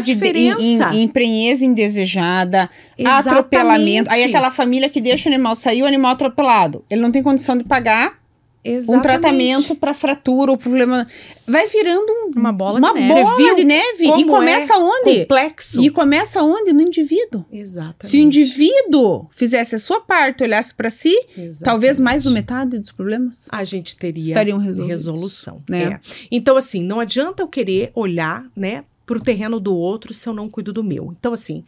diferença. 0.00 0.94
em, 0.94 1.00
em, 1.00 1.02
em 1.02 1.08
prenhez 1.08 1.60
indesejada, 1.60 2.70
Exatamente. 2.96 3.28
atropelamento. 3.28 4.10
Aí 4.10 4.24
aquela 4.24 4.50
família 4.50 4.88
que 4.88 5.02
deixa 5.02 5.28
o 5.28 5.32
animal 5.34 5.54
sair, 5.54 5.82
o 5.82 5.86
animal 5.86 6.12
atropelado. 6.12 6.82
Ele 6.88 7.02
não 7.02 7.12
tem 7.12 7.22
condição 7.22 7.58
de 7.58 7.64
pagar 7.64 8.23
um 8.64 8.70
Exatamente. 8.70 9.02
tratamento 9.02 9.74
para 9.74 9.92
fratura 9.92 10.50
ou 10.50 10.56
problema. 10.56 11.06
Vai 11.46 11.66
virando 11.66 12.10
um- 12.10 12.30
Uma 12.40 12.52
bola 12.52 12.78
uma 12.78 12.92
de 12.94 13.00
neve. 13.00 13.12
bola 13.12 13.24
Você 13.36 13.42
viu 13.42 13.54
de 13.56 13.64
neve. 13.64 14.04
E 14.06 14.24
começa 14.24 14.72
é 14.72 14.76
onde? 14.78 15.20
Complexo. 15.20 15.82
E 15.82 15.90
começa 15.90 16.42
onde? 16.42 16.72
No 16.72 16.80
indivíduo. 16.82 17.44
Exatamente. 17.52 18.06
Se 18.08 18.16
o 18.16 18.20
indivíduo 18.20 19.28
fizesse 19.30 19.74
a 19.74 19.78
sua 19.78 20.00
parte, 20.00 20.42
olhasse 20.42 20.72
para 20.74 20.88
si, 20.90 21.14
talvez 21.62 22.00
mais 22.00 22.22
do 22.22 22.28
Exatamente. 22.30 22.34
metade 22.34 22.78
dos 22.78 22.90
problemas 22.92 23.46
a 23.50 23.62
gente 23.64 23.96
teria 23.96 24.28
estariam 24.28 24.58
resolvidos. 24.58 24.88
resolução. 24.88 25.62
né? 25.68 25.84
é. 25.84 26.00
Então, 26.30 26.56
assim, 26.56 26.82
não 26.82 27.00
adianta 27.00 27.42
eu 27.42 27.48
querer 27.48 27.90
olhar, 27.94 28.44
né, 28.56 28.84
pro 29.06 29.20
terreno 29.20 29.60
do 29.60 29.74
outro 29.76 30.14
se 30.14 30.26
eu 30.26 30.32
não 30.32 30.48
cuido 30.48 30.72
do 30.72 30.82
meu. 30.82 31.14
Então, 31.18 31.34
assim, 31.34 31.62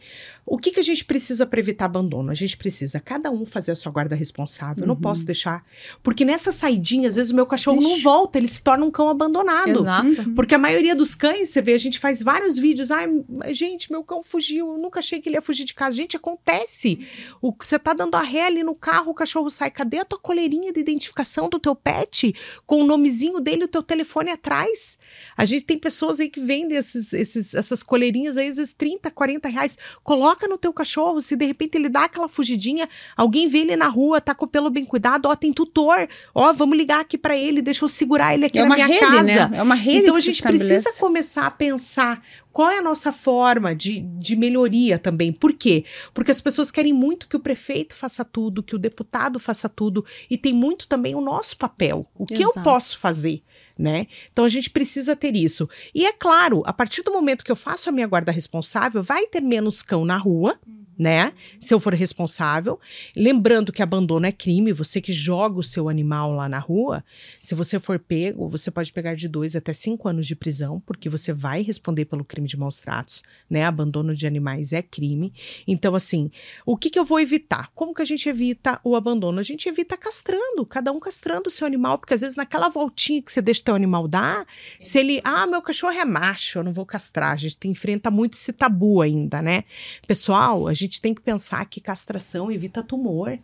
o 0.49 0.57
que, 0.57 0.71
que 0.71 0.79
a 0.79 0.83
gente 0.83 1.03
precisa 1.03 1.45
para 1.45 1.59
evitar 1.59 1.85
abandono? 1.85 2.31
A 2.31 2.33
gente 2.33 2.55
precisa 2.55 3.01
cada 3.01 3.29
um 3.29 3.45
fazer 3.45 3.71
a 3.73 3.75
sua 3.75 3.91
guarda 3.91 4.15
responsável. 4.15 4.83
Eu 4.83 4.87
não 4.87 4.95
Uhum. 4.95 5.01
posso 5.01 5.25
deixar. 5.25 5.61
Porque 6.01 6.23
nessa 6.23 6.53
saidinha, 6.53 7.09
às 7.09 7.15
vezes 7.15 7.31
o 7.31 7.35
meu 7.35 7.45
cachorro 7.45 7.81
não 7.81 7.95
Ixi. 7.95 8.01
volta, 8.03 8.37
ele 8.37 8.47
se 8.47 8.61
torna 8.61 8.85
um 8.85 8.89
cão 8.91 9.09
abandonado. 9.09 9.67
Exato. 9.67 10.31
Porque 10.33 10.55
a 10.55 10.57
maioria 10.57 10.95
dos 10.95 11.13
cães, 11.13 11.49
você 11.49 11.61
vê, 11.61 11.73
a 11.73 11.77
gente 11.77 11.99
faz 11.99 12.23
vários 12.23 12.57
vídeos. 12.57 12.91
Ai, 12.91 13.07
gente, 13.49 13.91
meu 13.91 14.03
cão 14.03 14.23
fugiu. 14.23 14.71
Eu 14.73 14.77
nunca 14.77 15.01
achei 15.01 15.19
que 15.19 15.27
ele 15.27 15.35
ia 15.35 15.41
fugir 15.41 15.65
de 15.65 15.73
casa. 15.73 15.97
Gente, 15.97 16.15
acontece. 16.15 17.05
O, 17.41 17.53
você 17.59 17.77
tá 17.77 17.93
dando 17.93 18.15
a 18.15 18.21
ré 18.21 18.45
ali 18.47 18.63
no 18.63 18.73
carro, 18.73 19.11
o 19.11 19.13
cachorro 19.13 19.49
sai. 19.49 19.69
Cadê 19.69 19.99
a 19.99 20.05
tua 20.05 20.19
coleirinha 20.19 20.71
de 20.71 20.79
identificação 20.79 21.49
do 21.49 21.59
teu 21.59 21.75
pet? 21.75 22.33
Com 22.65 22.81
o 22.81 22.85
nomezinho 22.85 23.39
dele, 23.41 23.65
o 23.65 23.67
teu 23.67 23.83
telefone 23.83 24.31
atrás. 24.31 24.97
A 25.35 25.43
gente 25.43 25.65
tem 25.65 25.77
pessoas 25.77 26.19
aí 26.21 26.29
que 26.29 26.39
vendem 26.39 26.77
esses, 26.77 27.11
esses, 27.11 27.53
essas 27.53 27.83
coleirinhas 27.83 28.37
aí, 28.37 28.47
às 28.47 28.57
vezes 28.57 28.73
30, 28.73 29.11
40 29.11 29.49
reais. 29.49 29.77
Coloca 30.03 30.36
no 30.45 30.57
teu 30.57 30.73
cachorro. 30.73 31.21
Se 31.21 31.37
de 31.37 31.45
repente 31.45 31.75
ele 31.77 31.87
dá 31.87 32.03
aquela 32.03 32.27
fugidinha, 32.27 32.89
alguém 33.15 33.47
vê 33.47 33.59
ele 33.59 33.77
na 33.77 33.87
rua, 33.87 34.19
tá 34.19 34.35
com 34.35 34.43
o 34.43 34.47
pelo 34.47 34.69
bem 34.69 34.83
cuidado. 34.83 35.27
Ó, 35.29 35.35
tem 35.35 35.53
tutor. 35.53 36.09
Ó, 36.35 36.51
vamos 36.51 36.77
ligar 36.77 36.99
aqui 36.99 37.17
pra 37.17 37.37
ele. 37.37 37.61
Deixa 37.61 37.85
eu 37.85 37.89
segurar 37.89 38.33
ele 38.33 38.45
aqui 38.47 38.59
É 38.59 38.63
na 38.67 38.75
minha 38.75 38.87
rede, 38.87 38.99
casa. 38.99 39.47
né? 39.47 39.57
É 39.57 39.63
uma 39.63 39.75
rede 39.75 39.99
Então 39.99 40.15
a 40.17 40.19
gente 40.19 40.43
precisa 40.43 40.91
começar 40.99 41.45
a 41.45 41.51
pensar 41.51 42.21
qual 42.51 42.71
é 42.71 42.79
a 42.79 42.81
nossa 42.81 43.11
forma 43.11 43.75
de, 43.75 44.01
de 44.01 44.35
melhoria 44.35 44.97
também. 44.97 45.31
Por 45.31 45.53
quê? 45.53 45.85
Porque 46.11 46.31
as 46.31 46.41
pessoas 46.41 46.71
querem 46.71 46.91
muito 46.91 47.27
que 47.27 47.35
o 47.35 47.39
prefeito 47.39 47.95
faça 47.95 48.25
tudo, 48.25 48.63
que 48.63 48.75
o 48.75 48.79
deputado 48.79 49.39
faça 49.39 49.69
tudo, 49.69 50.03
e 50.27 50.35
tem 50.39 50.53
muito 50.53 50.87
também 50.87 51.13
o 51.13 51.21
nosso 51.21 51.55
papel. 51.55 52.05
O 52.15 52.25
que 52.25 52.41
eu 52.41 52.49
Exato. 52.49 52.63
posso 52.63 52.97
fazer? 52.97 53.43
Né? 53.77 54.07
Então 54.31 54.43
a 54.43 54.49
gente 54.49 54.69
precisa 54.69 55.15
ter 55.15 55.35
isso. 55.35 55.69
E 55.93 56.05
é 56.05 56.13
claro, 56.13 56.63
a 56.65 56.73
partir 56.73 57.03
do 57.03 57.11
momento 57.11 57.45
que 57.45 57.51
eu 57.51 57.55
faço 57.55 57.89
a 57.89 57.91
minha 57.91 58.07
guarda 58.07 58.31
responsável, 58.31 59.03
vai 59.03 59.27
ter 59.27 59.41
menos 59.41 59.83
cão 59.83 60.03
na 60.03 60.17
rua, 60.17 60.59
né? 60.97 61.33
Se 61.59 61.73
eu 61.73 61.79
for 61.79 61.93
responsável. 61.93 62.79
Lembrando 63.15 63.71
que 63.71 63.81
abandono 63.81 64.25
é 64.25 64.31
crime, 64.31 64.71
você 64.71 64.99
que 64.99 65.13
joga 65.13 65.59
o 65.59 65.63
seu 65.63 65.89
animal 65.89 66.33
lá 66.33 66.49
na 66.49 66.59
rua, 66.59 67.03
se 67.41 67.53
você 67.53 67.79
for 67.79 67.99
pego, 67.99 68.49
você 68.49 68.71
pode 68.71 68.91
pegar 68.91 69.15
de 69.15 69.27
dois 69.27 69.55
até 69.55 69.73
cinco 69.73 70.07
anos 70.07 70.25
de 70.25 70.35
prisão, 70.35 70.81
porque 70.85 71.09
você 71.09 71.31
vai 71.33 71.61
responder 71.61 72.05
pelo 72.05 72.25
crime 72.25 72.47
de 72.47 72.57
maus 72.57 72.79
tratos, 72.79 73.23
né? 73.49 73.65
Abandono 73.65 74.15
de 74.15 74.25
animais 74.25 74.73
é 74.73 74.81
crime. 74.81 75.33
Então, 75.67 75.95
assim, 75.95 76.31
o 76.65 76.77
que, 76.77 76.89
que 76.89 76.99
eu 76.99 77.05
vou 77.05 77.19
evitar? 77.19 77.69
Como 77.75 77.93
que 77.93 78.01
a 78.01 78.05
gente 78.05 78.27
evita 78.27 78.79
o 78.83 78.95
abandono? 78.95 79.39
A 79.39 79.43
gente 79.43 79.67
evita 79.69 79.97
castrando, 79.97 80.65
cada 80.65 80.91
um 80.91 80.99
castrando 80.99 81.47
o 81.47 81.51
seu 81.51 81.67
animal, 81.67 81.97
porque 81.97 82.13
às 82.13 82.21
vezes 82.21 82.35
naquela 82.35 82.69
voltinha 82.69 83.21
que 83.21 83.31
você 83.31 83.41
deixa 83.41 83.63
teu 83.63 83.75
animal 83.75 84.07
dar, 84.07 84.45
se 84.81 84.99
ele, 84.99 85.21
ah, 85.23 85.45
meu 85.45 85.61
cachorro 85.61 85.93
é 85.93 86.05
macho, 86.05 86.59
eu 86.59 86.63
não 86.63 86.71
vou 86.71 86.85
castrar. 86.85 87.33
A 87.33 87.37
gente 87.37 87.67
enfrenta 87.67 88.09
muito 88.09 88.33
esse 88.33 88.53
tabu 88.53 89.01
ainda, 89.01 89.41
né? 89.41 89.63
Pessoal, 90.07 90.67
a 90.67 90.73
gente 90.73 90.86
tem 90.89 91.13
que 91.13 91.21
pensar 91.21 91.65
que 91.65 91.81
castração 91.81 92.51
evita 92.51 92.81
tumor. 92.81 93.37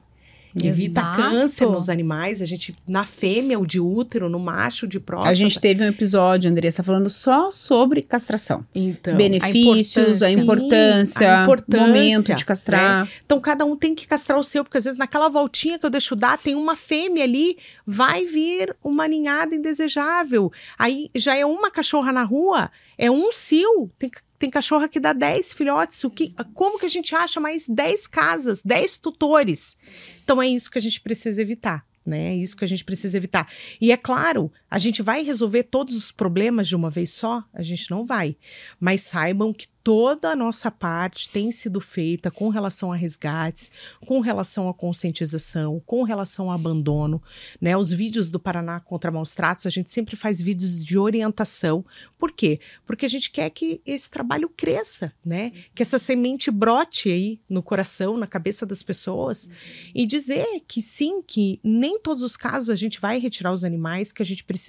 Evita 0.56 1.00
Exato. 1.00 1.18
câncer 1.18 1.66
nos 1.66 1.90
animais, 1.90 2.42
a 2.42 2.46
gente, 2.46 2.76
na 2.88 3.06
fêmea, 3.06 3.60
o 3.60 3.66
de 3.66 3.80
útero, 3.80 4.30
no 4.30 4.38
macho, 4.38 4.86
o 4.86 4.90
de 4.90 5.00
próstata. 5.00 5.32
A 5.32 5.36
gente 5.36 5.60
teve 5.60 5.84
um 5.84 5.88
episódio, 5.88 6.50
Andressa, 6.50 6.84
falando 6.84 7.10
só 7.10 7.52
sobre 7.52 8.04
castração. 8.04 8.66
então, 8.76 9.16
Benefícios, 9.16 10.22
a 10.22 10.32
importância. 10.32 10.44
importância, 10.44 11.20
Sim, 11.20 11.26
a 11.26 11.44
importância, 11.44 11.88
momento 11.88 12.36
de 12.36 12.46
castrar. 12.46 13.10
Então, 13.26 13.40
cada 13.40 13.66
um 13.66 13.76
tem 13.76 13.96
que 13.96 14.08
castrar 14.08 14.38
o 14.38 14.44
seu, 14.44 14.64
porque 14.64 14.78
às 14.78 14.84
vezes 14.84 15.00
naquela 15.00 15.28
voltinha 15.28 15.80
que 15.80 15.86
eu 15.86 15.90
deixo 15.90 16.16
dar, 16.16 16.38
tem 16.38 16.56
uma 16.56 16.76
fêmea 16.76 17.24
ali, 17.24 17.58
vai 17.86 18.26
vir 18.26 18.76
uma 18.84 19.08
ninhada 19.08 19.56
indesejável. 19.56 20.52
Aí 20.78 21.10
já 21.16 21.36
é 21.36 21.46
uma 21.46 21.72
cachorra 21.72 22.12
na 22.12 22.24
rua, 22.24 22.70
é 22.98 23.10
um 23.10 23.32
cio. 23.32 23.90
Tem, 23.98 24.12
tem 24.38 24.50
cachorra 24.50 24.88
que 24.88 25.00
dá 25.00 25.14
10 25.14 25.54
filhotes. 25.54 26.04
O 26.04 26.10
que, 26.10 26.34
como 26.54 26.78
que 26.78 26.86
a 26.86 26.90
gente 26.90 27.16
acha 27.16 27.40
mais 27.40 27.68
10 27.68 28.08
casas, 28.08 28.62
10 28.62 28.98
tutores? 28.98 29.78
Então, 30.24 30.42
é 30.42 30.48
isso 30.48 30.72
que 30.72 30.78
a 30.78 30.82
gente 30.82 31.02
precisa 31.02 31.42
evitar. 31.42 31.86
Né? 32.06 32.32
É 32.32 32.36
isso 32.36 32.58
que 32.58 32.66
a 32.66 32.68
gente 32.68 32.84
precisa 32.84 33.16
evitar. 33.16 33.48
E 33.80 33.92
é 33.92 33.98
claro, 33.98 34.52
a 34.74 34.80
gente 34.80 35.04
vai 35.04 35.22
resolver 35.22 35.62
todos 35.62 35.96
os 35.96 36.12
problemas 36.12 36.68
de 36.68 36.76
uma 36.76 36.90
vez 36.90 37.12
só? 37.12 37.44
A 37.54 37.62
gente 37.62 37.92
não 37.92 38.04
vai. 38.04 38.36
Mas 38.80 39.04
saibam 39.04 39.54
que 39.54 39.68
toda 39.84 40.30
a 40.30 40.36
nossa 40.36 40.72
parte 40.72 41.30
tem 41.30 41.52
sido 41.52 41.82
feita 41.82 42.32
com 42.32 42.48
relação 42.50 42.92
a 42.92 42.96
resgates, 42.96 43.70
com 44.06 44.20
relação 44.22 44.70
à 44.70 44.74
conscientização, 44.74 45.80
com 45.86 46.04
relação 46.04 46.50
ao 46.50 46.56
abandono. 46.56 47.22
Né? 47.60 47.76
Os 47.76 47.92
vídeos 47.92 48.30
do 48.30 48.40
Paraná 48.40 48.80
contra 48.80 49.12
maus 49.12 49.36
tratos, 49.36 49.66
a 49.66 49.70
gente 49.70 49.92
sempre 49.92 50.16
faz 50.16 50.42
vídeos 50.42 50.84
de 50.84 50.98
orientação. 50.98 51.86
Por 52.18 52.32
quê? 52.32 52.60
Porque 52.86 53.06
a 53.06 53.10
gente 53.10 53.30
quer 53.30 53.50
que 53.50 53.82
esse 53.86 54.10
trabalho 54.10 54.50
cresça, 54.50 55.14
né? 55.24 55.52
Que 55.76 55.84
essa 55.84 56.00
semente 56.00 56.50
brote 56.50 57.12
aí 57.12 57.42
no 57.50 57.62
coração, 57.62 58.18
na 58.18 58.26
cabeça 58.26 58.66
das 58.66 58.82
pessoas. 58.82 59.50
E 59.94 60.06
dizer 60.06 60.62
que 60.66 60.82
sim, 60.82 61.22
que 61.22 61.60
nem 61.62 62.00
todos 62.00 62.24
os 62.24 62.38
casos 62.38 62.70
a 62.70 62.76
gente 62.76 63.02
vai 63.02 63.20
retirar 63.20 63.52
os 63.52 63.66
animais, 63.66 64.14
que 64.14 64.22
a 64.22 64.26
gente 64.26 64.44
precisa 64.44 64.63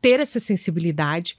ter 0.00 0.20
essa 0.20 0.38
sensibilidade. 0.38 1.36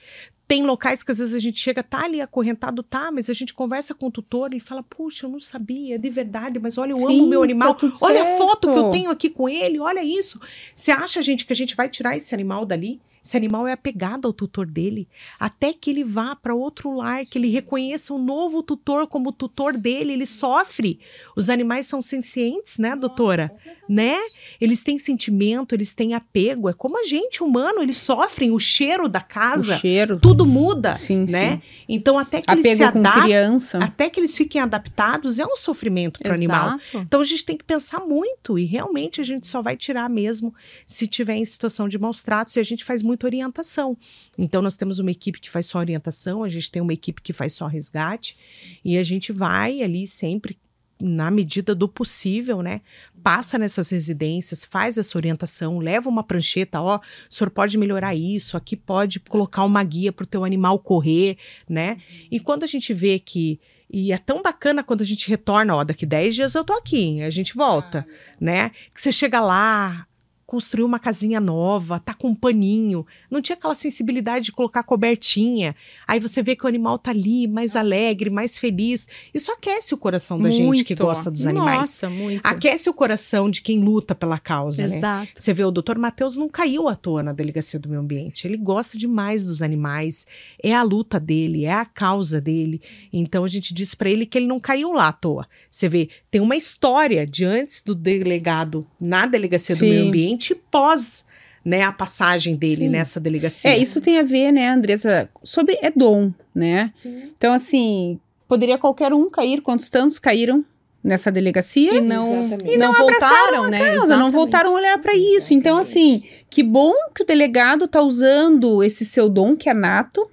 Tem 0.47 0.61
locais 0.61 1.01
que 1.01 1.11
às 1.11 1.17
vezes 1.17 1.33
a 1.33 1.39
gente 1.39 1.59
chega, 1.59 1.81
tá 1.81 2.03
ali 2.03 2.21
acorrentado, 2.21 2.83
tá, 2.83 3.11
mas 3.11 3.29
a 3.29 3.33
gente 3.33 3.53
conversa 3.53 3.95
com 3.95 4.07
o 4.07 4.11
tutor, 4.11 4.51
ele 4.51 4.59
fala, 4.59 4.83
puxa, 4.83 5.25
eu 5.25 5.29
não 5.29 5.39
sabia, 5.39 5.97
de 5.97 6.09
verdade, 6.09 6.59
mas 6.59 6.77
olha, 6.77 6.91
eu 6.91 6.97
amo 6.97 7.23
o 7.23 7.27
meu 7.27 7.39
Sim, 7.41 7.45
animal. 7.45 7.73
tá 7.73 7.91
olha 8.01 8.21
a 8.21 8.25
certo. 8.25 8.37
foto 8.37 8.71
que 8.71 8.77
eu 8.77 8.91
tenho 8.91 9.09
aqui 9.09 9.29
com 9.29 9.49
ele, 9.49 9.79
olha 9.79 10.03
isso. 10.03 10.39
Você 10.75 10.91
acha, 10.91 11.21
gente, 11.23 11.45
que 11.45 11.53
a 11.53 11.55
gente 11.55 11.75
vai 11.75 11.89
tirar 11.89 12.15
esse 12.15 12.33
animal 12.35 12.63
dali? 12.63 13.01
Esse 13.25 13.35
animal 13.35 13.65
é 13.67 13.71
apegado 13.71 14.27
ao 14.27 14.33
tutor 14.33 14.67
dele, 14.67 15.07
até 15.39 15.73
que 15.73 15.89
ele 15.89 16.03
vá 16.03 16.35
para 16.35 16.53
outro 16.53 16.95
lar, 16.95 17.25
que 17.25 17.39
ele 17.39 17.49
reconheça 17.49 18.13
um 18.13 18.23
novo 18.23 18.61
tutor 18.61 19.07
como 19.07 19.31
tutor 19.31 19.75
dele, 19.75 20.13
ele 20.13 20.27
sofre. 20.27 20.99
Os 21.35 21.49
animais 21.49 21.87
são 21.87 22.03
sencientes, 22.03 22.77
né, 22.77 22.95
doutora? 22.95 23.51
Né? 23.89 24.15
Eles 24.61 24.83
têm 24.83 24.97
sentimento, 24.99 25.73
eles 25.73 25.93
têm 25.93 26.13
apego, 26.13 26.69
é 26.69 26.73
como 26.73 26.99
a 26.99 27.03
gente 27.03 27.43
humano, 27.43 27.81
eles 27.81 27.97
sofrem 27.97 28.51
o 28.51 28.59
cheiro 28.59 29.07
da 29.07 29.21
casa, 29.21 29.75
O 29.75 29.79
cheiro. 29.79 30.19
tudo 30.19 30.45
muda, 30.45 30.95
Sim, 30.95 31.25
né? 31.29 31.55
sim. 31.55 31.61
Então 31.89 32.17
até 32.19 32.41
que 32.41 32.51
eles 32.51 32.75
se 32.77 32.83
Apego 32.83 32.93
com 32.93 32.99
adaptem, 32.99 33.23
criança. 33.23 33.77
até 33.79 34.09
que 34.09 34.19
eles 34.19 34.35
fiquem 34.37 34.61
adaptados, 34.61 35.39
é 35.39 35.45
um 35.45 35.55
sofrimento 35.57 36.19
para 36.19 36.31
o 36.31 36.35
animal. 36.35 36.67
Exato. 36.77 36.97
Então 36.99 37.21
a 37.21 37.23
gente 37.23 37.45
tem 37.45 37.57
que 37.57 37.63
pensar 37.63 37.99
muito 38.01 38.57
e 38.59 38.65
realmente 38.65 39.19
a 39.21 39.23
gente 39.23 39.45
só 39.47 39.61
vai 39.61 39.75
tirar 39.77 40.09
mesmo 40.09 40.53
se 40.85 41.07
tiver 41.07 41.35
em 41.35 41.45
situação 41.45 41.87
de 41.87 41.97
maus 41.99 42.21
tratos 42.21 42.55
e 42.55 42.59
a 42.59 42.63
gente 42.63 42.83
faz 42.83 43.01
muita 43.15 43.25
orientação. 43.25 43.97
Então 44.37 44.61
nós 44.61 44.75
temos 44.75 44.99
uma 44.99 45.09
equipe 45.09 45.39
que 45.39 45.49
faz 45.49 45.65
só 45.65 45.79
orientação, 45.79 46.43
a 46.43 46.49
gente 46.49 46.69
tem 46.69 46.81
uma 46.81 46.93
equipe 46.93 47.21
que 47.21 47.33
faz 47.33 47.53
só 47.53 47.65
resgate 47.65 48.37
e 48.83 48.97
a 48.97 49.03
gente 49.03 49.31
vai 49.31 49.81
ali 49.81 50.05
sempre 50.05 50.57
na 51.01 51.29
medida 51.29 51.75
do 51.75 51.89
possível, 51.89 52.61
né? 52.61 52.81
Passa 53.21 53.57
nessas 53.57 53.89
residências, 53.89 54.63
faz 54.63 54.97
essa 54.97 55.17
orientação, 55.17 55.79
leva 55.79 56.07
uma 56.07 56.23
prancheta, 56.23 56.81
ó, 56.81 56.97
o 56.97 57.01
senhor 57.29 57.49
pode 57.49 57.77
melhorar 57.77 58.15
isso, 58.15 58.55
aqui 58.55 58.77
pode 58.77 59.19
colocar 59.19 59.63
uma 59.65 59.83
guia 59.83 60.13
para 60.13 60.23
o 60.23 60.27
teu 60.27 60.45
animal 60.45 60.79
correr, 60.79 61.37
né? 61.67 61.97
E 62.31 62.39
quando 62.39 62.63
a 62.63 62.67
gente 62.67 62.93
vê 62.93 63.19
que 63.19 63.59
e 63.91 64.11
é 64.11 64.17
tão 64.17 64.41
bacana 64.41 64.83
quando 64.83 65.01
a 65.01 65.05
gente 65.05 65.29
retorna, 65.29 65.75
ó, 65.75 65.83
daqui 65.83 66.05
10 66.05 66.35
dias 66.35 66.55
eu 66.55 66.63
tô 66.63 66.73
aqui, 66.73 67.21
a 67.21 67.29
gente 67.29 67.55
volta, 67.55 68.05
né? 68.39 68.69
Que 68.93 69.01
você 69.01 69.11
chega 69.11 69.39
lá 69.39 70.07
construiu 70.55 70.85
uma 70.85 70.99
casinha 70.99 71.41
nova, 71.41 71.99
tá 71.99 72.13
com 72.13 72.29
um 72.29 72.35
paninho, 72.35 73.05
não 73.29 73.41
tinha 73.41 73.57
aquela 73.57 73.75
sensibilidade 73.75 74.45
de 74.45 74.51
colocar 74.53 74.83
cobertinha. 74.83 75.75
Aí 76.07 76.17
você 76.17 76.41
vê 76.41 76.55
que 76.55 76.63
o 76.63 76.67
animal 76.67 76.97
tá 76.97 77.11
ali, 77.11 77.45
mais 77.45 77.75
alegre, 77.75 78.29
mais 78.29 78.57
feliz. 78.57 79.05
Isso 79.33 79.51
aquece 79.51 79.93
o 79.93 79.97
coração 79.97 80.39
da 80.39 80.49
gente 80.49 80.85
que 80.85 80.93
Muito. 80.93 81.03
gosta 81.03 81.29
dos 81.29 81.45
animais. 81.45 81.77
Nossa, 81.77 82.09
muito. 82.09 82.39
Aquece 82.41 82.89
o 82.89 82.93
coração 82.93 83.49
de 83.49 83.61
quem 83.61 83.83
luta 83.83 84.15
pela 84.15 84.39
causa, 84.39 84.87
né? 84.87 84.95
Exato. 84.95 85.27
Você 85.35 85.51
vê, 85.51 85.65
o 85.65 85.71
doutor 85.71 85.97
Matheus 85.97 86.37
não 86.37 86.47
caiu 86.47 86.87
à 86.87 86.95
toa 86.95 87.21
na 87.21 87.33
Delegacia 87.33 87.77
do 87.77 87.89
Meio 87.89 87.99
Ambiente. 87.99 88.47
Ele 88.47 88.55
gosta 88.55 88.97
demais 88.97 89.45
dos 89.45 89.61
animais, 89.61 90.25
é 90.63 90.73
a 90.73 90.83
luta 90.83 91.19
dele, 91.19 91.65
é 91.65 91.73
a 91.73 91.83
causa 91.83 92.39
dele. 92.39 92.81
Então 93.11 93.43
a 93.43 93.47
gente 93.49 93.73
diz 93.73 93.93
pra 93.93 94.09
ele 94.09 94.25
que 94.25 94.37
ele 94.37 94.47
não 94.47 94.59
caiu 94.59 94.93
lá 94.93 95.09
à 95.09 95.13
toa. 95.13 95.45
Você 95.69 95.89
vê, 95.89 96.07
tem 96.31 96.39
uma 96.39 96.55
história 96.55 97.27
de 97.27 97.43
antes 97.43 97.81
do 97.81 97.93
delegado 97.93 98.87
na 98.97 99.25
Delegacia 99.25 99.75
do 99.75 99.79
Sim. 99.79 99.89
Meio 99.89 100.07
Ambiente 100.07 100.44
e 100.53 100.55
pós 100.55 101.25
né, 101.63 101.81
a 101.81 101.91
passagem 101.91 102.55
dele 102.55 102.85
Sim. 102.85 102.89
nessa 102.89 103.19
delegacia. 103.19 103.71
É, 103.71 103.77
isso 103.77 103.99
tem 103.99 104.19
a 104.19 104.23
ver, 104.23 104.51
né, 104.51 104.69
Andressa, 104.69 105.27
sobre 105.43 105.77
é 105.81 105.89
dom, 105.89 106.31
né? 106.53 106.93
Então, 107.03 107.53
assim, 107.53 108.19
poderia 108.47 108.77
qualquer 108.77 109.11
um 109.13 109.29
cair, 109.29 109.61
quantos 109.61 109.89
tantos 109.89 110.19
caíram 110.19 110.63
nessa 111.03 111.31
delegacia? 111.31 111.95
E 111.95 112.01
não, 112.01 112.45
Exatamente. 112.45 112.73
e 112.73 112.77
não, 112.77 112.91
voltaram, 112.91 113.67
né? 113.67 113.95
causa, 113.95 114.15
não 114.17 114.29
voltaram 114.29 114.71
a 114.71 114.73
olhar 114.75 114.99
para 114.99 115.15
isso. 115.15 115.53
Então, 115.53 115.77
assim, 115.77 116.23
que 116.49 116.61
bom 116.61 116.93
que 117.15 117.23
o 117.23 117.25
delegado 117.25 117.87
tá 117.87 118.01
usando 118.01 118.83
esse 118.83 119.03
seu 119.03 119.27
dom, 119.27 119.55
que 119.55 119.67
é 119.67 119.73
nato, 119.73 120.29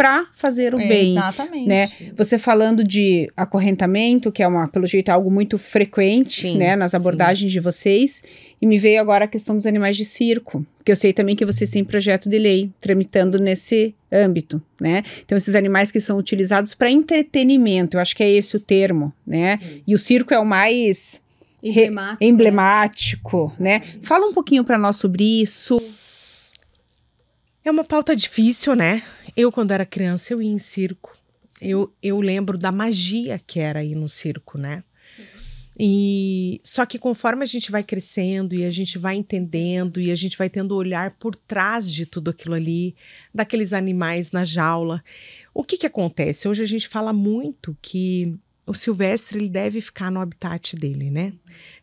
para 0.00 0.26
fazer 0.32 0.74
o 0.74 0.80
É, 0.80 0.88
bem. 0.88 1.10
Exatamente. 1.12 1.68
né? 1.68 1.90
Você 2.16 2.38
falando 2.38 2.82
de 2.82 3.30
acorrentamento, 3.36 4.32
que 4.32 4.42
é 4.42 4.48
uma, 4.48 4.66
pelo 4.66 4.86
jeito, 4.86 5.10
algo 5.10 5.30
muito 5.30 5.58
frequente, 5.58 6.40
Sim, 6.40 6.56
né, 6.56 6.74
nas 6.74 6.92
sim. 6.92 6.96
abordagens 6.96 7.52
de 7.52 7.60
vocês, 7.60 8.22
e 8.62 8.66
me 8.66 8.78
veio 8.78 8.98
agora 8.98 9.26
a 9.26 9.28
questão 9.28 9.54
dos 9.54 9.66
animais 9.66 9.98
de 9.98 10.06
circo, 10.06 10.64
que 10.82 10.90
eu 10.90 10.96
sei 10.96 11.12
também 11.12 11.36
que 11.36 11.44
vocês 11.44 11.68
têm 11.68 11.84
projeto 11.84 12.30
de 12.30 12.38
lei 12.38 12.70
tramitando 12.80 13.38
nesse 13.38 13.94
âmbito, 14.10 14.62
né? 14.80 15.02
Então 15.22 15.36
esses 15.36 15.54
animais 15.54 15.92
que 15.92 16.00
são 16.00 16.16
utilizados 16.16 16.74
para 16.74 16.90
entretenimento, 16.90 17.98
eu 17.98 18.00
acho 18.00 18.16
que 18.16 18.22
é 18.22 18.30
esse 18.30 18.56
o 18.56 18.60
termo, 18.60 19.12
né? 19.26 19.60
E 19.86 19.94
o 19.94 19.98
circo 19.98 20.32
é 20.32 20.38
o 20.38 20.46
mais 20.46 21.20
Emblemático, 21.62 22.24
emblemático, 22.24 23.52
né? 23.60 23.82
Fala 24.00 24.26
um 24.26 24.32
pouquinho 24.32 24.64
para 24.64 24.78
nós 24.78 24.96
sobre 24.96 25.42
isso. 25.42 25.78
É 27.62 27.70
uma 27.70 27.84
pauta 27.84 28.16
difícil, 28.16 28.74
né? 28.74 29.02
Eu, 29.36 29.50
quando 29.52 29.70
era 29.72 29.86
criança, 29.86 30.32
eu 30.32 30.42
ia 30.42 30.50
em 30.50 30.58
circo. 30.58 31.16
Eu, 31.60 31.92
eu 32.02 32.20
lembro 32.20 32.56
da 32.56 32.72
magia 32.72 33.38
que 33.38 33.60
era 33.60 33.84
ir 33.84 33.94
no 33.94 34.08
circo, 34.08 34.56
né? 34.56 34.82
E 35.82 36.60
só 36.62 36.84
que 36.84 36.98
conforme 36.98 37.42
a 37.42 37.46
gente 37.46 37.70
vai 37.70 37.82
crescendo 37.82 38.54
e 38.54 38.64
a 38.64 38.70
gente 38.70 38.98
vai 38.98 39.16
entendendo 39.16 39.98
e 39.98 40.10
a 40.10 40.14
gente 40.14 40.36
vai 40.36 40.50
tendo 40.50 40.76
olhar 40.76 41.12
por 41.12 41.34
trás 41.34 41.90
de 41.90 42.04
tudo 42.04 42.28
aquilo 42.28 42.54
ali, 42.54 42.94
daqueles 43.32 43.72
animais 43.72 44.30
na 44.30 44.44
jaula, 44.44 45.02
o 45.54 45.64
que 45.64 45.78
que 45.78 45.86
acontece? 45.86 46.46
Hoje 46.46 46.62
a 46.62 46.66
gente 46.66 46.86
fala 46.86 47.14
muito 47.14 47.74
que 47.80 48.38
o 48.66 48.74
silvestre 48.74 49.38
ele 49.38 49.48
deve 49.48 49.80
ficar 49.80 50.10
no 50.10 50.20
habitat 50.20 50.76
dele, 50.76 51.10
né? 51.10 51.32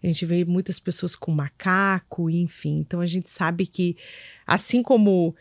A 0.04 0.06
gente 0.06 0.28
vê 0.28 0.46
muitas 0.46 0.80
pessoas 0.80 1.16
com 1.16 1.32
macaco, 1.32 2.30
enfim. 2.30 2.78
Então 2.80 3.02
a 3.02 3.06
gente 3.08 3.32
sabe 3.32 3.66
que 3.66 3.98
assim 4.46 4.84
como 4.84 5.36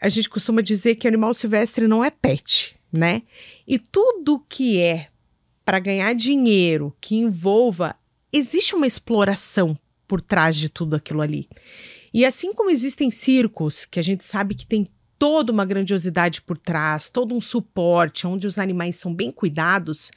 a 0.00 0.08
gente 0.08 0.28
costuma 0.28 0.62
dizer 0.62 0.94
que 0.94 1.08
animal 1.08 1.34
silvestre 1.34 1.86
não 1.86 2.04
é 2.04 2.10
pet, 2.10 2.76
né? 2.92 3.22
E 3.66 3.78
tudo 3.78 4.44
que 4.48 4.80
é 4.80 5.08
para 5.64 5.78
ganhar 5.78 6.14
dinheiro, 6.14 6.96
que 7.00 7.16
envolva, 7.16 7.94
existe 8.32 8.74
uma 8.74 8.86
exploração 8.86 9.78
por 10.06 10.20
trás 10.20 10.56
de 10.56 10.68
tudo 10.68 10.96
aquilo 10.96 11.20
ali. 11.20 11.48
E 12.12 12.24
assim 12.24 12.54
como 12.54 12.70
existem 12.70 13.10
circos, 13.10 13.84
que 13.84 14.00
a 14.00 14.02
gente 14.02 14.24
sabe 14.24 14.54
que 14.54 14.66
tem 14.66 14.88
toda 15.18 15.52
uma 15.52 15.64
grandiosidade 15.64 16.40
por 16.40 16.56
trás, 16.56 17.10
todo 17.10 17.34
um 17.34 17.40
suporte, 17.40 18.26
onde 18.26 18.46
os 18.46 18.58
animais 18.58 18.96
são 18.96 19.12
bem 19.12 19.30
cuidados, 19.30 20.10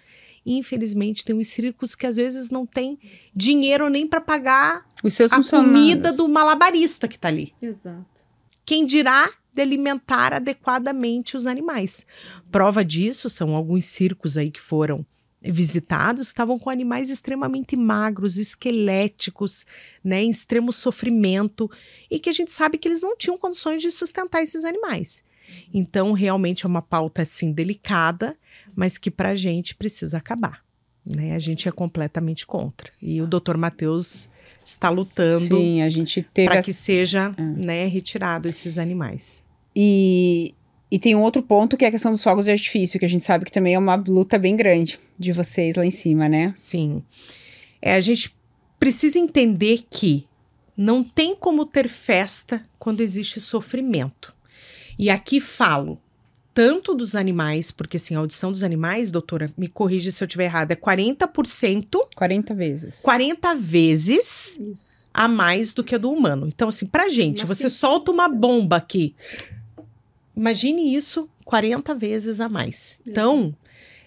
infelizmente 0.46 1.26
tem 1.26 1.36
uns 1.36 1.48
circos 1.48 1.96
que 1.96 2.06
às 2.06 2.16
vezes 2.16 2.50
não 2.50 2.66
tem 2.66 2.98
dinheiro 3.36 3.90
nem 3.90 4.08
para 4.08 4.22
pagar 4.22 4.86
Os 5.04 5.14
seus 5.14 5.32
a 5.32 5.44
comida 5.44 6.12
do 6.12 6.28
malabarista 6.28 7.08
que 7.08 7.20
tá 7.20 7.28
ali 7.28 7.54
Exato. 7.62 8.26
quem 8.66 8.86
dirá 8.86 9.30
de 9.54 9.62
alimentar 9.62 10.34
adequadamente 10.34 11.36
os 11.36 11.46
animais. 11.46 12.06
Prova 12.52 12.84
disso 12.84 13.30
são 13.30 13.56
alguns 13.56 13.86
circos 13.86 14.38
aí 14.38 14.50
que 14.50 14.62
foram 14.62 15.06
visitados, 15.42 16.28
estavam 16.28 16.60
com 16.60 16.70
animais 16.70 17.10
extremamente 17.10 17.76
magros, 17.76 18.38
esqueléticos, 18.38 19.66
né, 20.04 20.22
em 20.22 20.30
extremo 20.30 20.72
sofrimento, 20.72 21.70
e 22.10 22.20
que 22.20 22.30
a 22.30 22.34
gente 22.34 22.52
sabe 22.52 22.78
que 22.78 22.88
eles 22.88 23.02
não 23.02 23.18
tinham 23.18 23.38
condições 23.38 23.82
de 23.82 23.90
sustentar 23.90 24.44
esses 24.44 24.64
animais. 24.64 25.24
Então, 25.74 26.14
realmente 26.14 26.66
é 26.66 26.70
uma 26.70 26.82
pauta 26.82 27.24
assim 27.24 27.52
delicada, 27.52 28.38
mas 28.76 28.98
que 28.98 29.10
pra 29.10 29.36
gente 29.36 29.76
precisa 29.76 30.18
acabar. 30.18 30.64
Né? 31.06 31.34
A 31.36 31.40
gente 31.40 31.68
é 31.68 31.72
completamente 31.72 32.46
contra. 32.46 32.92
E 33.02 33.22
o 33.22 33.28
doutor 33.28 33.58
Matheus 33.58 34.30
está 34.64 34.90
lutando 34.90 35.58
para 36.46 36.60
as- 36.60 36.66
que 36.66 36.74
seja 36.74 37.34
É. 37.38 37.42
né, 37.42 37.88
retirado 37.88 38.48
esses 38.48 38.78
animais. 38.78 39.44
E, 39.76 40.54
e 40.92 41.00
tem 41.00 41.16
um 41.16 41.22
outro 41.22 41.42
ponto 41.42 41.76
que 41.76 41.84
é 41.84 41.88
a 41.88 41.92
questão 41.92 42.12
dos 42.12 42.24
fogos 42.24 42.46
de 42.46 42.52
artifício, 42.52 43.00
que 43.00 43.06
a 43.06 43.10
gente 43.10 43.24
sabe 43.24 43.46
que 43.46 43.52
também 43.52 43.74
é 43.74 43.80
uma 43.80 43.96
luta 43.96 44.38
bem 44.38 44.56
grande 44.56 45.00
de 45.18 45.32
vocês 45.32 45.76
lá 45.76 45.86
em 45.86 45.92
cima, 45.92 46.30
né? 46.30 46.54
Sim. 46.56 47.02
É, 47.82 47.94
a 47.94 48.02
gente 48.02 48.36
precisa 48.80 49.18
entender 49.18 49.84
que 49.90 50.28
não 50.78 51.04
tem 51.04 51.36
como 51.36 51.66
ter 51.66 51.88
festa 51.90 52.64
quando 52.78 53.02
existe 53.02 53.42
sofrimento. 53.42 54.36
E 55.00 55.10
aqui 55.10 55.40
falo 55.40 56.00
tanto 56.54 56.94
dos 56.94 57.16
animais, 57.16 57.72
porque 57.72 57.98
assim, 57.98 58.16
a 58.16 58.20
audição 58.20 58.52
dos 58.52 58.64
animais, 58.64 59.12
doutora, 59.12 59.52
me 59.58 59.68
corrija 59.68 60.12
se 60.12 60.24
eu 60.24 60.26
estiver 60.28 60.46
errada, 60.46 60.74
é 60.74 60.76
40%, 60.76 61.86
40 62.16 62.54
vezes. 62.54 63.00
40 63.02 63.56
vezes 63.56 64.60
Isso. 64.60 65.08
a 65.14 65.28
mais 65.28 65.74
do 65.74 65.84
que 65.84 65.96
a 65.96 65.98
do 65.98 66.12
humano. 66.12 66.48
Então, 66.48 66.70
assim, 66.70 66.86
pra 66.86 67.10
gente, 67.10 67.46
Mas 67.46 67.58
você 67.58 67.70
sim. 67.70 67.76
solta 67.78 68.12
uma 68.12 68.28
bomba 68.28 68.76
aqui. 68.76 69.16
Imagine 70.36 70.96
isso 70.96 71.30
40 71.46 71.96
vezes 71.96 72.40
a 72.40 72.50
mais. 72.50 73.00
Então, 73.08 73.56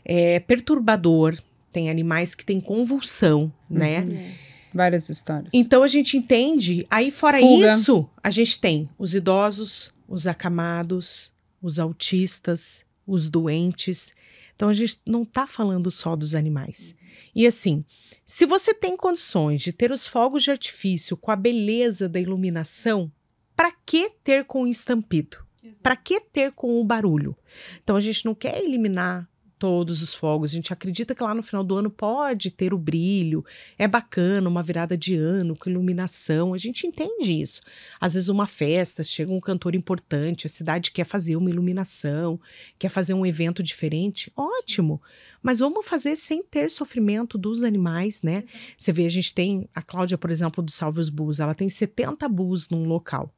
é 0.05 0.41
perturbador. 0.41 1.39
Tem 1.73 1.91
animais 1.91 2.35
que 2.35 2.45
têm 2.45 2.61
convulsão, 2.61 3.53
né? 3.69 4.01
Uhum. 4.01 4.31
Várias 4.73 5.09
histórias. 5.09 5.51
Então 5.53 5.83
a 5.83 5.89
gente 5.89 6.17
entende. 6.17 6.87
Aí, 6.91 7.11
fora 7.11 7.39
Fuga. 7.39 7.67
isso, 7.67 8.09
a 8.23 8.31
gente 8.31 8.59
tem 8.59 8.89
os 8.99 9.15
idosos, 9.15 9.93
os 10.09 10.27
acamados, 10.27 11.33
os 11.65 11.79
autistas, 11.79 12.85
os 13.07 13.31
doentes. 13.31 14.13
Então 14.55 14.69
a 14.69 14.75
gente 14.75 15.01
não 15.07 15.23
está 15.23 15.47
falando 15.47 15.91
só 15.91 16.15
dos 16.15 16.35
animais. 16.35 16.95
E 17.35 17.47
assim, 17.47 17.85
se 18.27 18.45
você 18.45 18.75
tem 18.75 18.97
condições 18.97 19.63
de 19.63 19.73
ter 19.73 19.91
os 19.91 20.07
fogos 20.07 20.43
de 20.43 20.51
artifício 20.51 21.17
com 21.17 21.31
a 21.31 21.37
beleza 21.37 22.07
da 22.07 22.21
iluminação, 22.21 23.11
para 23.57 23.73
que 23.73 24.11
ter 24.23 24.45
com 24.45 24.65
o 24.65 24.67
estampido? 24.67 25.39
Para 25.83 25.97
que 25.97 26.21
ter 26.21 26.53
com 26.53 26.79
o 26.79 26.85
barulho? 26.85 27.35
Então 27.83 27.97
a 27.97 28.01
gente 28.01 28.27
não 28.27 28.35
quer 28.35 28.63
eliminar 28.63 29.27
todos 29.65 30.03
os 30.03 30.13
fogos. 30.13 30.51
A 30.51 30.57
gente 30.57 30.75
acredita 30.75 31.15
que 31.15 31.23
lá 31.23 31.35
no 31.35 31.43
final 31.43 31.65
do 31.65 31.75
ano 31.75 31.89
pode 31.89 32.51
ter 32.51 32.75
o 32.75 32.79
brilho, 32.79 33.43
é 33.79 33.89
bacana, 33.89 34.47
uma 34.47 34.63
virada 34.63 34.95
de 34.95 35.15
ano 35.15 35.57
com 35.57 35.71
iluminação. 35.71 36.53
A 36.53 36.59
gente 36.59 36.87
entende 36.87 37.41
isso. 37.41 37.63
Às 37.99 38.13
vezes, 38.13 38.29
uma 38.29 38.47
festa, 38.47 39.03
chega 39.03 39.33
um 39.33 39.41
cantor 39.41 39.75
importante, 39.75 40.47
a 40.47 40.51
cidade 40.51 40.91
quer 40.91 41.07
fazer 41.07 41.37
uma 41.37 41.49
iluminação, 41.49 42.39
quer 42.79 42.91
fazer 42.91 43.15
um 43.15 43.25
evento 43.25 43.63
diferente. 43.63 44.31
Ótimo! 44.37 45.01
Mas 45.43 45.61
vamos 45.61 45.87
fazer 45.87 46.15
sem 46.15 46.43
ter 46.43 46.71
sofrimento 46.71 47.39
dos 47.39 47.63
animais, 47.63 48.21
né? 48.21 48.45
Você 48.77 48.93
vê, 48.93 49.07
a 49.07 49.11
gente 49.11 49.33
tem 49.33 49.67
a 49.75 49.81
Cláudia, 49.81 50.19
por 50.19 50.31
exemplo, 50.31 50.63
do 50.63 50.71
Salve 50.71 51.01
os 51.01 51.09
Bulls, 51.09 51.41
ela 51.41 51.55
tem 51.55 51.71
70 51.71 52.29
bulls 52.29 52.69
num 52.69 52.85
local. 52.85 53.35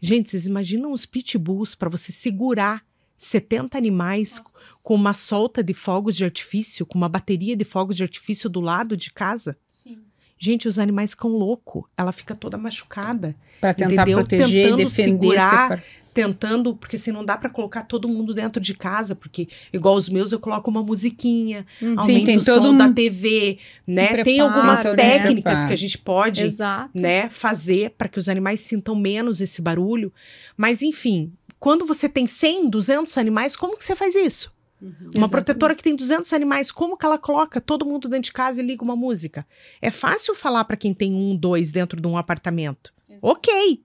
Gente, 0.00 0.28
vocês 0.28 0.44
imaginam 0.44 0.92
os 0.92 1.06
pitbulls 1.06 1.76
para 1.76 1.88
você 1.88 2.10
segurar 2.10 2.84
70 3.18 3.76
animais 3.76 4.40
com 4.82 4.94
uma 4.94 5.12
solta 5.12 5.62
de 5.62 5.74
fogos 5.74 6.16
de 6.16 6.24
artifício, 6.24 6.86
com 6.86 6.96
uma 6.96 7.08
bateria 7.08 7.56
de 7.56 7.64
fogos 7.64 7.96
de 7.96 8.02
artifício 8.04 8.48
do 8.48 8.60
lado 8.60 8.96
de 8.96 9.12
casa? 9.12 9.58
Sim. 9.68 9.98
Gente, 10.38 10.68
os 10.68 10.78
animais 10.78 11.10
ficam 11.10 11.30
loucos. 11.30 11.82
Ela 11.96 12.12
fica 12.12 12.32
toda 12.36 12.56
machucada, 12.56 13.34
Pra 13.60 13.74
tentar 13.74 13.92
entendeu? 13.94 14.18
proteger, 14.18 14.64
Tentando 14.66 14.76
defender, 14.84 15.02
segurar. 15.02 15.84
tentando, 16.14 16.76
porque 16.76 16.94
assim 16.94 17.10
não 17.10 17.24
dá 17.24 17.36
pra 17.36 17.50
colocar 17.50 17.82
todo 17.82 18.08
mundo 18.08 18.32
dentro 18.32 18.60
de 18.62 18.72
casa, 18.74 19.16
porque 19.16 19.48
igual 19.72 19.96
os 19.96 20.08
meus 20.08 20.30
eu 20.30 20.38
coloco 20.38 20.70
uma 20.70 20.82
musiquinha, 20.82 21.66
Hum, 21.82 21.90
Sim, 21.90 21.96
aumento 21.98 22.26
tem 22.26 22.36
o 22.38 22.40
som 22.40 22.54
todo 22.54 22.76
da 22.78 22.86
um... 22.86 22.92
TV, 22.94 23.58
né? 23.84 24.06
preparo, 24.06 24.24
Tem 24.24 24.40
algumas 24.40 24.84
né? 24.84 24.94
técnicas 24.94 25.42
Preparo. 25.42 25.66
que 25.66 25.72
a 25.72 25.76
gente 25.76 25.98
pode 25.98 26.42
Exato. 26.44 26.90
né, 26.94 27.28
fazer 27.28 27.90
para 27.98 28.08
que 28.08 28.18
os 28.18 28.28
animais 28.28 28.60
sintam 28.60 28.94
menos 28.94 29.40
esse 29.40 29.60
barulho. 29.60 30.12
Mas, 30.56 30.82
enfim, 30.82 31.32
quando 31.58 31.84
você 31.84 32.08
tem 32.08 32.26
100, 32.26 32.70
200 32.70 33.18
animais, 33.18 33.56
como 33.56 33.76
que 33.76 33.84
você 33.84 33.96
faz 33.96 34.14
isso? 34.14 34.52
Uma 34.80 34.92
Exatamente. 34.92 35.30
protetora 35.30 35.74
que 35.74 35.82
tem 35.82 35.96
200 35.96 36.32
animais, 36.32 36.70
como 36.70 36.96
que 36.96 37.04
ela 37.04 37.18
coloca 37.18 37.60
todo 37.60 37.84
mundo 37.84 38.08
dentro 38.08 38.26
de 38.26 38.32
casa 38.32 38.62
e 38.62 38.64
liga 38.64 38.84
uma 38.84 38.94
música? 38.94 39.46
É 39.82 39.90
fácil 39.90 40.34
falar 40.36 40.64
para 40.64 40.76
quem 40.76 40.94
tem 40.94 41.12
um, 41.12 41.36
dois 41.36 41.72
dentro 41.72 42.00
de 42.00 42.06
um 42.06 42.16
apartamento. 42.16 42.92
Ok. 43.20 43.82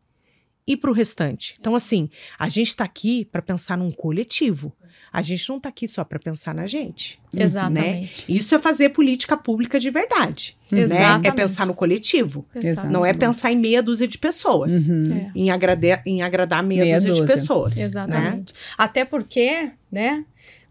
E 0.65 0.77
para 0.77 0.89
o 0.89 0.93
restante? 0.93 1.55
Então, 1.59 1.75
assim, 1.75 2.09
a 2.39 2.47
gente 2.47 2.69
está 2.69 2.85
aqui 2.85 3.25
para 3.25 3.41
pensar 3.41 3.77
num 3.77 3.91
coletivo. 3.91 4.73
A 5.11 5.21
gente 5.21 5.49
não 5.49 5.57
está 5.57 5.67
aqui 5.69 5.87
só 5.87 6.03
para 6.03 6.17
pensar 6.19 6.53
na 6.55 6.65
gente. 6.67 7.19
Né? 7.33 7.43
Exatamente. 7.43 8.25
Isso 8.29 8.55
é 8.55 8.59
fazer 8.59 8.89
política 8.89 9.35
pública 9.35 9.79
de 9.79 9.89
verdade. 9.89 10.57
Né? 10.71 10.81
Exatamente. 10.81 11.27
É 11.27 11.31
pensar 11.31 11.65
no 11.65 11.73
coletivo. 11.73 12.45
Exato. 12.55 12.87
Não 12.89 13.05
é 13.05 13.13
pensar 13.13 13.51
em 13.51 13.57
meia 13.57 13.83
dúzia 13.83 14.07
de 14.07 14.17
pessoas. 14.17 14.87
Uhum. 14.87 15.03
É. 15.11 15.31
Em, 15.35 15.51
agrade- 15.51 16.01
em 16.05 16.21
agradar 16.21 16.63
meia, 16.63 16.83
Meia 16.83 16.95
dúzia, 16.95 17.13
de 17.13 17.19
dúzia. 17.21 17.35
pessoas. 17.35 17.75
Né? 17.75 17.83
Exatamente. 17.83 18.53
Até 18.77 19.03
porque, 19.03 19.71
né? 19.91 20.23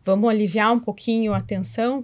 Vamos 0.05 0.29
aliviar 0.31 0.73
um 0.73 0.81
pouquinho 0.81 1.33
a 1.35 1.41
tensão. 1.41 2.03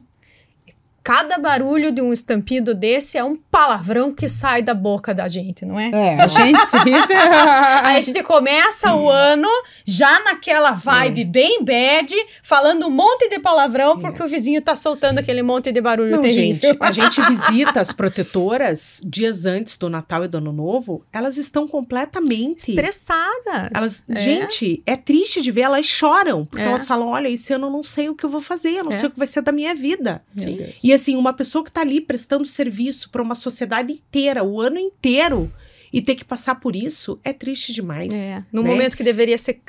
Cada 1.09 1.39
barulho 1.39 1.91
de 1.91 2.03
um 2.03 2.13
estampido 2.13 2.75
desse 2.75 3.17
é 3.17 3.25
um 3.25 3.35
palavrão 3.35 4.13
que 4.15 4.29
sai 4.29 4.61
da 4.61 4.75
boca 4.75 5.15
da 5.15 5.27
gente, 5.27 5.65
não 5.65 5.81
é? 5.81 5.89
É, 5.91 6.21
a 6.21 6.27
gente 6.27 6.59
a 7.83 7.99
gente 7.99 8.23
começa 8.23 8.95
o 8.95 9.09
ano 9.09 9.49
já 9.87 10.23
naquela 10.25 10.73
vibe 10.73 11.25
bem 11.25 11.65
bad, 11.65 12.15
falando 12.43 12.87
um 12.87 12.91
monte 12.91 13.27
de 13.31 13.39
palavrão 13.41 13.99
porque 13.99 14.23
o 14.23 14.29
vizinho 14.29 14.61
tá 14.61 14.77
soltando 14.77 15.19
aquele 15.19 15.43
monte 15.43 15.73
de 15.73 15.81
barulho 15.81 16.11
Não, 16.17 16.21
terrível. 16.23 16.61
gente, 16.73 16.77
a 16.79 16.93
gente 16.93 17.21
visita 17.27 17.81
as 17.81 17.91
protetoras 17.91 19.01
dias 19.03 19.47
antes 19.47 19.79
do 19.79 19.89
Natal 19.89 20.25
e 20.27 20.29
do 20.29 20.37
Ano 20.37 20.53
Novo, 20.53 21.07
elas 21.11 21.39
estão 21.39 21.67
completamente 21.67 22.71
Estressadas. 22.71 23.71
Elas, 23.75 24.03
É. 24.11 24.21
gente, 24.21 24.83
é 24.85 24.95
triste 24.95 25.41
de 25.41 25.51
ver, 25.51 25.63
elas 25.63 25.87
choram, 25.87 26.45
porque 26.45 26.65
É. 26.67 26.69
elas 26.69 26.87
falam: 26.87 27.09
olha, 27.09 27.29
esse 27.29 27.51
ano 27.55 27.69
eu 27.69 27.71
não 27.71 27.83
sei 27.83 28.11
o 28.11 28.15
que 28.15 28.25
eu 28.25 28.31
vou 28.31 28.43
fazer, 28.43 28.73
eu 28.73 28.85
não 28.85 28.93
É. 28.93 28.97
sei 28.97 29.09
o 29.09 29.11
que 29.11 29.19
vai 29.19 29.27
ser 29.27 29.41
da 29.41 29.53
minha 29.53 29.75
vida. 29.75 30.23
Sim. 30.37 30.59
E 30.85 30.98
assim, 31.01 31.17
uma 31.17 31.33
pessoa 31.33 31.65
que 31.65 31.73
tá 31.73 31.81
ali 31.81 32.01
prestando 32.01 32.47
serviço 32.47 33.11
para 33.11 33.23
uma 33.23 33.35
sociedade 33.35 33.93
inteira, 33.93 34.45
o 34.45 34.61
ano 34.61 34.79
inteiro, 34.79 35.51
e 35.93 36.03
ter 36.03 36.15
que 36.15 36.25
passar 36.25 36.57
por 36.57 36.77
isso, 36.77 37.19
é 37.25 37.33
triste 37.33 37.73
demais. 37.73 38.13
É, 38.13 38.45
no 38.53 38.63
né? 38.63 38.71
momento 38.71 38.97
que 38.97 39.03
deveria 39.03 39.39
ser 39.39 39.61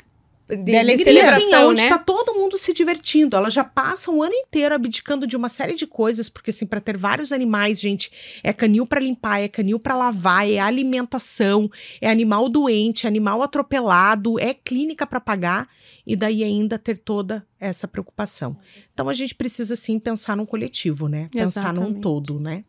de, 0.56 0.64
de 0.64 0.76
alegria. 0.76 0.94
E 0.94 1.04
celebração, 1.04 1.42
assim, 1.42 1.54
é 1.54 1.58
onde 1.66 1.82
né? 1.82 1.88
tá 1.88 1.98
todo 1.98 2.34
mundo 2.34 2.58
se 2.58 2.72
divertindo. 2.72 3.36
Ela 3.36 3.50
já 3.50 3.64
passa 3.64 4.10
um 4.10 4.22
ano 4.22 4.34
inteiro 4.34 4.74
abdicando 4.74 5.26
de 5.26 5.36
uma 5.36 5.48
série 5.48 5.74
de 5.74 5.86
coisas, 5.86 6.28
porque 6.28 6.50
assim, 6.50 6.66
para 6.66 6.80
ter 6.80 6.96
vários 6.96 7.32
animais, 7.32 7.80
gente, 7.80 8.10
é 8.42 8.52
canil 8.52 8.86
para 8.86 9.00
limpar, 9.00 9.40
é 9.40 9.48
canil 9.48 9.78
para 9.78 9.96
lavar, 9.96 10.48
é 10.48 10.58
alimentação, 10.58 11.70
é 12.00 12.10
animal 12.10 12.48
doente, 12.48 13.06
é 13.06 13.08
animal 13.08 13.42
atropelado, 13.42 14.38
é 14.38 14.52
clínica 14.52 15.06
para 15.06 15.20
pagar 15.20 15.68
e 16.06 16.16
daí 16.16 16.42
ainda 16.42 16.78
ter 16.78 16.98
toda 16.98 17.46
essa 17.58 17.86
preocupação. 17.86 18.56
Então 18.92 19.08
a 19.08 19.14
gente 19.14 19.34
precisa 19.34 19.76
sim 19.76 19.98
pensar 19.98 20.36
num 20.36 20.46
coletivo, 20.46 21.08
né? 21.08 21.28
Pensar 21.32 21.72
num 21.72 21.82
Exatamente. 21.82 22.00
todo, 22.00 22.40
né? 22.40 22.64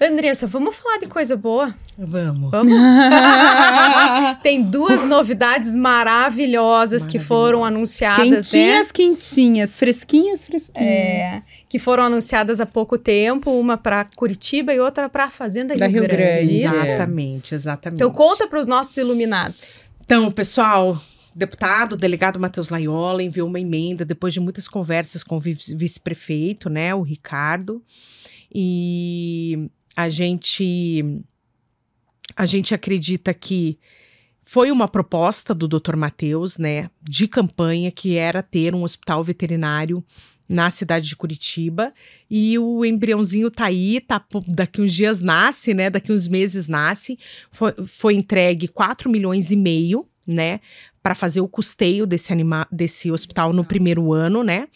Andressa, 0.00 0.46
vamos 0.46 0.76
falar 0.76 0.98
de 0.98 1.06
coisa 1.06 1.36
boa? 1.36 1.74
Vamos. 1.98 2.50
Vamos? 2.50 2.72
Tem 4.42 4.62
duas 4.62 5.04
novidades 5.04 5.76
maravilhosas 5.76 7.06
que 7.06 7.18
foram 7.18 7.64
anunciadas, 7.64 8.24
né? 8.24 8.32
Quentinhas, 8.60 8.92
quentinhas, 8.92 9.76
fresquinhas, 9.76 10.44
fresquinhas. 10.46 10.88
É, 10.88 11.42
que 11.68 11.78
foram 11.78 12.04
anunciadas 12.04 12.60
há 12.60 12.66
pouco 12.66 12.96
tempo, 12.98 13.50
uma 13.50 13.76
para 13.76 14.06
Curitiba 14.16 14.72
e 14.72 14.80
outra 14.80 15.08
para 15.08 15.24
a 15.24 15.30
Fazenda 15.30 15.76
Da 15.76 15.86
Rio, 15.86 16.00
Rio 16.00 16.08
Grande. 16.08 16.22
Grande. 16.48 16.64
Isso. 16.64 16.76
Exatamente, 16.76 17.54
exatamente. 17.54 17.96
Então 18.02 18.10
conta 18.10 18.46
para 18.48 18.58
os 18.60 18.66
nossos 18.66 18.96
iluminados. 18.96 19.84
Então, 20.04 20.30
pessoal, 20.30 21.00
deputado, 21.34 21.96
delegado 21.96 22.38
Matheus 22.40 22.70
Laiola 22.70 23.22
enviou 23.22 23.46
uma 23.46 23.60
emenda 23.60 24.04
depois 24.04 24.34
de 24.34 24.40
muitas 24.40 24.66
conversas 24.66 25.22
com 25.22 25.36
o 25.36 25.40
vi- 25.40 25.56
vice-prefeito, 25.76 26.68
né, 26.68 26.94
o 26.94 27.02
Ricardo, 27.02 27.80
e 28.54 29.70
a 29.96 30.08
gente 30.08 31.22
a 32.36 32.46
gente 32.46 32.74
acredita 32.74 33.34
que 33.34 33.78
foi 34.42 34.70
uma 34.70 34.88
proposta 34.88 35.54
do 35.54 35.68
Dr. 35.68 35.94
Matheus, 35.96 36.58
né, 36.58 36.90
de 37.02 37.28
campanha 37.28 37.90
que 37.90 38.16
era 38.16 38.42
ter 38.42 38.74
um 38.74 38.82
hospital 38.82 39.22
veterinário 39.22 40.02
na 40.48 40.70
cidade 40.70 41.06
de 41.08 41.14
Curitiba 41.14 41.92
e 42.28 42.58
o 42.58 42.84
embriãozinho 42.84 43.50
tá 43.50 43.66
aí, 43.66 44.00
tá, 44.00 44.24
daqui 44.48 44.80
uns 44.80 44.92
dias 44.92 45.20
nasce, 45.20 45.72
né, 45.72 45.88
daqui 45.88 46.10
uns 46.12 46.26
meses 46.26 46.66
nasce, 46.66 47.16
foi, 47.52 47.72
foi 47.86 48.14
entregue 48.14 48.66
4 48.66 49.08
milhões 49.08 49.52
e 49.52 49.56
meio, 49.56 50.08
né, 50.26 50.60
para 51.02 51.14
fazer 51.14 51.40
o 51.40 51.48
custeio 51.48 52.06
desse, 52.06 52.32
anima 52.32 52.66
desse 52.72 53.12
hospital 53.12 53.52
no 53.52 53.64
primeiro 53.64 54.12
ano, 54.12 54.42
né? 54.42 54.66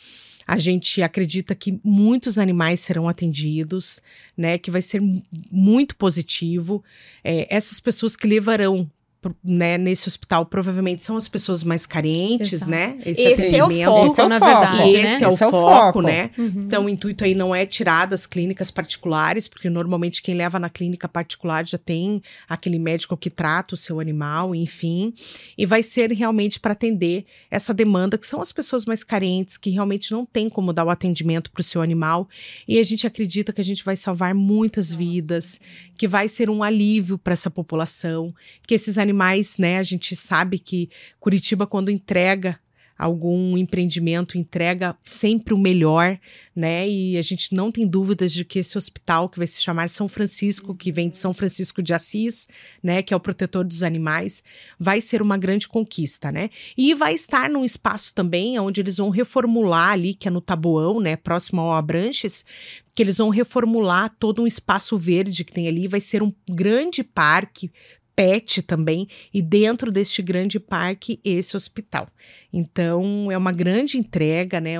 A 0.46 0.58
gente 0.58 1.02
acredita 1.02 1.54
que 1.54 1.78
muitos 1.82 2.38
animais 2.38 2.80
serão 2.80 3.08
atendidos, 3.08 4.00
né? 4.36 4.58
Que 4.58 4.70
vai 4.70 4.82
ser 4.82 5.00
mu- 5.00 5.22
muito 5.50 5.96
positivo. 5.96 6.82
É, 7.22 7.46
essas 7.54 7.80
pessoas 7.80 8.14
que 8.16 8.26
levarão 8.26 8.90
né, 9.42 9.78
nesse 9.78 10.08
hospital 10.08 10.46
provavelmente 10.46 11.04
são 11.04 11.16
as 11.16 11.28
pessoas 11.28 11.62
mais 11.62 11.86
carentes, 11.86 12.52
Exato. 12.52 12.70
né? 12.70 12.98
Esse, 13.04 13.56
é 13.56 13.64
o 13.64 13.70
foco, 13.70 14.06
Esse 14.06 14.20
é 14.20 14.24
o 14.24 14.28
na 14.28 14.38
foco. 14.38 14.50
verdade, 14.60 14.88
E 14.88 14.92
né? 15.02 15.12
esse 15.14 15.24
é 15.24 15.28
o 15.28 15.30
Esse 15.32 15.42
é 15.44 15.46
o 15.46 15.50
foco, 15.50 15.70
foco. 15.76 16.02
né? 16.02 16.30
Uhum. 16.36 16.64
Então, 16.66 16.84
o 16.86 16.88
intuito 16.88 17.24
aí 17.24 17.34
não 17.34 17.54
é 17.54 17.64
tirar 17.66 18.06
das 18.06 18.26
clínicas 18.26 18.70
particulares, 18.70 19.46
porque 19.48 19.70
normalmente 19.70 20.22
quem 20.22 20.34
leva 20.34 20.58
na 20.58 20.68
clínica 20.68 21.08
particular 21.08 21.66
já 21.66 21.78
tem 21.78 22.22
aquele 22.48 22.78
médico 22.78 23.16
que 23.16 23.30
trata 23.30 23.74
o 23.74 23.76
seu 23.76 24.00
animal, 24.00 24.54
enfim. 24.54 25.12
E 25.56 25.64
vai 25.66 25.82
ser 25.82 26.10
realmente 26.12 26.58
para 26.60 26.72
atender 26.72 27.24
essa 27.50 27.72
demanda, 27.72 28.18
que 28.18 28.26
são 28.26 28.40
as 28.40 28.52
pessoas 28.52 28.84
mais 28.84 29.04
carentes, 29.04 29.56
que 29.56 29.70
realmente 29.70 30.10
não 30.12 30.24
tem 30.26 30.48
como 30.48 30.72
dar 30.72 30.84
o 30.84 30.90
atendimento 30.90 31.50
para 31.50 31.60
o 31.60 31.64
seu 31.64 31.80
animal. 31.80 32.28
E 32.66 32.78
a 32.78 32.84
gente 32.84 33.06
acredita 33.06 33.52
que 33.52 33.60
a 33.60 33.64
gente 33.64 33.84
vai 33.84 33.96
salvar 33.96 34.34
muitas 34.34 34.92
vidas, 34.92 35.60
que 35.96 36.08
vai 36.08 36.28
ser 36.28 36.50
um 36.50 36.62
alívio 36.62 37.16
para 37.18 37.32
essa 37.32 37.50
população, 37.50 38.34
que 38.66 38.74
esses 38.74 38.98
animais, 38.98 39.13
né, 39.58 39.78
a 39.78 39.82
gente 39.82 40.14
sabe 40.16 40.58
que 40.58 40.90
Curitiba, 41.20 41.66
quando 41.66 41.90
entrega 41.90 42.58
algum 42.96 43.56
empreendimento 43.58 44.38
entrega 44.38 44.96
sempre 45.04 45.52
o 45.52 45.58
melhor, 45.58 46.18
né? 46.54 46.88
E 46.88 47.18
a 47.18 47.22
gente 47.22 47.54
não 47.54 47.70
tem 47.70 47.86
dúvidas 47.86 48.32
de 48.32 48.44
que 48.44 48.60
esse 48.60 48.78
hospital 48.78 49.28
que 49.28 49.38
vai 49.38 49.46
se 49.46 49.60
chamar 49.60 49.88
São 49.88 50.06
Francisco, 50.06 50.74
que 50.74 50.92
vem 50.92 51.08
de 51.10 51.16
São 51.16 51.32
Francisco 51.32 51.82
de 51.82 51.92
Assis, 51.92 52.48
né, 52.82 53.02
que 53.02 53.12
é 53.12 53.16
o 53.16 53.20
protetor 53.20 53.64
dos 53.64 53.82
animais, 53.82 54.42
vai 54.78 55.00
ser 55.00 55.20
uma 55.20 55.36
grande 55.36 55.66
conquista, 55.66 56.30
né? 56.30 56.50
E 56.76 56.94
vai 56.94 57.14
estar 57.14 57.50
num 57.50 57.64
espaço 57.64 58.14
também 58.14 58.58
onde 58.58 58.80
eles 58.80 58.96
vão 58.96 59.10
reformular 59.10 59.90
ali, 59.90 60.14
que 60.14 60.28
é 60.28 60.30
no 60.30 60.40
Taboão, 60.40 61.00
né, 61.00 61.16
próximo 61.16 61.60
ao 61.60 61.72
Abranches, 61.72 62.44
que 62.94 63.02
eles 63.02 63.18
vão 63.18 63.28
reformular 63.28 64.14
todo 64.20 64.42
um 64.42 64.46
espaço 64.46 64.96
verde 64.96 65.44
que 65.44 65.52
tem 65.52 65.66
ali, 65.66 65.88
vai 65.88 66.00
ser 66.00 66.22
um 66.22 66.32
grande 66.48 67.02
parque 67.02 67.72
pet 68.16 68.62
também, 68.62 69.08
e 69.32 69.42
dentro 69.42 69.90
deste 69.90 70.22
grande 70.22 70.60
parque, 70.60 71.18
esse 71.24 71.56
hospital. 71.56 72.08
Então, 72.52 73.30
é 73.30 73.36
uma 73.36 73.52
grande 73.52 73.98
entrega, 73.98 74.60
né? 74.60 74.74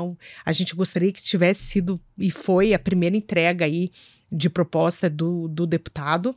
A 0.45 0.53
gente 0.53 0.75
gostaria 0.75 1.11
que 1.13 1.23
tivesse 1.23 1.63
sido, 1.65 2.01
e 2.17 2.31
foi 2.31 2.73
a 2.75 2.79
primeira 2.79 3.17
entrega 3.17 3.65
aí 3.65 3.91
de 4.31 4.49
proposta 4.49 5.11
do, 5.11 5.49
do 5.49 5.67
deputado. 5.67 6.35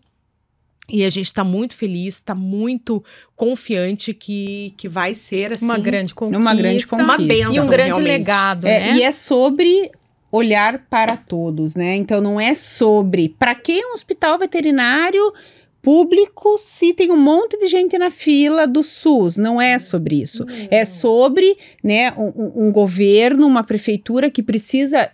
E 0.90 1.04
a 1.04 1.10
gente 1.10 1.26
está 1.26 1.44
muito 1.44 1.76
feliz, 1.76 2.16
está 2.16 2.34
muito 2.34 3.04
confiante 3.36 4.14
que, 4.14 4.74
que 4.78 4.88
vai 4.88 5.14
ser 5.14 5.52
assim. 5.52 5.66
Uma 5.66 5.78
grande 5.78 6.16
conquista. 6.16 6.40
Uma 6.42 6.56
grande 6.56 6.86
Uma 6.86 7.18
conquista. 7.18 7.24
benção, 7.36 7.54
E 7.54 7.60
um 7.60 7.68
grande 7.68 7.90
realmente. 7.90 8.08
legado, 8.08 8.68
É, 8.68 8.80
né? 8.80 8.96
E 8.98 9.04
é 9.04 9.12
sobre 9.12 9.92
olhar 10.32 10.86
para 10.90 11.18
todos, 11.18 11.76
né? 11.76 11.96
Então 11.98 12.22
não 12.22 12.40
é 12.40 12.54
sobre 12.54 13.28
para 13.28 13.54
que 13.54 13.84
um 13.86 13.94
hospital 13.94 14.40
veterinário 14.40 15.34
público 15.88 16.58
se 16.58 16.94
tem 16.94 17.10
um 17.14 17.16
monte 17.18 17.58
de 17.58 17.66
gente 17.68 17.98
na 17.98 18.12
fila 18.12 18.68
do 18.68 18.84
SUS. 18.84 19.38
Não 19.38 19.62
é 19.62 19.80
sobre 19.80 20.22
isso. 20.22 20.46
É 20.70 20.84
sobre 20.84 21.58
né, 21.82 22.12
um, 22.18 22.66
um- 22.68 22.72
governo, 22.74 23.48
uma 23.48 23.64
prefeitura 23.64 24.30
que 24.30 24.44
precisa 24.44 25.10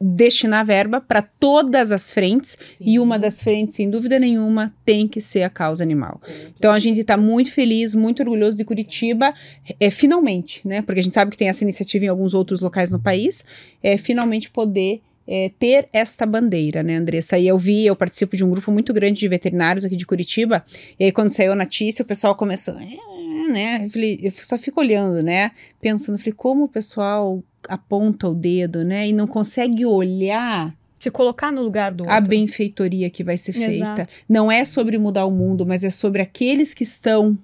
destinar 0.00 0.64
verba 0.64 1.02
para 1.02 1.20
todas 1.20 1.92
as 1.92 2.14
frentes 2.14 2.56
e 2.80 2.98
uma 2.98 3.18
das 3.18 3.42
frentes, 3.42 3.74
sem 3.76 3.90
dúvida 3.90 4.18
nenhuma, 4.18 4.74
tem 4.86 5.06
que 5.06 5.20
ser 5.20 5.42
a 5.42 5.50
causa 5.50 5.82
animal. 5.84 6.18
Então 6.56 6.72
a 6.72 6.78
gente 6.78 7.00
está 7.00 7.18
muito 7.18 7.52
feliz, 7.52 7.94
muito 7.94 8.22
orgulhoso 8.22 8.56
de 8.56 8.64
Curitiba, 8.64 9.34
é 9.78 9.90
finalmente, 9.90 10.66
né? 10.66 10.80
Porque 10.80 11.00
a 11.00 11.02
gente 11.02 11.14
sabe 11.14 11.30
que 11.30 11.36
tem 11.36 11.50
essa 11.50 11.62
iniciativa 11.62 12.06
em 12.06 12.08
alguns 12.08 12.32
outros 12.32 12.62
locais 12.62 12.90
no 12.90 12.98
país, 12.98 13.44
é 13.82 13.98
finalmente 13.98 14.50
poder 14.50 15.02
é, 15.28 15.50
ter 15.58 15.88
esta 15.92 16.24
bandeira, 16.24 16.82
né, 16.82 16.96
Andressa? 16.96 17.38
E 17.38 17.46
eu 17.48 17.58
vi, 17.58 17.84
eu 17.86 17.96
participo 17.96 18.36
de 18.36 18.44
um 18.44 18.50
grupo 18.50 18.70
muito 18.70 18.92
grande 18.94 19.18
de 19.20 19.28
veterinários 19.28 19.84
aqui 19.84 19.96
de 19.96 20.06
Curitiba, 20.06 20.64
e 20.98 21.04
aí 21.04 21.12
quando 21.12 21.30
saiu 21.30 21.52
a 21.52 21.56
notícia, 21.56 22.02
o 22.02 22.06
pessoal 22.06 22.34
começou, 22.36 22.74
"É", 22.78 23.52
né? 23.52 23.84
Eu, 23.84 23.90
falei, 23.90 24.18
eu 24.22 24.30
só 24.30 24.56
fico 24.58 24.80
olhando, 24.80 25.22
né? 25.22 25.50
Pensando, 25.80 26.18
falei, 26.18 26.32
como 26.32 26.64
o 26.64 26.68
pessoal 26.68 27.42
aponta 27.68 28.28
o 28.28 28.34
dedo, 28.34 28.84
né? 28.84 29.08
E 29.08 29.12
não 29.12 29.26
consegue 29.26 29.84
olhar 29.84 30.74
Se 30.98 31.10
colocar 31.10 31.50
no 31.52 31.62
lugar 31.62 31.92
do 31.92 32.02
outro. 32.02 32.14
a 32.16 32.20
benfeitoria 32.20 33.08
que 33.10 33.22
vai 33.24 33.36
ser 33.36 33.52
feita. 33.52 33.74
Exato. 34.02 34.14
Não 34.28 34.50
é 34.50 34.64
sobre 34.64 34.96
mudar 34.98 35.26
o 35.26 35.30
mundo, 35.30 35.64
mas 35.66 35.82
é 35.84 35.90
sobre 35.90 36.22
aqueles 36.22 36.72
que 36.74 36.82
estão 36.84 37.36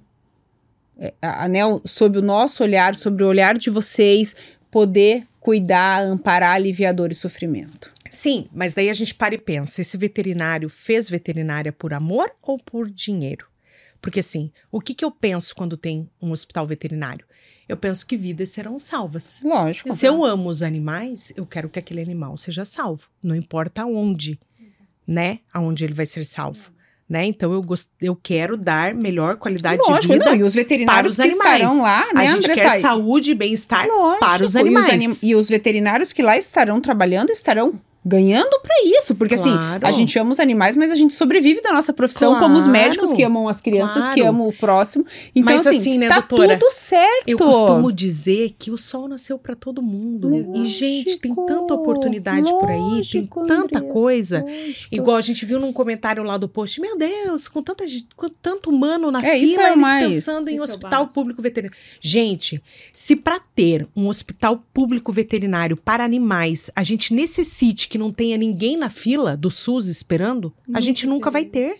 é, 0.98 1.12
a- 1.20 1.48
né, 1.48 1.60
sob 1.84 2.18
o 2.18 2.22
nosso 2.22 2.62
olhar, 2.62 2.94
sobre 2.94 3.24
o 3.24 3.26
olhar 3.28 3.56
de 3.58 3.70
vocês, 3.70 4.36
poder 4.70 5.26
cuidar, 5.42 6.04
amparar, 6.04 6.54
aliviar 6.54 6.94
dor 6.94 7.10
e 7.10 7.14
sofrimento. 7.16 7.92
Sim, 8.08 8.46
mas 8.52 8.74
daí 8.74 8.88
a 8.88 8.92
gente 8.92 9.14
para 9.14 9.34
e 9.34 9.38
pensa: 9.38 9.80
esse 9.80 9.96
veterinário 9.96 10.68
fez 10.68 11.08
veterinária 11.08 11.72
por 11.72 11.92
amor 11.92 12.30
ou 12.40 12.58
por 12.58 12.88
dinheiro? 12.88 13.46
Porque 14.00 14.20
assim, 14.20 14.52
o 14.70 14.80
que, 14.80 14.94
que 14.94 15.04
eu 15.04 15.10
penso 15.10 15.54
quando 15.54 15.76
tem 15.76 16.08
um 16.20 16.30
hospital 16.30 16.66
veterinário? 16.66 17.26
Eu 17.68 17.76
penso 17.76 18.06
que 18.06 18.16
vidas 18.16 18.50
serão 18.50 18.78
salvas. 18.78 19.40
Lógico. 19.44 19.92
Se 19.92 20.04
eu 20.04 20.24
amo 20.24 20.48
os 20.48 20.62
animais, 20.62 21.32
eu 21.36 21.46
quero 21.46 21.68
que 21.68 21.78
aquele 21.78 22.02
animal 22.02 22.36
seja 22.36 22.64
salvo. 22.64 23.08
Não 23.22 23.34
importa 23.34 23.86
onde, 23.86 24.38
né? 25.06 25.40
Aonde 25.52 25.84
ele 25.84 25.94
vai 25.94 26.04
ser 26.04 26.26
salvo. 26.26 26.72
Né? 27.12 27.26
Então 27.26 27.52
eu, 27.52 27.62
gost... 27.62 27.88
eu 28.00 28.16
quero 28.16 28.56
dar 28.56 28.94
melhor 28.94 29.36
qualidade 29.36 29.82
Lógico, 29.86 30.00
de 30.00 30.08
vida 30.14 30.24
não, 30.24 30.34
e 30.34 30.42
os 30.42 30.54
veterinários 30.54 31.14
para 31.18 31.24
os 31.26 31.34
que 31.36 31.42
animais. 31.42 31.60
estarão 31.62 31.82
lá, 31.82 32.00
né, 32.06 32.22
a 32.22 32.24
gente 32.24 32.50
André 32.50 32.54
quer 32.54 32.80
saúde 32.80 33.32
e 33.32 33.34
bem-estar 33.34 33.86
para 34.18 34.42
os 34.42 34.54
e 34.54 34.58
animais. 34.58 34.88
anim- 34.88 35.14
E 35.22 35.34
os 35.34 35.46
veterinários 35.46 36.10
que 36.10 36.22
lá 36.22 36.38
estarão 36.38 36.80
trabalhando 36.80 37.28
estarão 37.28 37.74
ganhando 38.04 38.58
pra 38.60 38.74
isso. 38.84 39.14
Porque 39.14 39.34
assim, 39.34 39.50
Claro. 39.52 39.86
a 39.86 39.90
gente 39.92 40.18
ama 40.18 40.30
os 40.30 40.40
animais, 40.40 40.76
mas 40.76 40.90
a 40.90 40.94
gente 40.94 41.14
sobrevive 41.14 41.60
da 41.60 41.72
nossa 41.72 41.92
profissão, 41.92 42.38
como 42.38 42.54
os 42.58 42.64
Claro. 42.64 42.72
médicos 42.72 43.12
que 43.12 43.22
amam 43.22 43.48
as 43.48 43.60
crianças, 43.60 44.04
que 44.08 44.20
Claro. 44.20 44.28
amam 44.36 44.48
o 44.48 44.52
próximo. 44.52 45.04
Então, 45.34 45.54
Mas 45.54 45.66
assim, 45.66 45.78
assim, 45.78 45.98
né, 45.98 46.08
tá 46.08 46.20
doutora? 46.20 46.58
tudo 46.58 46.70
certo. 46.72 47.28
Eu 47.28 47.38
costumo 47.38 47.92
dizer 47.92 48.54
que 48.58 48.70
o 48.70 48.76
sol 48.78 49.06
nasceu 49.08 49.38
para 49.38 49.54
todo 49.54 49.80
mundo. 49.82 50.28
Lógico, 50.28 50.56
E, 50.56 50.66
gente, 50.66 51.18
tem 51.18 51.34
tanta 51.34 51.74
oportunidade 51.74 52.50
por 52.50 52.68
aí, 52.68 52.76
tem 52.78 53.22
lógico, 53.22 53.46
tanta 53.46 53.78
Andressa, 53.78 53.92
coisa. 53.92 54.40
lógico. 54.42 54.88
Igual 54.90 55.16
a 55.16 55.20
gente 55.20 55.44
viu 55.46 55.58
num 55.60 55.72
comentário 55.72 56.22
lá 56.22 56.36
do 56.36 56.48
post, 56.48 56.80
meu 56.80 56.96
Deus, 56.96 57.48
com, 57.48 57.62
tanta, 57.62 57.86
gente- 57.86 58.08
com 58.16 58.28
tanto 58.28 58.70
humano 58.70 59.10
na 59.10 59.20
É, 59.20 59.38
fila, 59.38 59.62
é 59.62 59.66
eles 59.72 59.78
mais. 59.80 60.06
pensando 60.14 60.48
em 60.48 60.56
é 60.58 60.62
hospital 60.62 61.02
básico. 61.02 61.14
público 61.14 61.40
veterinário. 61.42 61.78
Gente, 62.00 62.62
se 62.92 63.14
para 63.16 63.38
ter 63.54 63.86
um 63.94 64.08
hospital 64.08 64.62
público 64.72 65.12
veterinário 65.12 65.76
para 65.76 66.04
animais, 66.04 66.70
a 66.74 66.82
gente 66.82 67.14
necessite 67.14 67.88
que 67.92 67.98
não 67.98 68.10
tenha 68.10 68.36
ninguém 68.38 68.76
na 68.76 68.88
fila 68.88 69.36
do 69.36 69.50
SUS 69.50 69.86
esperando, 69.88 70.52
a 70.72 70.80
gente 70.80 71.06
nunca 71.06 71.30
vai 71.30 71.44
ter. 71.44 71.76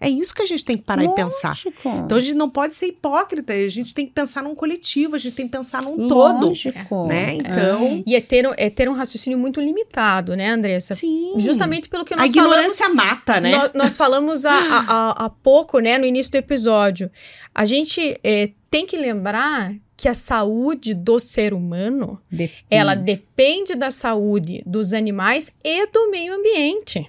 É 0.00 0.08
isso 0.08 0.34
que 0.34 0.42
a 0.42 0.46
gente 0.46 0.64
tem 0.64 0.76
que 0.76 0.82
parar 0.82 1.04
e 1.04 1.14
pensar. 1.14 1.50
Lógico. 1.50 1.88
Então 2.04 2.18
a 2.18 2.20
gente 2.20 2.34
não 2.34 2.50
pode 2.50 2.74
ser 2.74 2.86
hipócrita, 2.86 3.52
a 3.52 3.68
gente 3.68 3.94
tem 3.94 4.04
que 4.04 4.12
pensar 4.12 4.42
num 4.42 4.52
coletivo, 4.52 5.14
a 5.14 5.18
gente 5.18 5.34
tem 5.34 5.46
que 5.46 5.52
pensar 5.56 5.80
num 5.80 6.08
todo. 6.08 6.48
Lógico. 6.48 7.06
Né? 7.06 7.34
Então, 7.34 8.02
E 8.04 8.16
é 8.16 8.20
ter, 8.20 8.44
um- 8.48 8.52
é 8.56 8.68
ter 8.68 8.88
um 8.88 8.94
raciocínio 8.94 9.38
muito 9.38 9.60
limitado, 9.60 10.34
né, 10.34 10.50
Andressa? 10.50 10.94
sim. 10.94 11.34
Justamente 11.36 11.88
pelo 11.88 12.04
que 12.04 12.14
a 12.14 12.16
nós 12.16 12.32
falamos 12.32 12.52
ignorância 12.56 12.88
mata, 12.88 13.40
né? 13.40 13.52
Nó- 13.52 13.70
Nós, 13.74 13.96
falamos 13.96 14.44
há, 14.44 14.50
há- 14.52 14.84
há- 14.88 15.24
há 15.26 15.30
pouco, 15.30 15.78
né, 15.78 15.98
no 15.98 16.04
início 16.06 16.32
do 16.32 16.36
episódio. 16.38 17.08
A 17.54 17.64
gente 17.64 18.18
é, 18.24 18.50
tem 18.70 18.84
que 18.84 18.96
lembrar 18.96 19.72
que 20.02 20.08
a 20.08 20.14
saúde 20.14 20.94
do 20.94 21.20
ser 21.20 21.54
humano, 21.54 22.20
Depende. 22.28 22.64
ela 22.68 22.96
depende 22.96 23.76
da 23.76 23.92
saúde 23.92 24.60
dos 24.66 24.92
animais 24.92 25.52
e 25.64 25.86
do 25.86 26.10
meio 26.10 26.34
ambiente. 26.34 27.08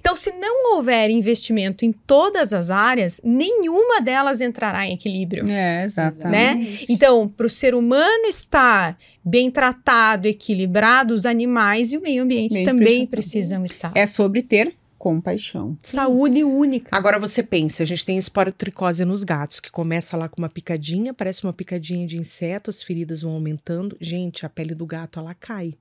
Então, 0.00 0.16
se 0.16 0.32
não 0.32 0.74
houver 0.74 1.10
investimento 1.10 1.84
em 1.84 1.92
todas 1.92 2.52
as 2.52 2.70
áreas, 2.70 3.20
nenhuma 3.22 4.00
delas 4.00 4.40
entrará 4.40 4.84
em 4.84 4.94
equilíbrio. 4.94 5.48
É, 5.48 5.84
exatamente. 5.84 6.80
Né? 6.80 6.86
Então, 6.88 7.28
para 7.28 7.46
o 7.46 7.50
ser 7.50 7.72
humano 7.72 8.26
estar 8.26 8.98
bem 9.24 9.48
tratado, 9.48 10.26
equilibrado, 10.26 11.14
os 11.14 11.24
animais 11.24 11.92
e 11.92 11.96
o 11.96 12.02
meio 12.02 12.24
ambiente 12.24 12.56
Bem 12.56 12.64
também 12.64 13.06
precisam 13.06 13.64
estar. 13.64 13.92
É 13.94 14.06
sobre 14.06 14.42
ter 14.42 14.74
compaixão. 15.04 15.76
Saúde 15.82 16.42
única. 16.42 16.88
Agora 16.96 17.18
você 17.18 17.42
pensa, 17.42 17.82
a 17.82 17.86
gente 17.86 18.06
tem 18.06 18.16
esporotricose 18.16 19.04
nos 19.04 19.22
gatos, 19.22 19.60
que 19.60 19.70
começa 19.70 20.16
lá 20.16 20.30
com 20.30 20.40
uma 20.40 20.48
picadinha, 20.48 21.12
parece 21.12 21.44
uma 21.44 21.52
picadinha 21.52 22.06
de 22.06 22.16
inseto, 22.16 22.70
as 22.70 22.82
feridas 22.82 23.20
vão 23.20 23.32
aumentando. 23.32 23.98
Gente, 24.00 24.46
a 24.46 24.48
pele 24.48 24.74
do 24.74 24.86
gato, 24.86 25.18
ela 25.18 25.34
cai. 25.34 25.74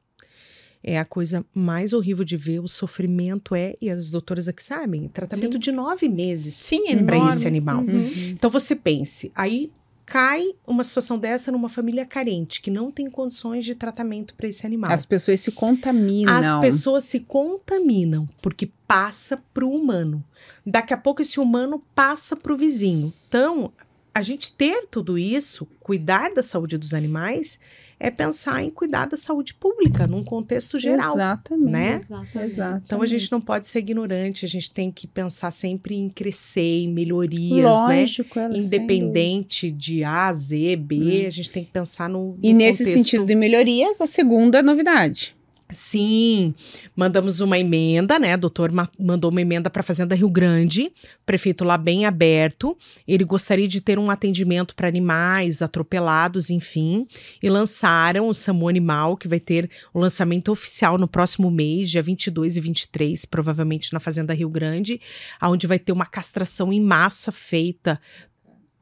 É 0.84 1.00
a 1.00 1.06
coisa 1.06 1.46
mais 1.54 1.94
horrível 1.94 2.26
de 2.26 2.36
ver, 2.36 2.60
o 2.60 2.68
sofrimento 2.68 3.56
é, 3.56 3.74
e 3.82 3.90
as 3.90 4.12
doutoras 4.12 4.50
aqui 4.50 4.62
sabem, 4.62 5.08
tratamento 5.08 5.54
Sim. 5.54 5.60
de 5.60 5.72
nove 5.72 6.10
meses. 6.10 6.56
Sim, 6.56 6.90
é 6.90 6.96
Pra 7.02 7.16
enorme. 7.16 7.34
esse 7.34 7.48
animal. 7.48 7.80
Uhum. 7.80 8.12
Então 8.32 8.50
você 8.50 8.76
pense, 8.76 9.32
aí 9.34 9.72
cai 10.06 10.54
uma 10.66 10.84
situação 10.84 11.18
dessa 11.18 11.52
numa 11.52 11.70
família 11.70 12.06
carente, 12.06 12.62
que 12.62 12.70
não 12.72 12.92
tem 12.92 13.10
condições 13.10 13.66
de 13.66 13.76
tratamento 13.76 14.36
para 14.36 14.48
esse 14.48 14.66
animal. 14.66 14.92
As 14.92 15.06
pessoas 15.06 15.40
se 15.40 15.52
contaminam. 15.52 16.34
As 16.36 16.60
pessoas 16.60 17.04
se 17.04 17.20
contaminam 17.22 18.28
porque 18.42 18.72
passa 18.88 19.42
para 19.54 19.66
o 19.66 19.74
humano. 19.74 20.24
Daqui 20.66 20.94
a 20.94 20.98
pouco 20.98 21.22
esse 21.22 21.40
humano 21.40 21.84
passa 21.96 22.36
para 22.36 22.54
o 22.54 22.58
vizinho. 22.58 23.14
Então, 23.28 23.72
a 24.14 24.22
gente 24.22 24.52
ter 24.52 24.86
tudo 24.92 25.18
isso, 25.18 25.66
cuidar 25.80 26.32
da 26.34 26.44
saúde 26.44 26.78
dos 26.78 26.94
animais, 26.94 27.60
é 28.00 28.12
pensar 28.12 28.62
em 28.62 28.70
cuidar 28.70 29.06
da 29.06 29.16
saúde 29.16 29.54
pública 29.54 30.06
num 30.06 30.24
contexto 30.24 30.78
geral. 30.78 31.16
Exatamente. 31.16 31.72
né? 31.72 31.96
Exatamente. 31.96 32.84
Então 32.86 33.02
a 33.02 33.06
gente 33.06 33.32
não 33.32 33.42
pode 33.42 33.66
ser 33.66 33.80
ignorante, 33.80 34.46
a 34.46 34.50
gente 34.50 34.70
tem 34.70 34.92
que 34.92 35.08
pensar 35.08 35.52
sempre 35.52 35.96
em 35.96 36.10
crescer, 36.10 36.84
em 36.84 36.94
melhorias, 36.94 37.88
né? 37.88 38.02
Lógico, 38.02 38.40
dúvida. 38.40 38.58
Independente 38.58 39.72
de 39.72 40.04
A, 40.04 40.34
Z, 40.34 40.76
B, 40.76 41.26
a 41.26 41.30
gente 41.30 41.50
tem 41.50 41.64
que 41.64 41.72
pensar 41.72 42.10
no. 42.10 42.38
E 42.44 42.52
no 42.52 42.60
nesse 42.60 42.84
contexto 42.84 43.04
sentido 43.04 43.26
de 43.26 43.36
melhorias, 43.36 44.02
a 44.02 44.06
segunda 44.06 44.62
novidade. 44.62 45.36
Sim, 45.74 46.54
mandamos 46.96 47.40
uma 47.40 47.58
emenda, 47.58 48.20
né? 48.20 48.36
O 48.36 48.38
doutor 48.38 48.72
ma- 48.72 48.90
mandou 49.00 49.32
uma 49.32 49.42
emenda 49.42 49.70
para 49.70 49.80
a 49.80 49.84
Fazenda 49.84 50.16
Rio 50.16 50.30
Grande, 50.30 50.92
prefeito 51.26 51.64
lá 51.64 51.78
bem 51.78 52.06
aberto. 52.06 52.78
Ele 53.08 53.24
gostaria 53.24 53.68
de 53.68 53.82
ter 53.82 53.98
um 53.98 54.10
atendimento 54.10 54.76
para 54.76 54.88
animais 54.88 55.62
atropelados, 55.62 56.50
enfim, 56.50 57.08
e 57.42 57.50
lançaram 57.50 58.28
o 58.30 58.34
SAMU 58.34 58.70
Animal, 58.70 59.18
que 59.18 59.28
vai 59.28 59.40
ter 59.40 59.70
o 59.94 60.00
lançamento 60.00 60.52
oficial 60.52 60.98
no 60.98 61.08
próximo 61.08 61.50
mês, 61.50 61.90
dia 61.90 62.02
22 62.02 62.56
e 62.56 62.62
23, 62.62 63.26
provavelmente 63.26 63.92
na 63.92 64.00
Fazenda 64.00 64.34
Rio 64.34 64.50
Grande, 64.50 65.02
onde 65.42 65.66
vai 65.68 65.80
ter 65.80 65.92
uma 65.92 66.06
castração 66.06 66.72
em 66.72 66.80
massa 66.80 67.32
feita 67.32 68.00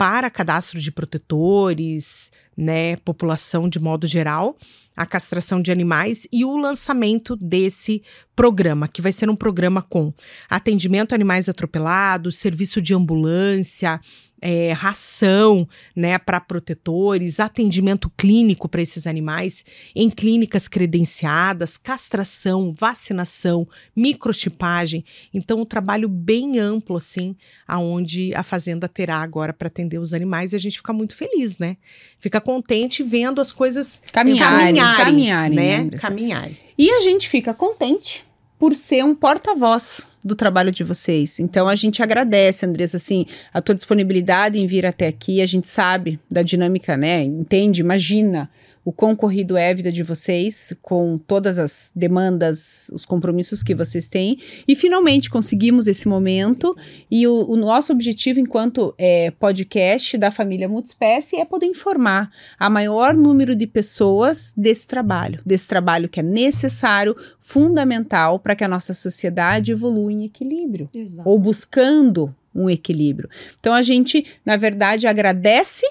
para 0.01 0.31
cadastro 0.31 0.79
de 0.79 0.91
protetores, 0.91 2.31
né, 2.57 2.95
população 2.95 3.69
de 3.69 3.79
modo 3.79 4.07
geral, 4.07 4.57
a 4.97 5.05
castração 5.05 5.61
de 5.61 5.71
animais 5.71 6.27
e 6.33 6.43
o 6.43 6.57
lançamento 6.57 7.35
desse 7.35 8.01
programa, 8.35 8.87
que 8.87 8.99
vai 8.99 9.11
ser 9.11 9.29
um 9.29 9.35
programa 9.35 9.79
com 9.83 10.11
atendimento 10.49 11.13
a 11.13 11.15
animais 11.15 11.47
atropelados, 11.47 12.39
serviço 12.39 12.81
de 12.81 12.95
ambulância, 12.95 14.01
é, 14.41 14.71
ração, 14.71 15.67
né, 15.95 16.17
para 16.17 16.41
protetores, 16.41 17.39
atendimento 17.39 18.09
clínico 18.17 18.67
para 18.67 18.81
esses 18.81 19.05
animais 19.05 19.63
em 19.95 20.09
clínicas 20.09 20.67
credenciadas, 20.67 21.77
castração, 21.77 22.73
vacinação, 22.77 23.67
microchipagem. 23.95 25.05
Então, 25.33 25.61
um 25.61 25.65
trabalho 25.65 26.09
bem 26.09 26.57
amplo, 26.57 26.97
assim, 26.97 27.35
aonde 27.67 28.33
a 28.33 28.41
fazenda 28.41 28.89
terá 28.89 29.17
agora 29.17 29.53
para 29.53 29.67
atender 29.67 29.99
os 29.99 30.13
animais 30.13 30.53
e 30.53 30.55
a 30.55 30.59
gente 30.59 30.77
fica 30.77 30.91
muito 30.91 31.15
feliz, 31.15 31.59
né? 31.59 31.77
Fica 32.19 32.41
contente 32.41 33.03
vendo 33.03 33.39
as 33.39 33.51
coisas 33.51 34.01
Caminharem, 34.11 34.75
caminharem, 34.75 35.05
caminharem, 35.05 35.55
né? 35.55 35.97
Caminharem. 35.97 36.57
E 36.77 36.89
a 36.89 37.01
gente 37.01 37.29
fica 37.29 37.53
contente 37.53 38.25
por 38.62 38.76
ser 38.76 39.03
um 39.03 39.16
porta-voz 39.16 40.05
do 40.24 40.36
trabalho 40.36 40.72
de 40.72 40.84
vocês. 40.84 41.39
Então 41.39 41.68
a 41.68 41.74
gente 41.74 42.03
agradece, 42.03 42.64
Andressa, 42.64 42.97
assim, 42.97 43.26
a 43.51 43.59
tua 43.59 43.74
disponibilidade 43.74 44.59
em 44.59 44.68
vir 44.68 44.86
até 44.86 45.07
aqui. 45.07 45.41
A 45.41 45.47
gente 45.47 45.68
sabe 45.68 46.20
da 46.30 46.43
dinâmica, 46.43 46.95
né? 46.95 47.24
Entende, 47.24 47.82
imagina 47.82 48.47
o 48.84 48.91
quão 48.91 49.15
corrido 49.15 49.55
é 49.55 49.69
a 49.69 49.73
vida 49.73 49.91
de 49.91 50.01
vocês, 50.01 50.73
com 50.82 51.17
todas 51.17 51.59
as 51.59 51.91
demandas, 51.95 52.89
os 52.93 53.05
compromissos 53.05 53.61
que 53.61 53.75
vocês 53.75 54.07
têm. 54.07 54.39
E 54.67 54.75
finalmente 54.75 55.29
conseguimos 55.29 55.88
esse 55.88 56.07
momento. 56.07 56.75
E 57.09 57.27
o, 57.27 57.45
o 57.49 57.55
nosso 57.55 57.93
objetivo, 57.93 58.39
enquanto 58.39 58.93
é, 58.97 59.32
podcast 59.32 60.17
da 60.17 60.32
família 60.32 60.67
Multiespécie, 60.67 61.38
é 61.38 61.45
poder 61.45 61.67
informar 61.67 62.32
a 62.57 62.69
maior 62.69 63.15
número 63.15 63.55
de 63.55 63.67
pessoas 63.67 64.53
desse 64.57 64.88
trabalho, 64.88 65.39
desse 65.45 65.67
trabalho 65.67 66.09
que 66.09 66.19
é 66.19 66.23
necessário, 66.23 67.15
fundamental 67.39 68.39
para 68.39 68.55
que 68.55 68.63
a 68.63 68.67
nossa 68.67 68.93
sociedade 68.93 69.71
evolua 69.71 70.11
em 70.11 70.25
equilíbrio, 70.25 70.89
ou 71.23 71.38
buscando 71.38 72.36
um 72.53 72.69
equilíbrio. 72.69 73.29
Então 73.59 73.73
a 73.73 73.82
gente, 73.82 74.25
na 74.45 74.57
verdade, 74.57 75.07
agradece 75.07 75.86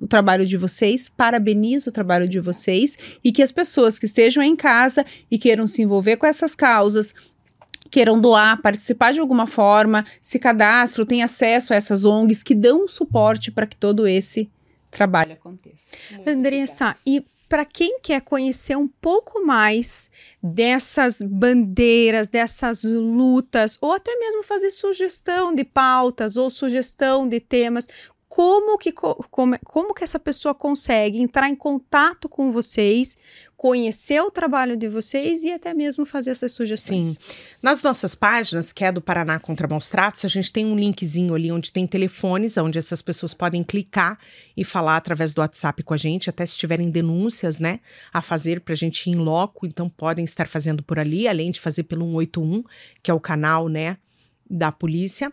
o 0.00 0.06
trabalho 0.06 0.46
de 0.46 0.56
vocês, 0.56 1.08
parabeniza 1.08 1.90
o 1.90 1.92
trabalho 1.92 2.28
de 2.28 2.40
vocês 2.40 2.96
e 3.22 3.32
que 3.32 3.42
as 3.42 3.52
pessoas 3.52 3.98
que 3.98 4.06
estejam 4.06 4.42
em 4.42 4.56
casa 4.56 5.04
e 5.30 5.38
queiram 5.38 5.66
se 5.66 5.82
envolver 5.82 6.16
com 6.16 6.26
essas 6.26 6.54
causas, 6.54 7.14
queiram 7.90 8.20
doar, 8.20 8.60
participar 8.60 9.12
de 9.12 9.20
alguma 9.20 9.46
forma, 9.46 10.04
se 10.20 10.38
cadastram, 10.38 11.06
têm 11.06 11.22
acesso 11.22 11.72
a 11.72 11.76
essas 11.76 12.04
ONGs 12.04 12.42
que 12.42 12.54
dão 12.54 12.86
suporte 12.88 13.50
para 13.50 13.66
que 13.66 13.76
todo 13.76 14.06
esse 14.06 14.50
trabalho 14.90 15.32
aconteça. 15.32 15.96
Andressa, 16.26 16.96
e 17.06 17.24
para 17.48 17.64
quem 17.64 18.00
quer 18.00 18.20
conhecer 18.22 18.76
um 18.76 18.88
pouco 18.88 19.44
mais 19.44 20.10
dessas 20.42 21.22
bandeiras, 21.22 22.28
dessas 22.28 22.82
lutas, 22.82 23.78
ou 23.80 23.92
até 23.92 24.14
mesmo 24.16 24.42
fazer 24.42 24.70
sugestão 24.70 25.54
de 25.54 25.62
pautas 25.62 26.36
ou 26.36 26.50
sugestão 26.50 27.28
de 27.28 27.38
temas, 27.38 27.86
como 28.28 28.76
que, 28.76 28.92
como, 28.92 29.56
como 29.64 29.94
que 29.94 30.02
essa 30.02 30.18
pessoa 30.18 30.54
consegue 30.54 31.20
entrar 31.20 31.48
em 31.48 31.54
contato 31.54 32.28
com 32.28 32.50
vocês, 32.50 33.16
conhecer 33.56 34.20
o 34.20 34.30
trabalho 34.30 34.76
de 34.76 34.88
vocês 34.88 35.42
e 35.44 35.52
até 35.52 35.72
mesmo 35.72 36.04
fazer 36.04 36.32
essas 36.32 36.52
sugestões. 36.52 37.08
Sim. 37.08 37.16
Nas 37.62 37.82
nossas 37.82 38.14
páginas, 38.14 38.72
que 38.72 38.84
é 38.84 38.92
do 38.92 39.00
Paraná 39.00 39.38
contra 39.38 39.68
Maus 39.68 39.88
Tratos, 39.88 40.24
a 40.24 40.28
gente 40.28 40.52
tem 40.52 40.66
um 40.66 40.76
linkzinho 40.76 41.34
ali 41.34 41.50
onde 41.50 41.72
tem 41.72 41.86
telefones, 41.86 42.56
onde 42.56 42.78
essas 42.78 43.00
pessoas 43.00 43.32
podem 43.32 43.62
clicar 43.62 44.18
e 44.56 44.64
falar 44.64 44.96
através 44.96 45.32
do 45.32 45.40
WhatsApp 45.40 45.82
com 45.82 45.94
a 45.94 45.96
gente, 45.96 46.28
até 46.28 46.44
se 46.44 46.58
tiverem 46.58 46.90
denúncias, 46.90 47.58
né, 47.58 47.80
a 48.12 48.20
fazer 48.20 48.60
para 48.60 48.74
a 48.74 48.76
gente 48.76 49.08
ir 49.08 49.12
em 49.12 49.16
loco, 49.16 49.66
então 49.66 49.88
podem 49.88 50.24
estar 50.24 50.48
fazendo 50.48 50.82
por 50.82 50.98
ali, 50.98 51.28
além 51.28 51.50
de 51.50 51.60
fazer 51.60 51.84
pelo 51.84 52.04
181, 52.04 52.64
que 53.02 53.10
é 53.10 53.14
o 53.14 53.20
canal, 53.20 53.68
né, 53.68 53.96
da 54.48 54.70
polícia. 54.70 55.32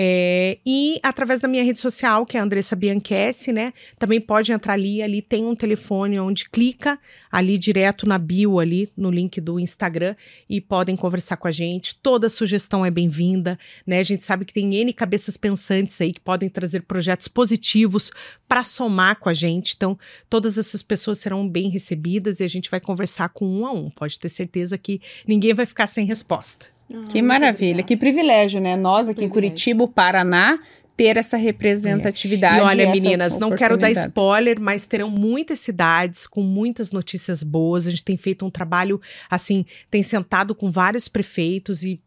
É, 0.00 0.58
e 0.64 1.00
através 1.02 1.40
da 1.40 1.48
minha 1.48 1.64
rede 1.64 1.80
social, 1.80 2.24
que 2.24 2.36
é 2.36 2.40
a 2.40 2.42
Andressa 2.44 2.76
Bianchessi, 2.76 3.52
né? 3.52 3.72
Também 3.98 4.20
pode 4.20 4.52
entrar 4.52 4.74
ali, 4.74 5.02
ali 5.02 5.20
tem 5.20 5.44
um 5.44 5.56
telefone 5.56 6.20
onde 6.20 6.48
clica 6.48 6.96
ali 7.32 7.58
direto 7.58 8.06
na 8.06 8.16
bio 8.16 8.60
ali, 8.60 8.88
no 8.96 9.10
link 9.10 9.40
do 9.40 9.58
Instagram 9.58 10.14
e 10.48 10.60
podem 10.60 10.94
conversar 10.94 11.36
com 11.36 11.48
a 11.48 11.50
gente. 11.52 11.96
Toda 11.96 12.28
sugestão 12.28 12.86
é 12.86 12.90
bem-vinda, 12.92 13.58
né? 13.84 13.98
A 13.98 14.04
gente 14.04 14.24
sabe 14.24 14.44
que 14.44 14.52
tem 14.52 14.72
N 14.72 14.92
cabeças 14.92 15.36
pensantes 15.36 16.00
aí 16.00 16.12
que 16.12 16.20
podem 16.20 16.48
trazer 16.48 16.82
projetos 16.82 17.26
positivos 17.26 18.10
para 18.46 18.62
somar 18.62 19.18
com 19.18 19.28
a 19.28 19.34
gente. 19.34 19.74
Então, 19.76 19.98
todas 20.30 20.58
essas 20.58 20.80
pessoas 20.80 21.18
serão 21.18 21.48
bem 21.48 21.70
recebidas 21.70 22.38
e 22.38 22.44
a 22.44 22.48
gente 22.48 22.70
vai 22.70 22.78
conversar 22.78 23.30
com 23.30 23.44
um 23.44 23.66
a 23.66 23.72
um. 23.72 23.90
Pode 23.90 24.18
ter 24.20 24.28
certeza 24.28 24.78
que 24.78 25.00
ninguém 25.26 25.54
vai 25.54 25.66
ficar 25.66 25.86
sem 25.86 26.06
resposta. 26.06 26.77
Ah, 26.92 27.04
que 27.08 27.20
maravilha, 27.22 27.82
que 27.82 27.96
privilégio, 27.96 28.60
né? 28.60 28.76
Nós 28.76 29.08
aqui 29.08 29.16
privilégio. 29.16 29.26
em 29.26 29.50
Curitiba, 29.50 29.88
Paraná, 29.88 30.58
ter 30.98 31.16
essa 31.16 31.36
representatividade. 31.36 32.58
É. 32.58 32.58
E 32.58 32.62
olha, 32.62 32.90
meninas, 32.90 33.38
não 33.38 33.54
quero 33.54 33.76
dar 33.76 33.90
spoiler, 33.92 34.60
mas 34.60 34.84
terão 34.84 35.08
muitas 35.08 35.60
cidades 35.60 36.26
com 36.26 36.42
muitas 36.42 36.90
notícias 36.90 37.44
boas. 37.44 37.86
A 37.86 37.90
gente 37.90 38.02
tem 38.04 38.16
feito 38.16 38.44
um 38.44 38.50
trabalho, 38.50 39.00
assim, 39.30 39.64
tem 39.88 40.02
sentado 40.02 40.56
com 40.56 40.70
vários 40.70 41.06
prefeitos 41.06 41.84
e 41.84 42.00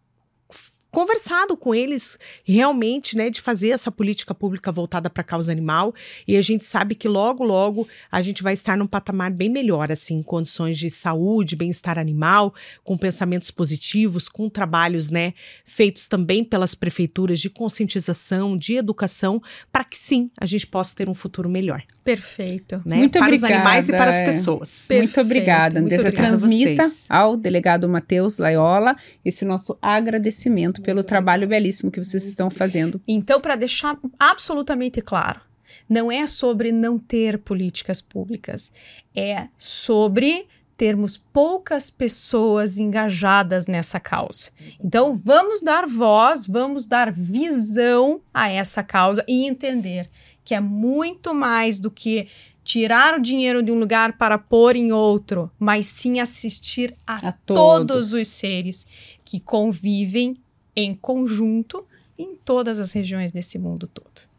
conversado 0.91 1.55
com 1.55 1.73
eles 1.73 2.19
realmente, 2.43 3.15
né, 3.15 3.29
de 3.29 3.41
fazer 3.41 3.69
essa 3.69 3.89
política 3.91 4.35
pública 4.35 4.71
voltada 4.71 5.09
para 5.09 5.21
a 5.21 5.23
causa 5.23 5.51
animal. 5.51 5.93
E 6.27 6.35
a 6.35 6.41
gente 6.41 6.65
sabe 6.65 6.95
que 6.95 7.07
logo, 7.07 7.43
logo 7.43 7.87
a 8.11 8.21
gente 8.21 8.43
vai 8.43 8.53
estar 8.53 8.77
num 8.77 8.85
patamar 8.85 9.31
bem 9.31 9.49
melhor, 9.49 9.91
assim, 9.91 10.15
em 10.15 10.23
condições 10.23 10.77
de 10.77 10.89
saúde, 10.89 11.55
bem-estar 11.55 11.97
animal, 11.97 12.53
com 12.83 12.97
pensamentos 12.97 13.49
positivos, 13.49 14.27
com 14.27 14.49
trabalhos, 14.49 15.09
né, 15.09 15.33
feitos 15.63 16.07
também 16.07 16.43
pelas 16.43 16.75
prefeituras 16.75 17.39
de 17.39 17.49
conscientização, 17.49 18.57
de 18.57 18.75
educação, 18.75 19.41
para 19.71 19.85
que 19.85 19.97
sim 19.97 20.29
a 20.39 20.45
gente 20.45 20.67
possa 20.67 20.95
ter 20.95 21.07
um 21.07 21.13
futuro 21.13 21.49
melhor. 21.49 21.83
Perfeito. 22.03 22.81
Né? 22.85 22.97
Muito 22.97 23.13
para 23.13 23.27
obrigada. 23.27 23.53
os 23.53 23.57
animais 23.57 23.89
e 23.89 23.91
para 23.91 24.09
as 24.09 24.19
pessoas. 24.19 24.87
Perfeito. 24.87 25.03
Muito 25.03 25.21
obrigada, 25.21 25.79
Andressa. 25.79 26.11
Transmita 26.11 26.85
ao 27.09 27.37
delegado 27.37 27.87
Matheus 27.87 28.37
Laiola 28.37 28.95
esse 29.23 29.45
nosso 29.45 29.77
agradecimento 29.81 30.80
pelo 30.81 31.03
trabalho 31.03 31.47
belíssimo 31.47 31.91
que 31.91 32.03
vocês 32.03 32.25
estão 32.25 32.49
fazendo. 32.49 33.01
Então, 33.07 33.39
para 33.39 33.55
deixar 33.55 33.97
absolutamente 34.19 35.01
claro, 35.01 35.41
não 35.87 36.11
é 36.11 36.27
sobre 36.27 36.71
não 36.71 36.99
ter 36.99 37.37
políticas 37.37 38.01
públicas, 38.01 38.71
é 39.15 39.47
sobre 39.57 40.47
termos 40.75 41.15
poucas 41.15 41.91
pessoas 41.91 42.77
engajadas 42.79 43.67
nessa 43.67 43.99
causa. 43.99 44.49
Então, 44.83 45.15
vamos 45.15 45.61
dar 45.61 45.85
voz, 45.87 46.47
vamos 46.47 46.87
dar 46.87 47.11
visão 47.11 48.19
a 48.33 48.49
essa 48.49 48.81
causa 48.81 49.23
e 49.27 49.47
entender 49.47 50.09
que 50.43 50.55
é 50.55 50.59
muito 50.59 51.35
mais 51.35 51.79
do 51.79 51.91
que 51.91 52.27
tirar 52.63 53.17
o 53.17 53.21
dinheiro 53.21 53.61
de 53.61 53.71
um 53.71 53.79
lugar 53.79 54.17
para 54.17 54.37
pôr 54.37 54.75
em 54.75 54.91
outro, 54.91 55.51
mas 55.59 55.85
sim 55.85 56.19
assistir 56.19 56.95
a, 57.05 57.27
a 57.27 57.31
todos. 57.31 57.55
todos 57.55 58.13
os 58.13 58.27
seres 58.27 58.85
que 59.23 59.39
convivem 59.39 60.35
em 60.75 60.93
conjunto 60.93 61.85
em 62.17 62.35
todas 62.35 62.79
as 62.79 62.91
regiões 62.91 63.31
desse 63.31 63.57
mundo 63.57 63.87
todo. 63.87 64.29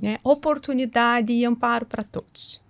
Né? 0.00 0.18
Oportunidade 0.22 1.32
e 1.32 1.44
amparo 1.44 1.86
para 1.86 2.02
todos. 2.02 2.62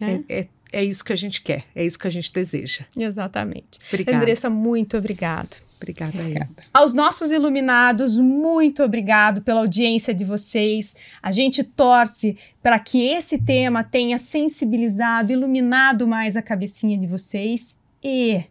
Né? 0.00 0.24
É, 0.28 0.40
é, 0.40 0.48
é, 0.72 0.84
isso 0.84 1.04
que 1.04 1.12
a 1.12 1.16
gente 1.16 1.42
quer, 1.42 1.64
é 1.74 1.84
isso 1.84 1.98
que 1.98 2.06
a 2.06 2.10
gente 2.10 2.32
deseja. 2.32 2.84
Exatamente. 2.96 3.78
Obrigada. 3.88 4.18
Andressa, 4.18 4.50
muito 4.50 4.96
obrigado. 4.96 5.62
Obrigada, 5.76 6.12
Obrigada. 6.16 6.62
Aos 6.72 6.94
nossos 6.94 7.32
iluminados, 7.32 8.18
muito 8.18 8.84
obrigado 8.84 9.42
pela 9.42 9.60
audiência 9.60 10.14
de 10.14 10.24
vocês. 10.24 10.94
A 11.20 11.32
gente 11.32 11.64
torce 11.64 12.36
para 12.62 12.78
que 12.78 13.08
esse 13.08 13.36
tema 13.38 13.82
tenha 13.82 14.16
sensibilizado, 14.16 15.32
iluminado 15.32 16.06
mais 16.06 16.36
a 16.36 16.42
cabecinha 16.42 16.96
de 16.96 17.06
vocês 17.06 17.76
e 18.02 18.44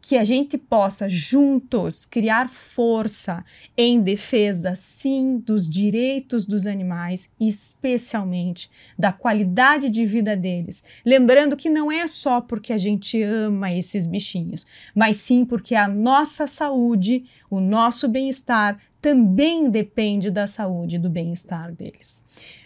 que 0.00 0.16
a 0.16 0.24
gente 0.24 0.56
possa 0.56 1.08
juntos 1.08 2.04
criar 2.04 2.48
força 2.48 3.44
em 3.76 4.00
defesa, 4.00 4.74
sim, 4.74 5.38
dos 5.38 5.68
direitos 5.68 6.46
dos 6.46 6.66
animais, 6.66 7.28
especialmente 7.38 8.70
da 8.98 9.12
qualidade 9.12 9.90
de 9.90 10.04
vida 10.04 10.36
deles. 10.36 10.82
Lembrando 11.04 11.56
que 11.56 11.68
não 11.68 11.92
é 11.92 12.06
só 12.06 12.40
porque 12.40 12.72
a 12.72 12.78
gente 12.78 13.22
ama 13.22 13.72
esses 13.72 14.06
bichinhos, 14.06 14.66
mas 14.94 15.18
sim 15.18 15.44
porque 15.44 15.74
a 15.74 15.86
nossa 15.86 16.46
saúde, 16.46 17.24
o 17.50 17.60
nosso 17.60 18.08
bem-estar 18.08 18.78
também 19.00 19.70
depende 19.70 20.30
da 20.30 20.46
saúde 20.46 20.96
e 20.96 20.98
do 20.98 21.08
bem-estar 21.08 21.72
deles 21.72 22.22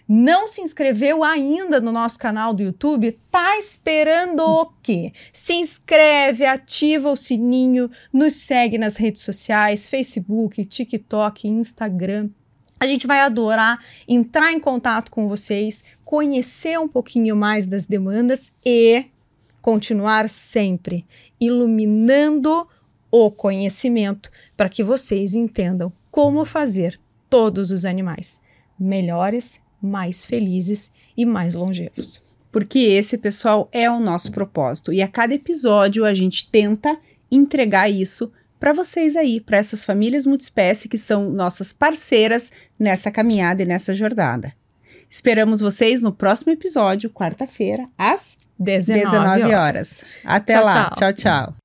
não 0.09 0.46
se 0.46 0.61
inscreveu 0.61 1.24
ainda 1.24 1.80
no 1.80 1.90
nosso 1.90 2.18
canal 2.18 2.52
do 2.52 2.62
YouTube, 2.62 3.18
tá 3.30 3.59
esperando 3.59 4.40
o 4.40 4.66
quê? 4.82 5.12
Se 5.32 5.55
inscreve, 5.55 6.44
ativa 6.44 7.11
o 7.11 7.16
sininho, 7.16 7.90
nos 8.12 8.34
segue 8.34 8.76
nas 8.76 8.96
redes 8.96 9.22
sociais, 9.22 9.86
Facebook, 9.86 10.64
TikTok, 10.64 11.48
Instagram. 11.48 12.28
A 12.78 12.86
gente 12.86 13.07
vai 13.07 13.20
adorar 13.20 13.78
entrar 14.07 14.52
em 14.52 14.61
contato 14.61 15.11
com 15.11 15.26
vocês, 15.26 15.82
conhecer 16.05 16.78
um 16.78 16.88
pouquinho 16.88 17.34
mais 17.34 17.66
das 17.66 17.86
demandas 17.86 18.52
e 18.64 19.07
continuar 19.62 20.28
sempre 20.28 21.07
iluminando 21.40 22.68
o 23.11 23.30
conhecimento 23.30 24.28
para 24.55 24.68
que 24.68 24.82
vocês 24.82 25.34
entendam 25.34 25.90
como 26.11 26.44
fazer 26.44 27.00
todos 27.30 27.70
os 27.70 27.84
animais 27.86 28.38
melhores 28.78 29.63
mais 29.85 30.24
felizes 30.24 30.91
e 31.16 31.24
mais 31.24 31.55
longevos. 31.55 32.22
Porque 32.51 32.78
esse, 32.78 33.18
pessoal, 33.18 33.68
é 33.72 33.91
o 33.91 33.99
nosso 33.99 34.30
propósito. 34.30 34.93
E 34.93 35.03
a 35.03 35.09
cada 35.09 35.35
episódio 35.35 36.05
a 36.05 36.14
gente 36.14 36.49
tenta 36.51 36.97
entregar 37.30 37.91
isso 37.91 38.32
para 38.61 38.72
vocês 38.72 39.16
aí, 39.16 39.41
para 39.41 39.59
essas 39.59 39.85
famílias 39.85 40.24
multiespécie 40.24 40.89
que 40.89 40.97
são 40.97 41.22
nossas 41.24 41.72
parceiras 41.72 42.51
nessa 42.78 43.11
caminhada 43.11 43.62
e 43.62 43.66
nessa 43.66 43.95
jornada. 43.95 44.55
Esperamos 45.11 45.61
vocês 45.61 46.01
no 46.01 46.12
próximo 46.12 46.53
episódio, 46.53 47.11
quarta-feira, 47.11 47.89
às 47.99 48.37
19, 48.59 49.05
19 49.05 49.43
horas. 49.43 49.53
horas. 49.55 50.05
Até 50.24 50.55
tchau, 50.55 50.64
lá. 50.64 50.70
tchau. 50.70 50.95
tchau. 50.97 51.12
tchau. 51.12 51.63